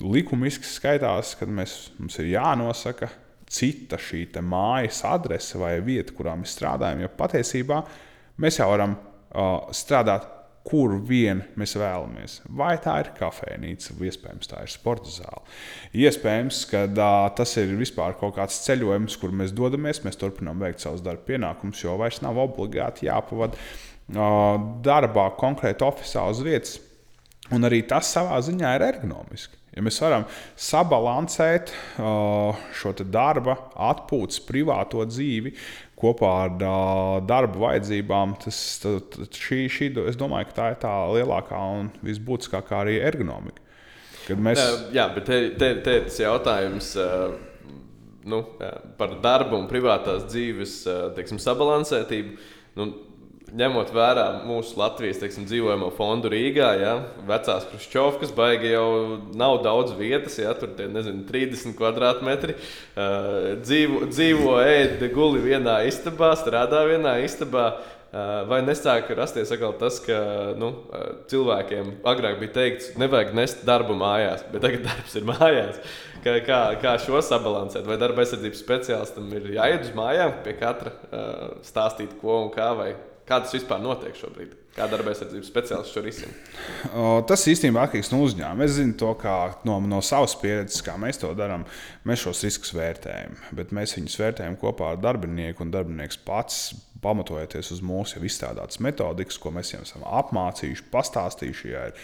likumiski 0.00 0.64
skaitās, 0.64 1.34
kad 1.36 1.52
mēs, 1.52 1.92
mums 1.98 2.16
ir 2.22 2.30
jānosaka 2.32 3.10
cita 3.52 3.98
šī 4.00 4.24
mājas 4.40 5.02
adrese 5.04 5.60
vai 5.60 5.74
vieta, 5.84 6.14
kurā 6.16 6.32
mēs 6.40 6.54
strādājam. 6.56 7.04
Jo 7.04 7.10
patiesībā 7.18 7.82
mēs 8.40 8.58
jau 8.62 8.70
varam 8.72 8.96
uh, 8.96 9.68
strādāt 9.76 10.24
kur 10.66 10.94
vien 11.06 11.42
mēs 11.58 11.74
vēlamies. 11.78 12.38
Vai 12.58 12.74
tā 12.82 12.98
ir 13.02 13.10
kafejnīca, 13.18 13.96
iespējams 14.08 14.50
tā 14.50 14.62
ir 14.64 14.72
sporta 14.72 15.10
zāle. 15.10 15.42
Iespējams, 16.04 16.62
ka 16.70 16.84
uh, 16.86 17.30
tas 17.36 17.56
ir 17.60 17.74
vispār 17.78 18.14
kaut 18.20 18.36
kāds 18.38 18.60
ceļojums, 18.66 19.18
kur 19.20 19.34
mēs 19.34 19.54
dodamies, 19.56 20.04
mēs 20.06 20.20
turpinām 20.20 20.62
veikt 20.62 20.84
savus 20.84 21.02
darba 21.04 21.26
pienākumus, 21.30 21.82
jo 21.82 21.96
vairs 22.00 22.22
nav 22.24 22.38
obligāti 22.42 23.08
jāpavada 23.08 23.58
uh, 23.58 24.54
darbā 24.86 25.30
konkrēti 25.40 25.86
oficiālā 25.86 26.36
uz 26.36 26.44
vietas. 26.46 26.78
Un 27.52 27.66
arī 27.68 27.82
tas 27.84 28.08
savā 28.14 28.38
ziņā 28.40 28.76
ir 28.76 28.86
ergonomiski. 28.86 29.58
Ja 29.72 29.80
mēs 29.84 29.96
varam 30.04 30.26
sabalansēt 30.60 31.70
uh, 31.72 32.58
šo 32.76 32.92
darba, 33.08 33.56
atpūtas, 33.90 34.42
privāto 34.44 35.04
dzīvi 35.08 35.54
kopā 36.02 36.32
ar 36.44 36.56
uh, 36.58 37.20
darba 37.26 37.68
vajadzībām, 37.68 38.34
tas 38.42 38.58
tad, 38.82 39.16
šī, 39.38 39.62
šī, 39.70 39.92
es 40.10 40.18
domāju, 40.20 40.50
ka 40.50 40.58
tā 40.58 40.68
ir 40.74 40.82
tā 40.82 40.96
lielākā 41.14 41.62
un 41.78 41.92
visbūtiskākā 42.04 42.82
arī 42.82 42.98
ergonomika. 43.00 43.62
Mēs... 44.38 44.60
Jā, 44.94 45.08
bet 45.14 45.26
te, 45.26 45.40
te, 45.58 45.72
te 45.82 45.96
tas 46.08 46.20
jautājums. 46.22 46.92
Uh 46.98 47.40
nu, 48.24 48.42
par 48.96 49.16
darbu 49.22 49.58
un 49.58 49.68
privātās 49.70 50.26
dzīves 50.30 50.82
teiksim, 51.16 51.40
sabalansētību. 51.42 52.36
Nu, 52.78 52.88
ņemot 53.56 53.92
vērā 53.92 54.26
mūsu 54.46 54.78
Latvijas 54.80 55.20
teiksim, 55.20 55.44
dzīvojamo 55.48 55.90
fondu 55.96 56.30
Rīgā, 56.32 56.72
ja, 56.80 56.92
vecās 57.28 57.66
Kruščovkas 57.68 58.32
baigi 58.36 58.72
jau 58.72 58.86
nav 59.38 59.60
daudz 59.66 59.94
vietas, 59.98 60.38
ja 60.40 60.54
tur 60.56 60.72
ir 60.80 60.92
30 61.28 61.76
kvadrātmetri. 61.78 62.56
Uh, 62.56 63.56
dzīvo, 63.62 64.06
dzīvo 64.12 64.56
ēd, 64.64 65.02
guli 65.12 65.42
vienā 65.44 65.82
istabā, 65.88 66.32
strādā 66.40 66.86
vienā 66.88 67.18
istabā. 67.26 67.72
Uh, 68.12 68.42
vai 68.44 68.58
nesāk 68.60 69.08
rasties 69.16 69.48
tas, 69.80 69.98
ka 70.04 70.16
nu, 70.60 70.68
cilvēkiem 71.32 71.94
agrāk 72.04 72.42
bija 72.42 72.52
teikts, 72.58 72.90
nevajag 73.00 73.32
nest 73.38 73.62
darbu 73.64 73.96
mājās, 73.96 74.44
bet 74.52 74.66
tagad 74.66 74.84
darbs 74.90 75.16
ir 75.16 75.24
mājās. 75.28 75.78
Kā, 76.22 76.36
kā, 76.44 76.58
kā 76.82 76.92
šo 77.00 77.22
sabalansēt? 77.24 77.86
Vai 77.88 77.96
darba 78.00 78.20
aizsardzības 78.22 78.60
speciālistam 78.62 79.32
ir 79.32 79.48
jāiet 79.56 79.88
uz 79.88 79.96
mājām 79.96 80.36
pie 80.44 80.54
katra, 80.60 80.92
uh, 81.08 81.56
stāstīt, 81.64 82.12
ko 82.20 82.36
un 82.44 82.52
kā, 82.52 82.68
vai 82.76 82.92
Kā 83.28 83.38
tas 83.38 83.52
vispār 83.54 83.78
notiek 83.82 84.16
šobrīd? 84.18 84.56
Kā 84.72 84.86
darba 84.90 85.12
aizsardzības 85.12 85.50
speciālists 85.52 85.94
šo 85.94 86.02
risinu? 86.02 86.32
Tas 87.28 87.44
īstenībā 87.50 87.84
atkarīgs 87.84 88.10
no 88.10 88.22
uzņēmuma. 88.24 88.64
Es 88.66 88.78
zinu 88.78 88.96
to 88.98 89.12
no, 89.68 89.76
no 89.84 90.00
savas 90.02 90.34
pieredzes, 90.40 90.80
kā 90.82 90.96
mēs 90.98 91.20
to 91.20 91.30
darām. 91.38 91.66
Mēs 92.08 92.24
šos 92.24 92.40
riskus 92.46 92.72
vērtējam, 92.74 93.36
bet 93.58 93.74
mēs 93.76 93.94
viņus 93.98 94.18
vērtējam 94.22 94.56
kopā 94.60 94.94
ar 94.94 95.02
darbinieku. 95.04 95.68
Darbinieks 95.72 96.18
pats, 96.24 96.62
pamatojoties 97.04 97.70
uz 97.76 97.84
mūsu 97.84 98.18
jau 98.18 98.26
izstrādātas 98.26 98.80
metodikas, 98.82 99.38
ko 99.38 99.52
mēs 99.54 99.74
jau 99.74 99.84
esam 99.84 100.06
apmācījuši, 100.08 100.88
pastāstījuši 100.92 101.74
ar, 101.78 101.96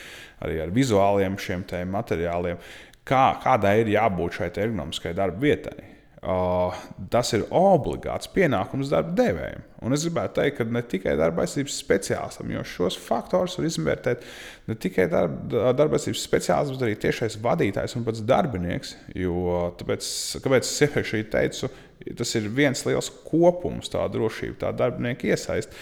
arī 0.45 0.63
ar 0.63 0.75
vizuāliem 0.75 1.41
šiem 1.41 1.67
materiāliem, 1.91 2.61
kā, 3.09 3.27
kādai 3.43 3.79
ir 3.83 3.95
jābūt 3.97 4.43
šai 4.43 4.53
ergonomiskai 4.55 5.17
darba 5.17 5.49
vietai. 5.49 5.98
Uh, 6.19 6.75
tas 7.13 7.29
ir 7.37 7.45
obligāts 7.55 8.27
pienākums 8.35 8.89
darba 8.91 9.13
devējiem. 9.21 9.61
Un 9.87 9.95
es 9.95 10.03
gribētu 10.03 10.41
teikt, 10.41 10.57
ka 10.59 10.65
ne 10.67 10.81
tikai 10.83 11.13
darba 11.15 11.45
aizsardzības 11.45 11.77
speciālistam, 11.79 12.49
jo 12.51 12.65
šos 12.67 12.97
faktorus 12.99 13.55
var 13.55 13.69
izvērtēt 13.69 14.25
ne 14.67 14.75
tikai 14.83 15.07
darba, 15.13 15.69
darba 15.79 15.95
aizsardzības 15.95 16.25
speciālists, 16.27 16.75
bet 16.75 16.87
arī 16.89 16.97
tiešais 17.05 17.39
vadītājs 17.45 17.95
un 17.95 18.07
pats 18.09 18.25
darbinieks. 18.27 18.97
Jo, 19.15 19.69
tāpēc, 19.79 20.09
kāpēc 20.43 20.67
es 20.67 20.83
iepriekš 20.89 21.15
teicu, 21.37 21.71
tas 22.19 22.35
ir 22.41 22.51
viens 22.59 22.83
liels 22.89 23.13
kopums, 23.29 23.95
tā 23.95 24.03
drošība, 24.11 24.59
tā 24.65 24.75
darbinieka 24.75 25.31
iesaist. 25.31 25.79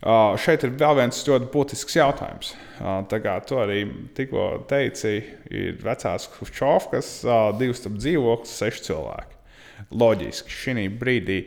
Uh, 0.00 0.38
šeit 0.40 0.62
ir 0.64 0.76
vēl 0.80 1.00
viens 1.02 1.18
ļoti 1.26 1.50
būtisks 1.50 1.98
jautājums. 1.98 2.54
Uh, 2.78 3.02
tā 3.10 3.18
kā 3.26 3.34
tu 3.42 3.58
arī 3.60 3.82
tikko 4.16 4.46
teici, 4.70 5.18
ir 5.50 5.82
vecās 5.82 6.30
Kruščovkas, 6.38 7.12
uh, 7.26 7.50
divas 7.58 7.82
dzīvokļus, 7.90 8.56
seši 8.62 8.86
cilvēki. 8.86 9.39
Loģiski 9.90 10.54
šī 10.54 10.86
brīdī 11.00 11.42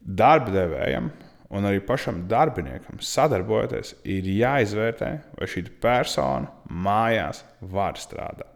darba 0.00 0.52
devējam 0.54 1.10
un 1.54 1.68
arī 1.68 1.80
pašam 1.86 2.24
darbiniekam 2.30 2.98
sadarbojoties, 3.02 3.94
ir 4.08 4.26
jāizvērtē, 4.26 5.10
vai 5.38 5.48
šī 5.50 5.66
persona 5.82 6.50
mājās 6.66 7.44
var 7.60 7.98
strādāt. 8.00 8.50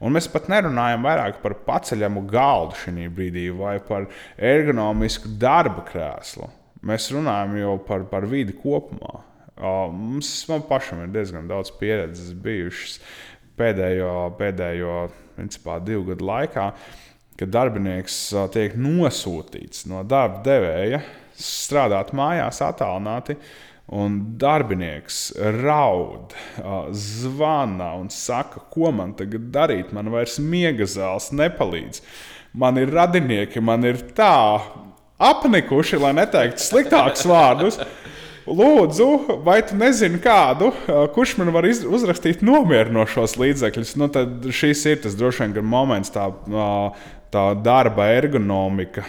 Un 0.00 0.14
mēs 0.16 0.28
pat 0.32 0.48
nerunājam 0.50 1.04
vairāk 1.04 1.40
par 1.42 1.54
paceļamu 1.66 2.24
galdu 2.30 2.78
šajā 2.80 3.10
brīdī 3.12 3.46
vai 3.54 3.76
par 3.84 4.08
ergonomisku 4.36 5.34
darba 5.40 5.84
krēslu. 5.86 6.48
Mēs 6.86 7.10
runājam 7.12 7.56
jau 7.60 7.76
par, 7.84 8.06
par 8.08 8.26
vidi 8.30 8.56
kopumā. 8.56 9.20
Mums 9.92 10.32
pašam 10.68 11.04
ir 11.04 11.12
diezgan 11.14 11.48
daudz 11.48 11.72
pieredzes 11.80 12.34
bijušas 12.44 12.98
pēdējo, 13.56 14.12
pēdējo 14.36 14.96
principā, 15.36 15.78
divu 15.84 16.10
gadu 16.10 16.28
laikā, 16.28 16.66
kad 17.36 17.52
darbinieks 17.52 18.16
tiek 18.54 18.74
nosūtīts 18.80 19.86
no 19.90 20.02
darba 20.08 20.42
devēja 20.46 21.02
strādāt 21.36 22.14
mājās, 22.16 22.62
attālināti. 22.64 23.36
Un 23.96 24.16
darbinieks 24.40 25.28
raud, 25.60 26.32
zvana 26.90 27.92
un 28.00 28.08
saka, 28.10 28.64
ko 28.72 28.90
man 28.90 29.12
tagad 29.14 29.52
darīt. 29.54 29.92
Man 29.94 30.10
vairs 30.10 30.40
miega 30.42 30.88
zāles 30.90 31.28
nepalīdz. 31.30 32.00
Man 32.58 32.80
ir 32.82 32.90
radinieki, 32.90 33.62
man 33.62 33.86
ir 33.86 34.00
tā 34.16 34.58
apnikuši, 35.22 36.00
lai 36.02 36.16
neteiktu 36.18 36.66
sliktākus 36.66 37.28
vārdus. 37.30 37.78
Lūdzu, 38.46 39.40
vai 39.42 39.58
tu 39.66 39.74
nezini 39.74 40.20
kādu, 40.22 40.68
kurš 41.14 41.34
man 41.40 41.50
var 41.54 41.66
uzrakstīt 41.66 42.44
nomierinošos 42.46 43.34
līdzekļus? 43.42 43.96
Nu, 43.98 44.06
tad 44.12 44.46
šis 44.54 44.84
ir 44.86 45.00
tas 45.02 45.16
droši 45.18 45.48
vien 45.56 45.66
moments, 45.66 46.12
tā, 46.14 46.28
tā 47.34 47.44
darba 47.58 48.06
ergonomika 48.14 49.02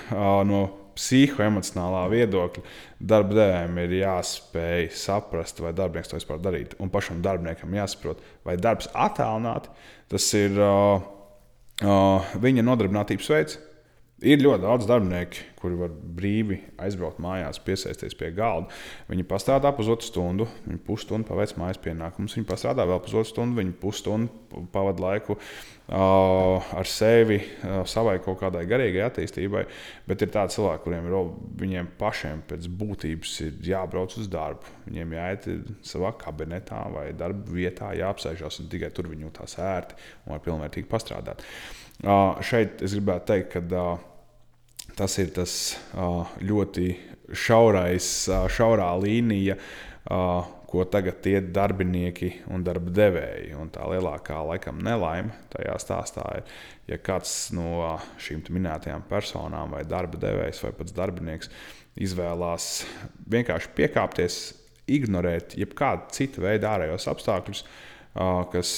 no 0.47 0.63
psihoemocionālā 0.97 2.07
viedokļa 2.09 2.63
darba 2.97 3.37
devējiem 3.37 3.77
ir 3.83 3.93
jāspēj 3.99 4.87
saprast, 4.97 5.61
vai 5.61 5.75
darbinieks 5.77 6.09
to 6.09 6.17
vispār 6.17 6.41
darīt. 6.41 6.73
Un 6.81 6.89
pašam 6.93 7.21
darbiniekam 7.21 7.77
jāsaprot, 7.77 8.23
vai 8.47 8.57
darbs 8.57 8.89
attālināti 8.97 9.69
tas 10.09 10.27
ir 10.39 10.57
uh, 10.57 10.97
uh, 11.85 12.35
viņa 12.41 12.65
nodarbinātības 12.65 13.29
veids 13.35 13.61
Ir 14.25 14.39
ļoti 14.41 14.63
daudz 14.63 14.87
darbinieku, 14.89 15.43
kuri 15.59 15.75
var 15.77 15.91
brīvi 15.93 16.55
aizbraukt 16.81 17.19
mājās, 17.21 17.59
piesaisties 17.61 18.15
pie 18.17 18.31
galda. 18.33 18.73
Viņi 19.11 19.27
pastrādā 19.29 19.69
pusotru 19.77 20.07
stundu, 20.07 20.47
viņi 20.63 20.81
pusstundu 20.87 21.29
paveic 21.29 21.53
mājas 21.61 21.77
pienākumus, 21.83 22.33
viņi 22.33 22.47
pastrādā 22.49 22.87
vēl 22.89 22.97
pusotru 23.05 23.29
stundu, 23.29 23.59
viņi 23.61 23.75
pusstundu 23.77 24.65
pavadīja 24.73 25.05
laiku 25.05 25.37
uh, 25.37 26.65
ar 26.81 26.89
sevi, 26.89 27.37
uh, 27.61 27.83
savai 27.85 28.17
kaut 28.25 28.41
kādai 28.41 28.65
garīgai 28.65 29.05
attīstībai. 29.05 29.67
Bet 30.09 30.25
ir 30.25 30.33
tādi 30.33 30.57
cilvēki, 30.57 30.85
kuriem 30.87 31.11
ir, 31.11 31.17
viņiem 31.61 31.93
pašiem 32.01 32.41
pēc 32.49 32.65
būtības 32.73 33.39
ir 33.45 33.63
jābrauc 33.69 34.17
uz 34.17 34.33
darbu. 34.33 34.77
Viņiem 34.89 35.17
jāiet 35.19 35.51
savā 35.85 36.15
kabinetā 36.17 36.87
vai 36.89 37.11
darba 37.13 37.53
vietā, 37.53 37.93
jāapsēžas 38.01 38.63
un 38.63 38.73
tikai 38.73 38.89
tur 38.89 39.13
viņi 39.13 39.29
jūtas 39.29 39.59
ērti 39.61 40.07
un 40.25 40.39
var 40.39 40.47
pilnvērtīgi 40.47 40.89
pastrādāt. 40.89 41.45
Uh, 41.45 41.86
šeit 42.45 42.83
es 42.85 42.93
gribētu 42.93 43.31
teikt, 43.31 43.55
ka 43.55 43.97
tas 44.97 45.17
ir 45.21 45.31
tas 45.35 45.53
ļoti 46.41 46.91
šaurais, 47.37 48.11
šaurā 48.53 48.91
līnija, 49.01 49.57
ko 50.67 50.83
tagad 50.91 51.21
tie 51.23 51.39
darbinieki 51.41 52.29
un 52.51 52.63
darba 52.65 52.91
devēji. 52.91 53.53
Un 53.55 53.69
tā 53.71 53.85
lielākā 53.87 54.39
laikam 54.49 54.81
nelaime 54.83 55.31
tajā 55.53 55.77
stāstā 55.79 56.25
ir, 56.41 56.53
ja 56.91 56.99
kāds 56.99 57.53
no 57.55 57.95
šīm 58.21 58.43
minētajām 58.51 59.05
personām, 59.07 59.71
vai 59.75 59.85
darba 59.87 60.19
devējs, 60.19 60.61
vai 60.65 60.73
pats 60.75 60.95
darbinieks, 60.95 61.51
izvēlās 62.03 62.85
vienkārši 63.31 63.73
piekāpties, 63.79 64.41
ignorēt 64.91 65.57
jebkādu 65.59 66.13
citu 66.15 66.43
veidu 66.45 66.67
ārējos 66.69 67.07
apstākļus, 67.11 67.63
kas 68.53 68.75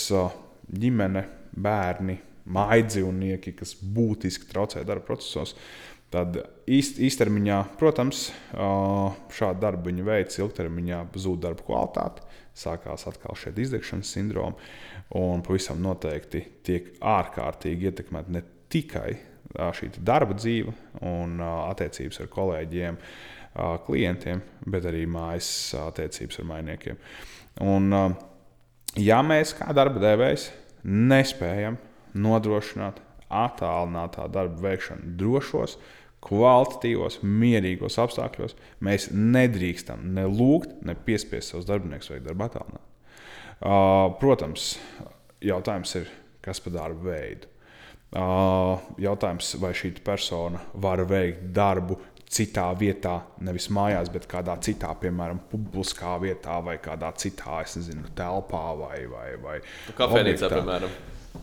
ģimene, 0.70 1.26
bērni, 1.58 2.20
mājdzīvnieki, 2.50 3.54
kas 3.60 3.76
būtiski 3.78 4.50
traucē 4.50 4.84
darba 4.88 5.06
procesos. 5.12 5.56
Tad 6.10 6.40
īst, 6.66 6.98
īstermiņā, 7.06 7.60
protams, 7.78 8.30
šādu 8.50 9.62
darbu 9.62 9.92
viņi 9.92 10.06
veids, 10.08 10.40
ilgtermiņā 10.42 11.04
zūd 11.22 11.44
darba 11.44 11.66
kvalitāte, 11.68 12.24
sākās 12.58 13.06
atkal 13.10 13.38
šie 13.38 13.54
izdegšanas 13.54 14.14
sindromi, 14.16 14.58
un 15.20 15.44
pavisam 15.46 15.82
noteikti 15.86 16.42
tiek 16.66 16.96
ārkārtīgi 17.06 17.92
ietekmēta 17.92 18.34
ne 18.34 18.42
tikai 18.74 19.12
šī 19.50 19.92
darba 20.06 20.34
dzīve 20.38 20.74
un 21.06 21.38
attiecības 21.46 22.24
ar 22.24 22.32
kolēģiem, 22.34 22.98
klientiem, 23.86 24.42
bet 24.70 24.88
arī 24.90 25.06
mājas 25.10 25.52
attiecības 25.78 26.42
ar 26.42 26.50
mainiekiem. 26.56 27.00
Un, 27.66 27.94
ja 28.98 29.22
mēs 29.26 29.54
kā 29.58 29.70
darba 29.78 30.02
devējs 30.02 30.50
nespējam 30.90 31.78
nodrošināt 32.18 33.02
attālinātā 33.30 34.26
darba 34.34 34.70
veikšanu 34.70 35.16
drošos, 35.20 35.78
kvalitatīvos, 36.26 37.22
mierīgos 37.24 38.00
apstākļos. 38.02 38.58
Mēs 38.84 39.10
nedrīkstam 39.14 40.10
ne 40.16 40.26
lūgt, 40.28 40.82
ne 40.86 40.96
piespiest 40.96 41.54
savus 41.54 41.70
darbiniekus 41.70 42.12
veikt 42.12 42.28
darbu 42.28 42.48
attālināti. 42.50 42.86
Uh, 43.60 44.10
protams, 44.20 44.74
jautājums 45.44 45.96
ir, 46.00 46.12
kas 46.44 46.62
par 46.64 46.76
darbu 46.76 47.10
veidu. 47.12 47.50
Uh, 48.10 48.82
jautājums, 48.98 49.52
vai 49.62 49.70
šī 49.78 49.94
persona 50.04 50.64
var 50.82 51.04
veikt 51.08 51.52
darbu 51.54 52.00
citā 52.30 52.68
vietā, 52.78 53.20
nevis 53.46 53.68
mājās, 53.74 54.10
bet 54.14 54.28
kādā 54.30 54.56
citā, 54.66 54.92
piemēram, 55.02 55.42
publiskā 55.52 56.16
vietā 56.22 56.60
vai 56.66 56.78
kādā 56.82 57.12
citā, 57.18 57.62
es 57.66 57.78
nezinu, 57.80 58.10
telpā 58.18 58.66
vai, 58.78 59.00
vai, 59.10 59.30
vai 59.42 59.56
kafejnīcā, 59.98 60.52
piemēram. 60.54 60.98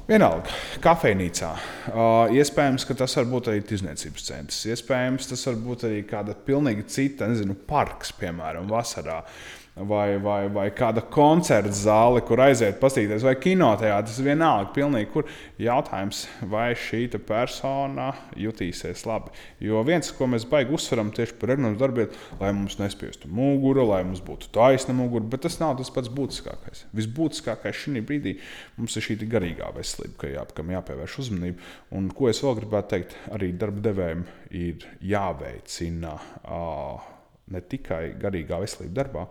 Vienalga, 0.06 0.54
kafejnīcā. 0.82 1.48
Uh, 1.90 2.32
iespējams, 2.38 2.84
ka 2.86 2.94
tas 2.98 3.16
var 3.18 3.26
būt 3.30 3.50
arī 3.50 3.62
tirzniecības 3.66 4.26
centrs. 4.28 4.60
Iespējams, 4.70 5.30
tas 5.32 5.42
var 5.48 5.58
būt 5.62 5.86
arī 5.88 6.00
kāda 6.06 6.34
pilnīgi 6.46 6.86
cita, 6.90 7.26
nezinu, 7.30 7.56
parks, 7.66 8.12
piemēram, 8.20 8.70
vasarā. 8.70 9.22
Uh, 9.22 9.65
vai, 9.76 10.16
vai, 10.18 10.48
vai 10.48 10.66
kāda 10.72 11.02
koncerta 11.12 11.72
zāle, 11.76 12.22
kur 12.24 12.40
aiziet 12.40 12.78
paskatīties, 12.80 13.24
vai 13.26 13.34
kinoteātris. 13.40 14.22
Vienalga, 14.24 14.70
pilnīgi, 14.74 15.08
kur 15.12 15.26
jautājums, 15.60 16.24
vai 16.48 16.70
šī 16.80 17.04
persona 17.26 18.08
jutīsies 18.40 19.04
labi. 19.08 19.34
Jo 19.60 19.82
viens, 19.86 20.08
ko 20.16 20.28
mēs 20.32 20.46
baigi 20.48 20.72
uzsveram 20.76 21.12
tieši 21.14 21.36
par 21.40 21.52
ergonomisku 21.54 21.82
darbiem, 21.82 22.14
lai 22.40 22.52
mums 22.56 22.78
nespiestu 22.80 23.28
muguru, 23.28 23.84
lai 23.90 24.02
mums 24.06 24.22
būtu 24.24 24.48
taisna 24.54 24.96
mugura, 24.96 25.26
bet 25.34 25.44
tas 25.44 25.58
nav 25.60 25.76
tas 25.80 25.92
pats 25.92 26.12
būtiskākais. 26.12 26.86
Visbūtiskākais 26.96 27.82
šī 27.84 28.04
brīdī 28.06 28.36
mums 28.78 28.96
ir 28.96 29.04
šī 29.04 29.18
garīgā 29.28 29.68
veselība, 29.76 30.32
jā, 30.32 30.46
kam 30.56 30.72
jāpievērš 30.72 31.18
uzmanība. 31.26 31.60
Un 31.96 32.08
ko 32.16 32.30
es 32.32 32.40
vēl 32.44 32.56
gribētu 32.62 32.94
teikt, 32.94 33.18
arī 33.36 33.52
darba 33.60 33.84
devējiem 33.90 34.24
ir 34.56 34.88
jāveicina 35.04 36.16
uh, 36.16 37.12
ne 37.52 37.62
tikai 37.62 38.16
garīgā 38.20 38.58
veselība 38.62 39.02
darbā, 39.02 39.26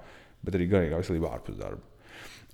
bet 0.46 0.58
arī 0.58 0.70
garīgā 0.72 1.02
veselība 1.02 1.34
ārpus 1.36 1.60
darba. 1.60 1.82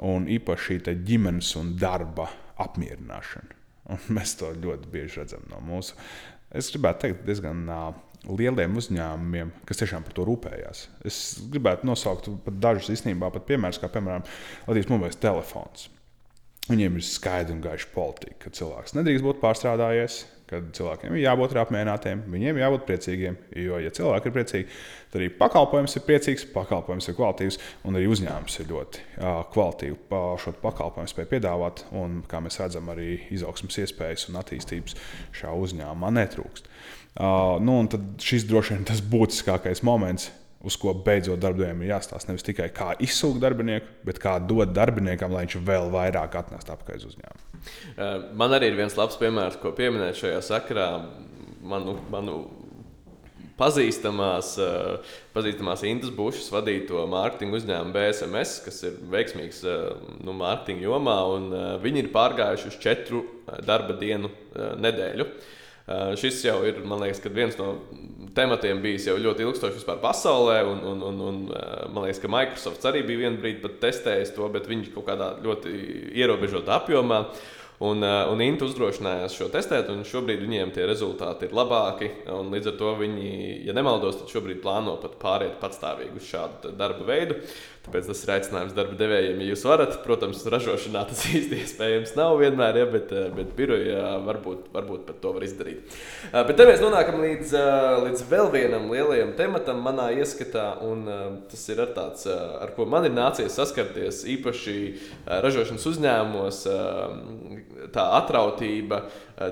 Un 0.07 0.25
īpaši 0.31 0.79
šī 0.79 0.95
ģimenes 1.05 1.51
un 1.59 1.75
darba 1.79 2.29
apmierināšana. 2.61 3.59
Un 3.91 4.05
mēs 4.17 4.37
to 4.39 4.51
ļoti 4.55 4.91
bieži 4.93 5.21
redzam 5.21 5.43
no 5.51 5.61
mūsu, 5.65 5.97
es 6.55 6.71
gribētu 6.73 7.05
teikt, 7.05 7.23
diezgan 7.27 7.63
uh, 7.69 7.91
lieliem 8.29 8.75
uzņēmumiem, 8.77 9.53
kas 9.67 9.81
tiešām 9.81 10.05
par 10.05 10.15
to 10.17 10.25
rūpējās. 10.27 10.83
Es 11.07 11.21
gribētu 11.51 11.87
nosaukt 11.89 12.29
dažus 12.61 12.91
īstenībā 12.97 13.31
pat 13.33 13.47
piemērus, 13.49 13.81
kā 13.81 13.89
piemēram 13.91 14.25
Latvijas 14.67 14.91
mobilais 14.91 15.19
telefons. 15.21 15.89
Viņiem 16.69 16.99
ir 16.99 17.05
skaidra 17.07 17.55
un 17.55 17.63
gaiša 17.63 17.89
politika, 17.95 18.37
ka 18.43 18.53
cilvēks 18.53 18.93
nedrīkst 18.93 19.25
būt 19.25 19.41
pārstrādājies, 19.41 20.21
kad 20.51 20.67
cilvēkiem 20.75 21.15
ir 21.15 21.23
jābūt 21.23 21.55
apmierinātiem, 21.61 22.23
viņiem 22.31 22.59
jābūt 22.59 22.83
priecīgiem. 22.89 23.37
Jo, 23.63 23.79
ja 23.79 23.91
cilvēki 23.95 24.27
ir 24.27 24.35
priecīgi, 24.35 24.79
tad 25.11 25.19
arī 25.21 25.29
pakalpojums 25.39 25.95
ir 25.95 26.05
priecīgs, 26.07 26.45
pakalpojums 26.51 27.07
ir 27.07 27.17
kvalitīvs, 27.17 27.59
un 27.87 27.99
arī 27.99 28.09
uzņēmums 28.11 28.59
ir 28.59 28.69
ļoti 28.71 29.05
uh, 29.05 29.39
kvalitīvi 29.53 30.21
šo 30.43 30.55
pakalpojumu 30.63 31.13
spēj 31.13 31.29
piedāvāt. 31.31 31.85
Un, 31.95 32.19
kā 32.27 32.43
mēs 32.43 32.59
redzam, 32.59 32.91
arī 32.91 33.13
izaugsmas 33.31 33.79
iespējas 33.85 34.27
un 34.31 34.41
attīstības 34.41 34.99
šā 35.39 35.55
uzņēmumā 35.63 36.11
netrūkst. 36.19 36.69
Uh, 37.11 37.57
nu, 37.63 37.79
tad 37.91 38.13
šis 38.23 38.47
droši 38.47 38.75
vien 38.75 38.85
ir 38.85 38.91
tas 38.91 39.01
būtiskākais 39.03 39.83
moments, 39.87 40.29
uz 40.67 40.77
ko 40.79 40.93
beidzot 41.05 41.41
darbdevējiem 41.41 41.83
ir 41.83 41.93
jāstāsta. 41.95 42.31
Nevis 42.31 42.45
tikai 42.45 42.69
kā 42.75 42.91
izsūkt 43.01 43.41
darbinieku, 43.41 43.89
bet 44.07 44.21
kā 44.21 44.37
dot 44.45 44.73
darbiniekam, 44.75 45.33
lai 45.33 45.45
viņš 45.47 45.59
vēl 45.67 45.91
vairāk 45.93 46.37
atnestu 46.43 46.77
uz 46.97 47.05
uzņēmumu. 47.11 48.33
Man 48.37 48.57
arī 48.57 48.71
ir 48.71 48.79
viens 48.79 48.97
labs 48.97 49.19
piemērs, 49.21 49.59
ko 49.61 49.73
pieminēt 49.77 50.19
šajā 50.21 50.41
sakarā. 50.45 50.89
Manu, 51.61 51.93
manu 52.09 52.35
pazīstamās, 53.59 54.55
pazīstamās 55.35 55.83
Intas 55.85 56.09
Bušas 56.15 56.49
vadīto 56.53 57.03
mārketinga 57.09 57.59
uzņēmumu 57.59 57.93
BSMS, 57.93 58.55
kas 58.65 58.81
ir 58.89 58.97
veiksmīgs 59.13 59.61
nu, 60.25 60.33
mārketinga 60.33 60.87
jomā, 60.87 61.17
un 61.35 61.49
viņi 61.83 62.05
ir 62.05 62.13
pārgājuši 62.15 62.71
uz 62.71 62.79
četru 62.81 63.21
darba 63.67 63.97
dienu 64.01 64.33
nedēļu. 64.81 65.27
Uh, 65.27 65.49
šis 66.19 66.43
jau 66.45 66.59
ir 66.67 66.81
liekas, 66.85 67.23
viens 67.33 67.57
no 67.59 67.71
tematiem 68.35 68.81
bijis 68.83 69.07
jau 69.09 69.17
ļoti 69.19 69.45
ilgstoši 69.45 69.79
vispār 69.79 70.01
pasaulē. 70.03 70.59
Un, 70.67 70.83
un, 70.91 71.01
un, 71.07 71.23
un, 71.29 71.39
man 71.93 72.05
liekas, 72.05 72.21
ka 72.23 72.31
Microsoft 72.31 72.85
arī 72.89 73.05
bija 73.07 73.25
vienu 73.25 73.41
brīdi 73.41 73.63
pat 73.63 73.79
testējis 73.87 74.35
to, 74.37 74.47
bet 74.53 74.69
viņi 74.69 74.93
kaut 74.95 75.09
kādā 75.09 75.33
ļoti 75.43 75.73
ierobežotā 76.21 76.79
apjomā. 76.81 77.25
Un, 77.81 78.03
un 78.05 78.41
Intu 78.45 78.67
uzdrošinājās 78.69 79.33
šo 79.33 79.47
testēt, 79.49 79.87
un 79.89 80.03
šobrīd 80.05 80.43
viņiem 80.43 80.69
tie 80.75 80.83
rezultāti 80.85 81.47
ir 81.47 81.55
labāki. 81.57 82.11
Līdz 82.29 82.69
ar 82.69 82.75
to 82.77 82.91
viņi, 82.99 83.31
ja 83.65 83.73
nemaldos, 83.73 84.19
tad 84.19 84.29
šobrīd 84.29 84.59
plāno 84.61 84.99
pat 85.01 85.15
pāriet 85.21 85.55
patstāvīgi 85.63 86.21
uz 86.21 86.27
šādu 86.29 86.75
darba 86.77 87.07
veidu. 87.09 87.39
Tāpēc 87.81 88.11
tas 88.11 88.19
ir 88.21 88.31
aicinājums 88.35 88.73
darba 88.77 88.93
devējiem. 88.93 89.39
Ja 89.41 89.53
jūs 89.55 89.63
varat, 89.65 89.95
protams, 90.03 90.43
ražošanā 90.53 91.01
tas 91.09 91.23
īsti 91.33 91.63
iespējams 91.63 92.11
nav 92.19 92.35
vienmēr, 92.37 92.77
ja, 92.77 92.87
bet, 92.91 93.09
eh, 93.09 93.31
bet 93.33 93.55
birojā 93.57 94.03
varbūt, 94.27 94.67
varbūt 94.75 95.07
pat 95.07 95.17
to 95.23 95.31
var 95.33 95.45
izdarīt. 95.47 95.95
Eh, 96.29 96.43
bet 96.45 96.53
te 96.59 96.67
mēs 96.69 96.83
nonākam 96.83 97.17
līdz, 97.23 97.55
eh, 97.57 97.95
līdz 98.05 98.21
vēl 98.29 98.51
vienam 98.53 98.85
lielajam 98.93 99.33
tematam 99.39 99.81
manā 99.81 100.11
ieskatā, 100.13 100.67
un 100.85 101.09
tas 101.49 101.63
ir 101.73 101.81
ar 101.81 101.89
tāds, 101.95 102.27
ar 102.29 102.69
ko 102.75 102.85
man 102.85 103.05
ir 103.05 103.15
nācies 103.15 103.57
saskarties 103.57 104.21
īpaši 104.29 104.77
ražošanas 105.25 105.87
uzņēmumos, 105.89 106.61
tā 107.91 108.05
atrautība 108.21 109.01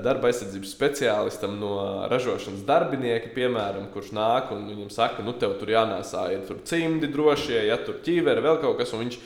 darba 0.03 0.29
aizsardzības 0.29 0.71
speciālistam 0.75 1.57
no 1.61 1.73
ražošanas 2.11 2.61
darbinieka, 2.67 3.31
piemēram, 3.35 3.89
kurš 3.93 4.13
nāk 4.15 4.53
un 4.55 4.67
viņam 4.69 4.91
saka, 4.93 5.25
nu, 5.25 5.33
tev 5.39 5.57
tur 5.59 5.71
jānēsā 5.73 6.29
ir 6.35 6.45
tur 6.47 6.61
cimdi 6.67 7.09
drošie, 7.11 7.61
ja 7.67 7.79
tur 7.83 8.01
ķīveri, 8.05 8.43
vēl 8.45 8.59
kaut 8.63 8.79
kas. 8.81 8.93
Viņš, 8.99 9.19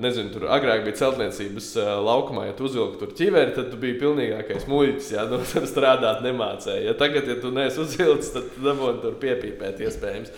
nezinu, 0.00 0.32
tur 0.32 0.46
agrāk 0.48 0.82
bija 0.86 0.96
celtniecības 1.02 1.70
laukumā, 2.04 2.46
ja 2.48 2.56
tu 2.56 2.64
uzvilki 2.68 3.00
tur 3.02 3.14
ķiveri, 3.18 3.54
tad 3.56 3.68
tu 3.72 3.80
biji 3.80 3.98
pilnīgākais 4.00 4.68
muļķis. 4.70 5.10
Ja 5.14 5.26
nu, 5.30 5.40
tur 5.44 5.68
strādāt 5.68 6.22
nemācēji. 6.24 6.86
Ja 6.88 6.96
tagad, 6.98 7.28
ja 7.28 7.38
tu 7.40 7.52
neesi 7.54 7.82
uzvilcis, 7.84 8.32
tad 8.36 8.52
tu 8.54 8.64
dabūji 8.64 9.02
tur 9.04 9.18
piepīpēt, 9.22 9.82
iespējams. 9.84 10.32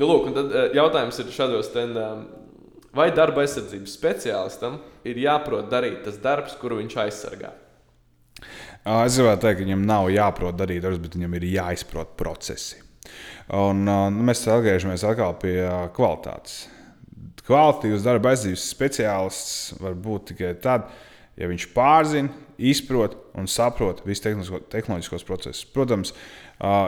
Nu, 0.00 0.08
lūk, 0.08 0.32
tad 0.36 0.76
jautājums 0.76 1.20
ir 1.20 1.34
šādos 1.34 1.72
ten. 1.74 1.98
Vai 2.92 3.06
darba 3.16 3.40
aizsardzības 3.40 3.94
speciālistam 3.96 4.74
ir 5.08 5.16
jāprot 5.16 5.70
darīt 5.72 6.02
tas 6.04 6.18
darbs, 6.20 6.58
kuru 6.60 6.82
viņš 6.82 6.98
aizsargā? 7.06 7.54
Es 8.82 9.14
gribētu 9.14 9.44
teikt, 9.44 9.60
ka 9.60 9.66
viņam 9.66 9.84
nav 9.86 10.08
jāprot 10.10 10.56
darīt 10.58 10.82
darbs, 10.82 10.98
bet 11.02 11.14
viņam 11.14 11.36
ir 11.38 11.48
jāizprot 11.52 12.16
procesi. 12.18 12.80
Un, 13.54 13.84
nu, 13.86 14.24
mēs 14.26 14.42
atgriežamies 14.50 15.04
atkal 15.06 15.36
pie 15.38 15.56
kvalitātes. 15.94 16.64
Kvalitīvs 17.46 18.04
darba 18.06 18.32
aizsardzības 18.32 18.66
speciālists 18.74 19.54
var 19.82 19.94
būt 19.98 20.32
tikai 20.32 20.52
tad, 20.62 20.90
ja 21.38 21.50
viņš 21.50 21.68
pārzina, 21.74 22.30
izprot 22.62 23.16
un 23.38 23.48
saprot 23.50 24.02
visus 24.06 24.50
tehnoloģiskos 24.70 25.26
procesus. 25.26 25.64
Protams, 25.74 26.12
uh, 26.14 26.41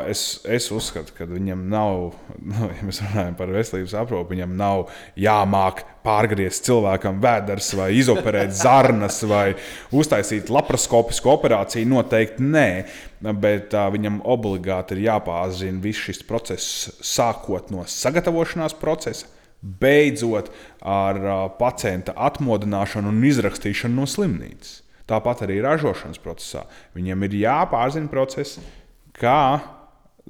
Es, 0.07 0.39
es 0.47 0.69
uzskatu, 0.71 1.11
ka 1.17 1.27
viņam 1.27 1.65
nav, 1.67 2.13
nu, 2.39 2.67
ja 2.71 2.85
mēs 2.87 3.01
runājam 3.03 3.35
par 3.35 3.51
veselības 3.51 3.95
aprūpi, 3.99 4.37
viņam 4.37 4.53
nav 4.55 4.85
jāmāk 5.19 5.81
pārgriezt 6.07 6.69
cilvēkam 6.69 7.19
vēders, 7.23 7.73
vai 7.81 7.89
izoperēt 7.99 8.53
zarnas, 8.65 9.19
vai 9.27 9.57
uztaisīt 9.91 10.53
laparoskopisku 10.55 11.33
operāciju. 11.33 11.89
Noteikti 11.91 12.47
nē, 12.47 12.69
bet 13.43 13.75
uh, 13.75 13.89
viņam 13.97 14.21
obligāti 14.37 14.95
ir 14.95 15.09
jāpārzina 15.09 15.83
viss 15.83 16.07
šis 16.07 16.23
process, 16.29 16.87
sākot 17.03 17.75
no 17.75 17.83
sagatavošanās 17.91 18.79
procesa. 18.79 19.27
Beidzot 19.59 20.53
ar 20.87 21.19
uh, 21.19 21.35
pacienta 21.59 22.15
atmodināšanu 22.29 23.11
un 23.11 23.27
izrakstīšanu 23.27 23.99
no 23.99 24.07
slimnīcas. 24.07 24.85
Tāpat 25.11 25.43
arī 25.49 25.59
ražošanas 25.67 26.23
procesā. 26.23 26.63
Viņam 26.95 27.27
ir 27.27 27.41
jāpārzina 27.43 28.13
process, 28.13 28.63
kā 29.19 29.41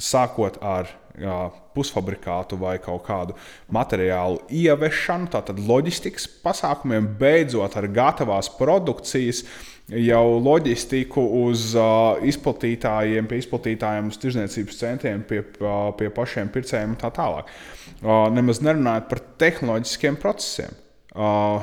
sākot 0.01 0.59
ar 0.64 0.91
jā, 1.20 1.37
pusfabrikātu 1.74 2.59
vai 2.59 2.76
kaut 2.82 3.05
kādu 3.07 3.37
materiālu 3.72 4.41
ieviešanu, 4.51 5.30
tātad 5.32 5.61
loģistikas 5.62 6.26
pasākumiem, 6.45 7.07
beidzot 7.20 7.76
ar 7.78 7.89
gatavās 7.91 8.51
produkcijas. 8.59 9.45
Jau 9.85 10.39
loģistiku 10.41 11.20
uz 11.43 11.74
uh, 11.76 12.16
izplatītājiem, 12.24 13.26
pie 13.28 13.43
izplatītājiem, 13.43 14.07
uz 14.09 14.16
tirzniecības 14.22 14.78
centriem, 14.80 15.20
pie, 15.28 15.43
uh, 15.61 15.91
pie 15.99 16.09
pašiem 16.09 16.49
pircējiem 16.55 16.95
un 16.95 17.01
tā 17.03 17.11
tālāk. 17.12 17.51
Uh, 17.99 18.24
nemaz 18.32 18.62
nerunājot 18.64 19.11
par 19.11 19.20
tehnoloģiskiem 19.45 20.16
procesiem. 20.22 20.72
Uh, 21.12 21.61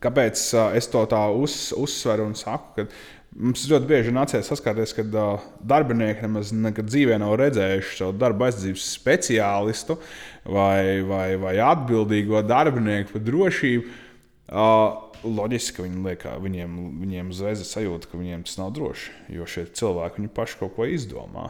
kāpēc 0.00 0.40
es 0.80 0.88
to 0.88 1.04
tā 1.10 1.20
uz, 1.36 1.58
uzsveru 1.76 2.30
un 2.30 2.32
saku? 2.38 2.72
Ka, 2.78 2.88
Mums 3.38 3.68
ļoti 3.70 3.86
bieži 3.86 4.10
nācies 4.10 4.48
saskarties, 4.50 4.90
kad 4.96 5.12
uh, 5.14 5.42
darbinieki 5.62 6.24
nemaz 6.24 6.48
nekad 6.50 6.88
dzīvē 6.90 7.20
nav 7.22 7.36
redzējuši 7.38 8.00
savu 8.00 8.16
darba 8.18 8.48
aizsardzības 8.48 8.86
speciālistu 8.96 9.94
vai, 10.42 11.04
vai, 11.06 11.36
vai 11.38 11.52
atbildīgo 11.62 12.42
darbinieku 12.42 13.14
par 13.14 13.24
drošību. 13.28 13.94
Uh, 14.48 15.22
loģiski, 15.22 15.76
ka 15.76 15.86
viņi 15.86 16.02
liek, 16.08 16.26
viņiem, 16.48 16.74
viņiem 17.04 17.30
uzreiz 17.30 17.62
ir 17.62 17.70
sajūta, 17.70 18.10
ka 18.10 18.18
viņiem 18.18 18.42
tas 18.48 18.58
nav 18.58 18.74
droši. 18.74 19.14
Jo 19.36 19.46
šie 19.46 19.68
cilvēki 19.70 20.26
paši 20.34 20.62
kaut 20.64 20.74
ko 20.74 20.90
izdomā. 20.90 21.46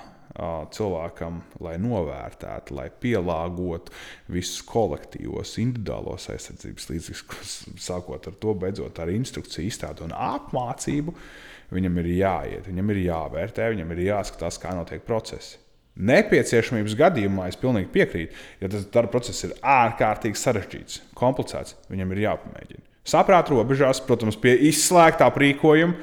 Cilvēkam, 0.75 1.41
lai 1.65 1.79
novērtētu, 1.83 2.77
lai 2.77 2.91
pielāgotu 3.03 3.91
visus 4.31 4.61
kolektīvos, 4.69 5.57
individuālos 5.59 6.29
aizsardzības 6.31 6.91
līdzekļus, 6.93 7.55
sākot 7.83 8.29
ar 8.29 8.37
to, 8.39 8.55
beidzot 8.55 9.01
ar 9.03 9.11
instrukciju 9.11 9.67
izstādi 9.67 10.05
un 10.07 10.15
apmācību. 10.15 11.17
Uh, 11.17 11.48
Viņam 11.75 11.99
ir 12.01 12.13
jāiet, 12.17 12.69
viņam 12.69 12.93
ir 12.95 13.01
jāvērtē, 13.05 13.67
viņam 13.75 13.91
ir 13.93 14.05
jāskatās, 14.07 14.57
kā 14.63 14.73
notiek 14.77 15.03
procesi. 15.05 15.59
Nepieciešamības 15.99 16.95
gadījumā 16.97 17.49
es 17.51 17.59
pilnīgi 17.59 17.91
piekrītu, 17.93 18.37
ja 18.63 18.71
tas 18.71 18.87
darba 18.95 19.17
process 19.17 19.45
ir 19.45 19.57
ārkārtīgi 19.67 20.39
sarežģīts, 20.39 21.01
komplicēts, 21.19 21.75
viņam 21.91 22.15
ir 22.15 22.23
jāpamēģina. 22.29 22.85
Saprāta 23.09 23.53
robežās, 23.53 24.01
protams, 24.05 24.39
pie 24.39 24.55
izslēgtā 24.69 25.29
rīkojuma, 25.35 25.97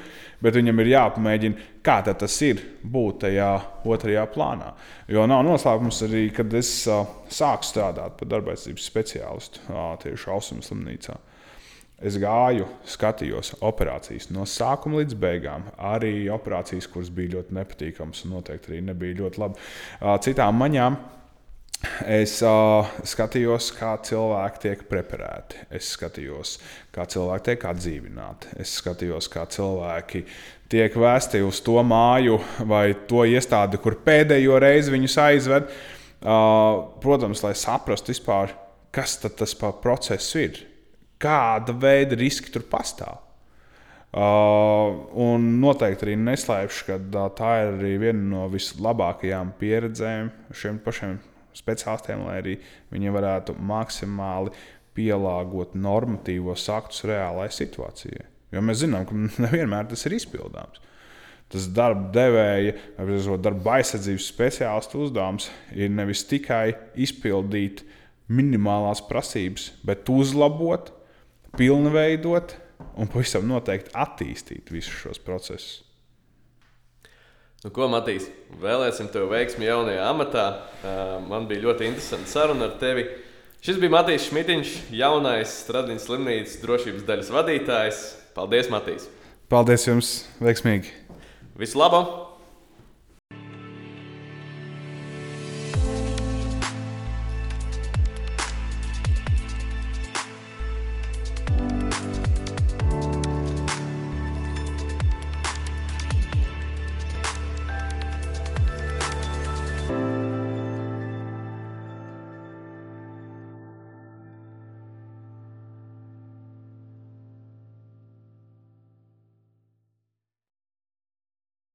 bet 0.43 0.57
viņam 0.59 0.82
ir 0.84 0.91
jāpamēģina, 0.91 1.68
kā 1.86 1.99
tas 2.05 2.36
ir 2.43 2.59
būt 2.84 3.24
tajā 3.24 3.49
otrajā 3.88 4.26
plānā. 4.34 4.74
Jo 5.09 5.24
nav 5.30 5.45
noslēpums 5.47 6.01
arī, 6.05 6.28
kad 6.36 6.53
es 6.59 6.74
uh, 6.91 7.07
sāku 7.32 7.66
strādāt 7.66 8.20
par 8.20 8.30
darba 8.34 8.53
aizsardzības 8.53 8.89
speciālistu 8.91 9.63
uh, 9.70 9.93
tieši 10.01 10.34
Austrumu 10.34 10.66
slimnīcā. 10.66 11.16
Uh, 11.16 11.34
Es 12.03 12.17
gāju, 12.19 12.65
skatījos 12.91 13.53
operācijas 13.63 14.27
no 14.35 14.43
sākuma 14.43 14.99
līdz 14.99 15.15
beigām. 15.15 15.69
Arī 15.79 16.27
operācijas, 16.33 16.89
kuras 16.91 17.07
bija 17.07 17.37
ļoti 17.37 17.55
nepatīkamas 17.55 18.25
noteikti 18.27 18.73
arī 18.73 18.81
nebija 18.83 19.15
ļoti 19.21 19.39
labi. 19.39 19.61
Citām 20.25 20.59
maņām 20.59 20.97
es 22.11 22.35
skatījos, 23.13 23.69
kā 23.77 23.93
cilvēki 24.09 24.61
tiek 24.65 24.83
preparēti. 24.91 25.63
Es 25.71 25.93
skatījos, 25.95 26.57
kā 26.91 27.07
cilvēki 27.15 27.47
tiek 27.47 27.65
atdzīvināti. 27.71 28.59
Es 28.59 28.75
skatījos, 28.81 29.31
kā 29.31 29.47
cilvēki 29.55 30.25
tiek 30.75 30.99
vēsti 30.99 31.45
uz 31.47 31.63
to 31.63 31.79
māju 31.79 32.41
vai 32.67 32.89
to 33.07 33.23
iestādi, 33.23 33.79
kur 33.79 34.01
pēdējo 34.03 34.59
reizi 34.59 34.97
viņus 34.99 35.19
aizved. 35.29 35.73
Protams, 36.19 37.47
lai 37.47 37.55
saprastu 37.55 38.11
vispār, 38.11 38.51
kas 38.91 39.21
tas 39.23 39.55
par 39.55 39.79
procesu 39.79 40.43
ir 40.43 40.65
kāda 41.22 41.76
veida 41.80 42.18
riski 42.20 42.51
tur 42.53 42.66
pastāv. 42.72 43.22
Uh, 44.16 45.09
un 45.20 45.57
noteikti 45.59 46.05
arī 46.05 46.13
neslēpšu, 46.22 46.86
ka 46.88 46.95
uh, 46.95 47.26
tā 47.36 47.49
ir 47.66 47.74
arī 47.74 47.95
viena 47.99 48.22
no 48.30 48.45
vislabākajām 48.53 49.51
pieredzēm 49.59 50.30
šiem 50.55 50.78
pašiem 50.86 51.18
speciālistiem, 51.55 52.24
lai 52.24 52.38
arī 52.39 52.53
viņi 52.93 53.11
varētu 53.11 53.57
maksimāli 53.59 54.53
pielāgot 54.95 55.76
normatīvos 55.76 56.63
aktus 56.72 57.03
reālai 57.09 57.49
situācijai. 57.51 58.24
Jo 58.55 58.63
mēs 58.63 58.86
zinām, 58.86 59.03
ka 59.09 59.20
nevienmēr 59.49 59.91
tas 59.91 60.07
ir 60.07 60.16
izpildāms. 60.16 60.80
Tas 61.51 61.68
darba 61.76 62.07
devēja, 62.16 62.74
vai 62.97 63.38
darba 63.43 63.76
aizsardzības 63.78 64.32
speciālistu 64.32 65.03
uzdevums 65.05 65.51
ir 65.76 65.91
nevis 65.93 66.24
tikai 66.26 66.72
izpildīt 66.95 67.84
minimālās 68.32 69.03
prasības, 69.05 69.74
bet 69.86 70.07
uzlabot 70.09 70.89
pilnveidot 71.59 72.55
un 72.99 73.09
pavisam 73.11 73.47
noteikti 73.49 73.93
attīstīt 73.95 74.71
visus 74.73 74.95
šos 75.03 75.21
procesus. 75.23 75.81
Nu, 77.65 77.71
ko, 77.73 77.87
Matīs, 77.89 78.27
vēlēsim 78.61 79.07
tev 79.09 79.31
veiksmi 79.31 79.65
jaunajā 79.65 80.03
amatā. 80.05 80.43
Man 81.25 81.47
bija 81.49 81.63
ļoti 81.63 81.87
interesanti 81.89 82.29
saruna 82.29 82.67
ar 82.69 82.75
tevi. 82.81 83.07
Šis 83.65 83.79
bija 83.81 83.95
Matīs 83.95 84.27
Šmitiņš, 84.27 84.75
jaunais 84.93 85.55
Stradīnas 85.63 86.05
slimnīcas 86.05 86.59
drošības 86.61 87.07
daļas 87.07 87.33
vadītājs. 87.33 88.03
Paldies, 88.37 88.69
Matīs! 88.69 89.09
Paldies 89.49 89.87
jums! 89.89 90.13
Veiksmīgi! 90.43 90.93
Visu 91.57 91.81
labu! 91.81 92.03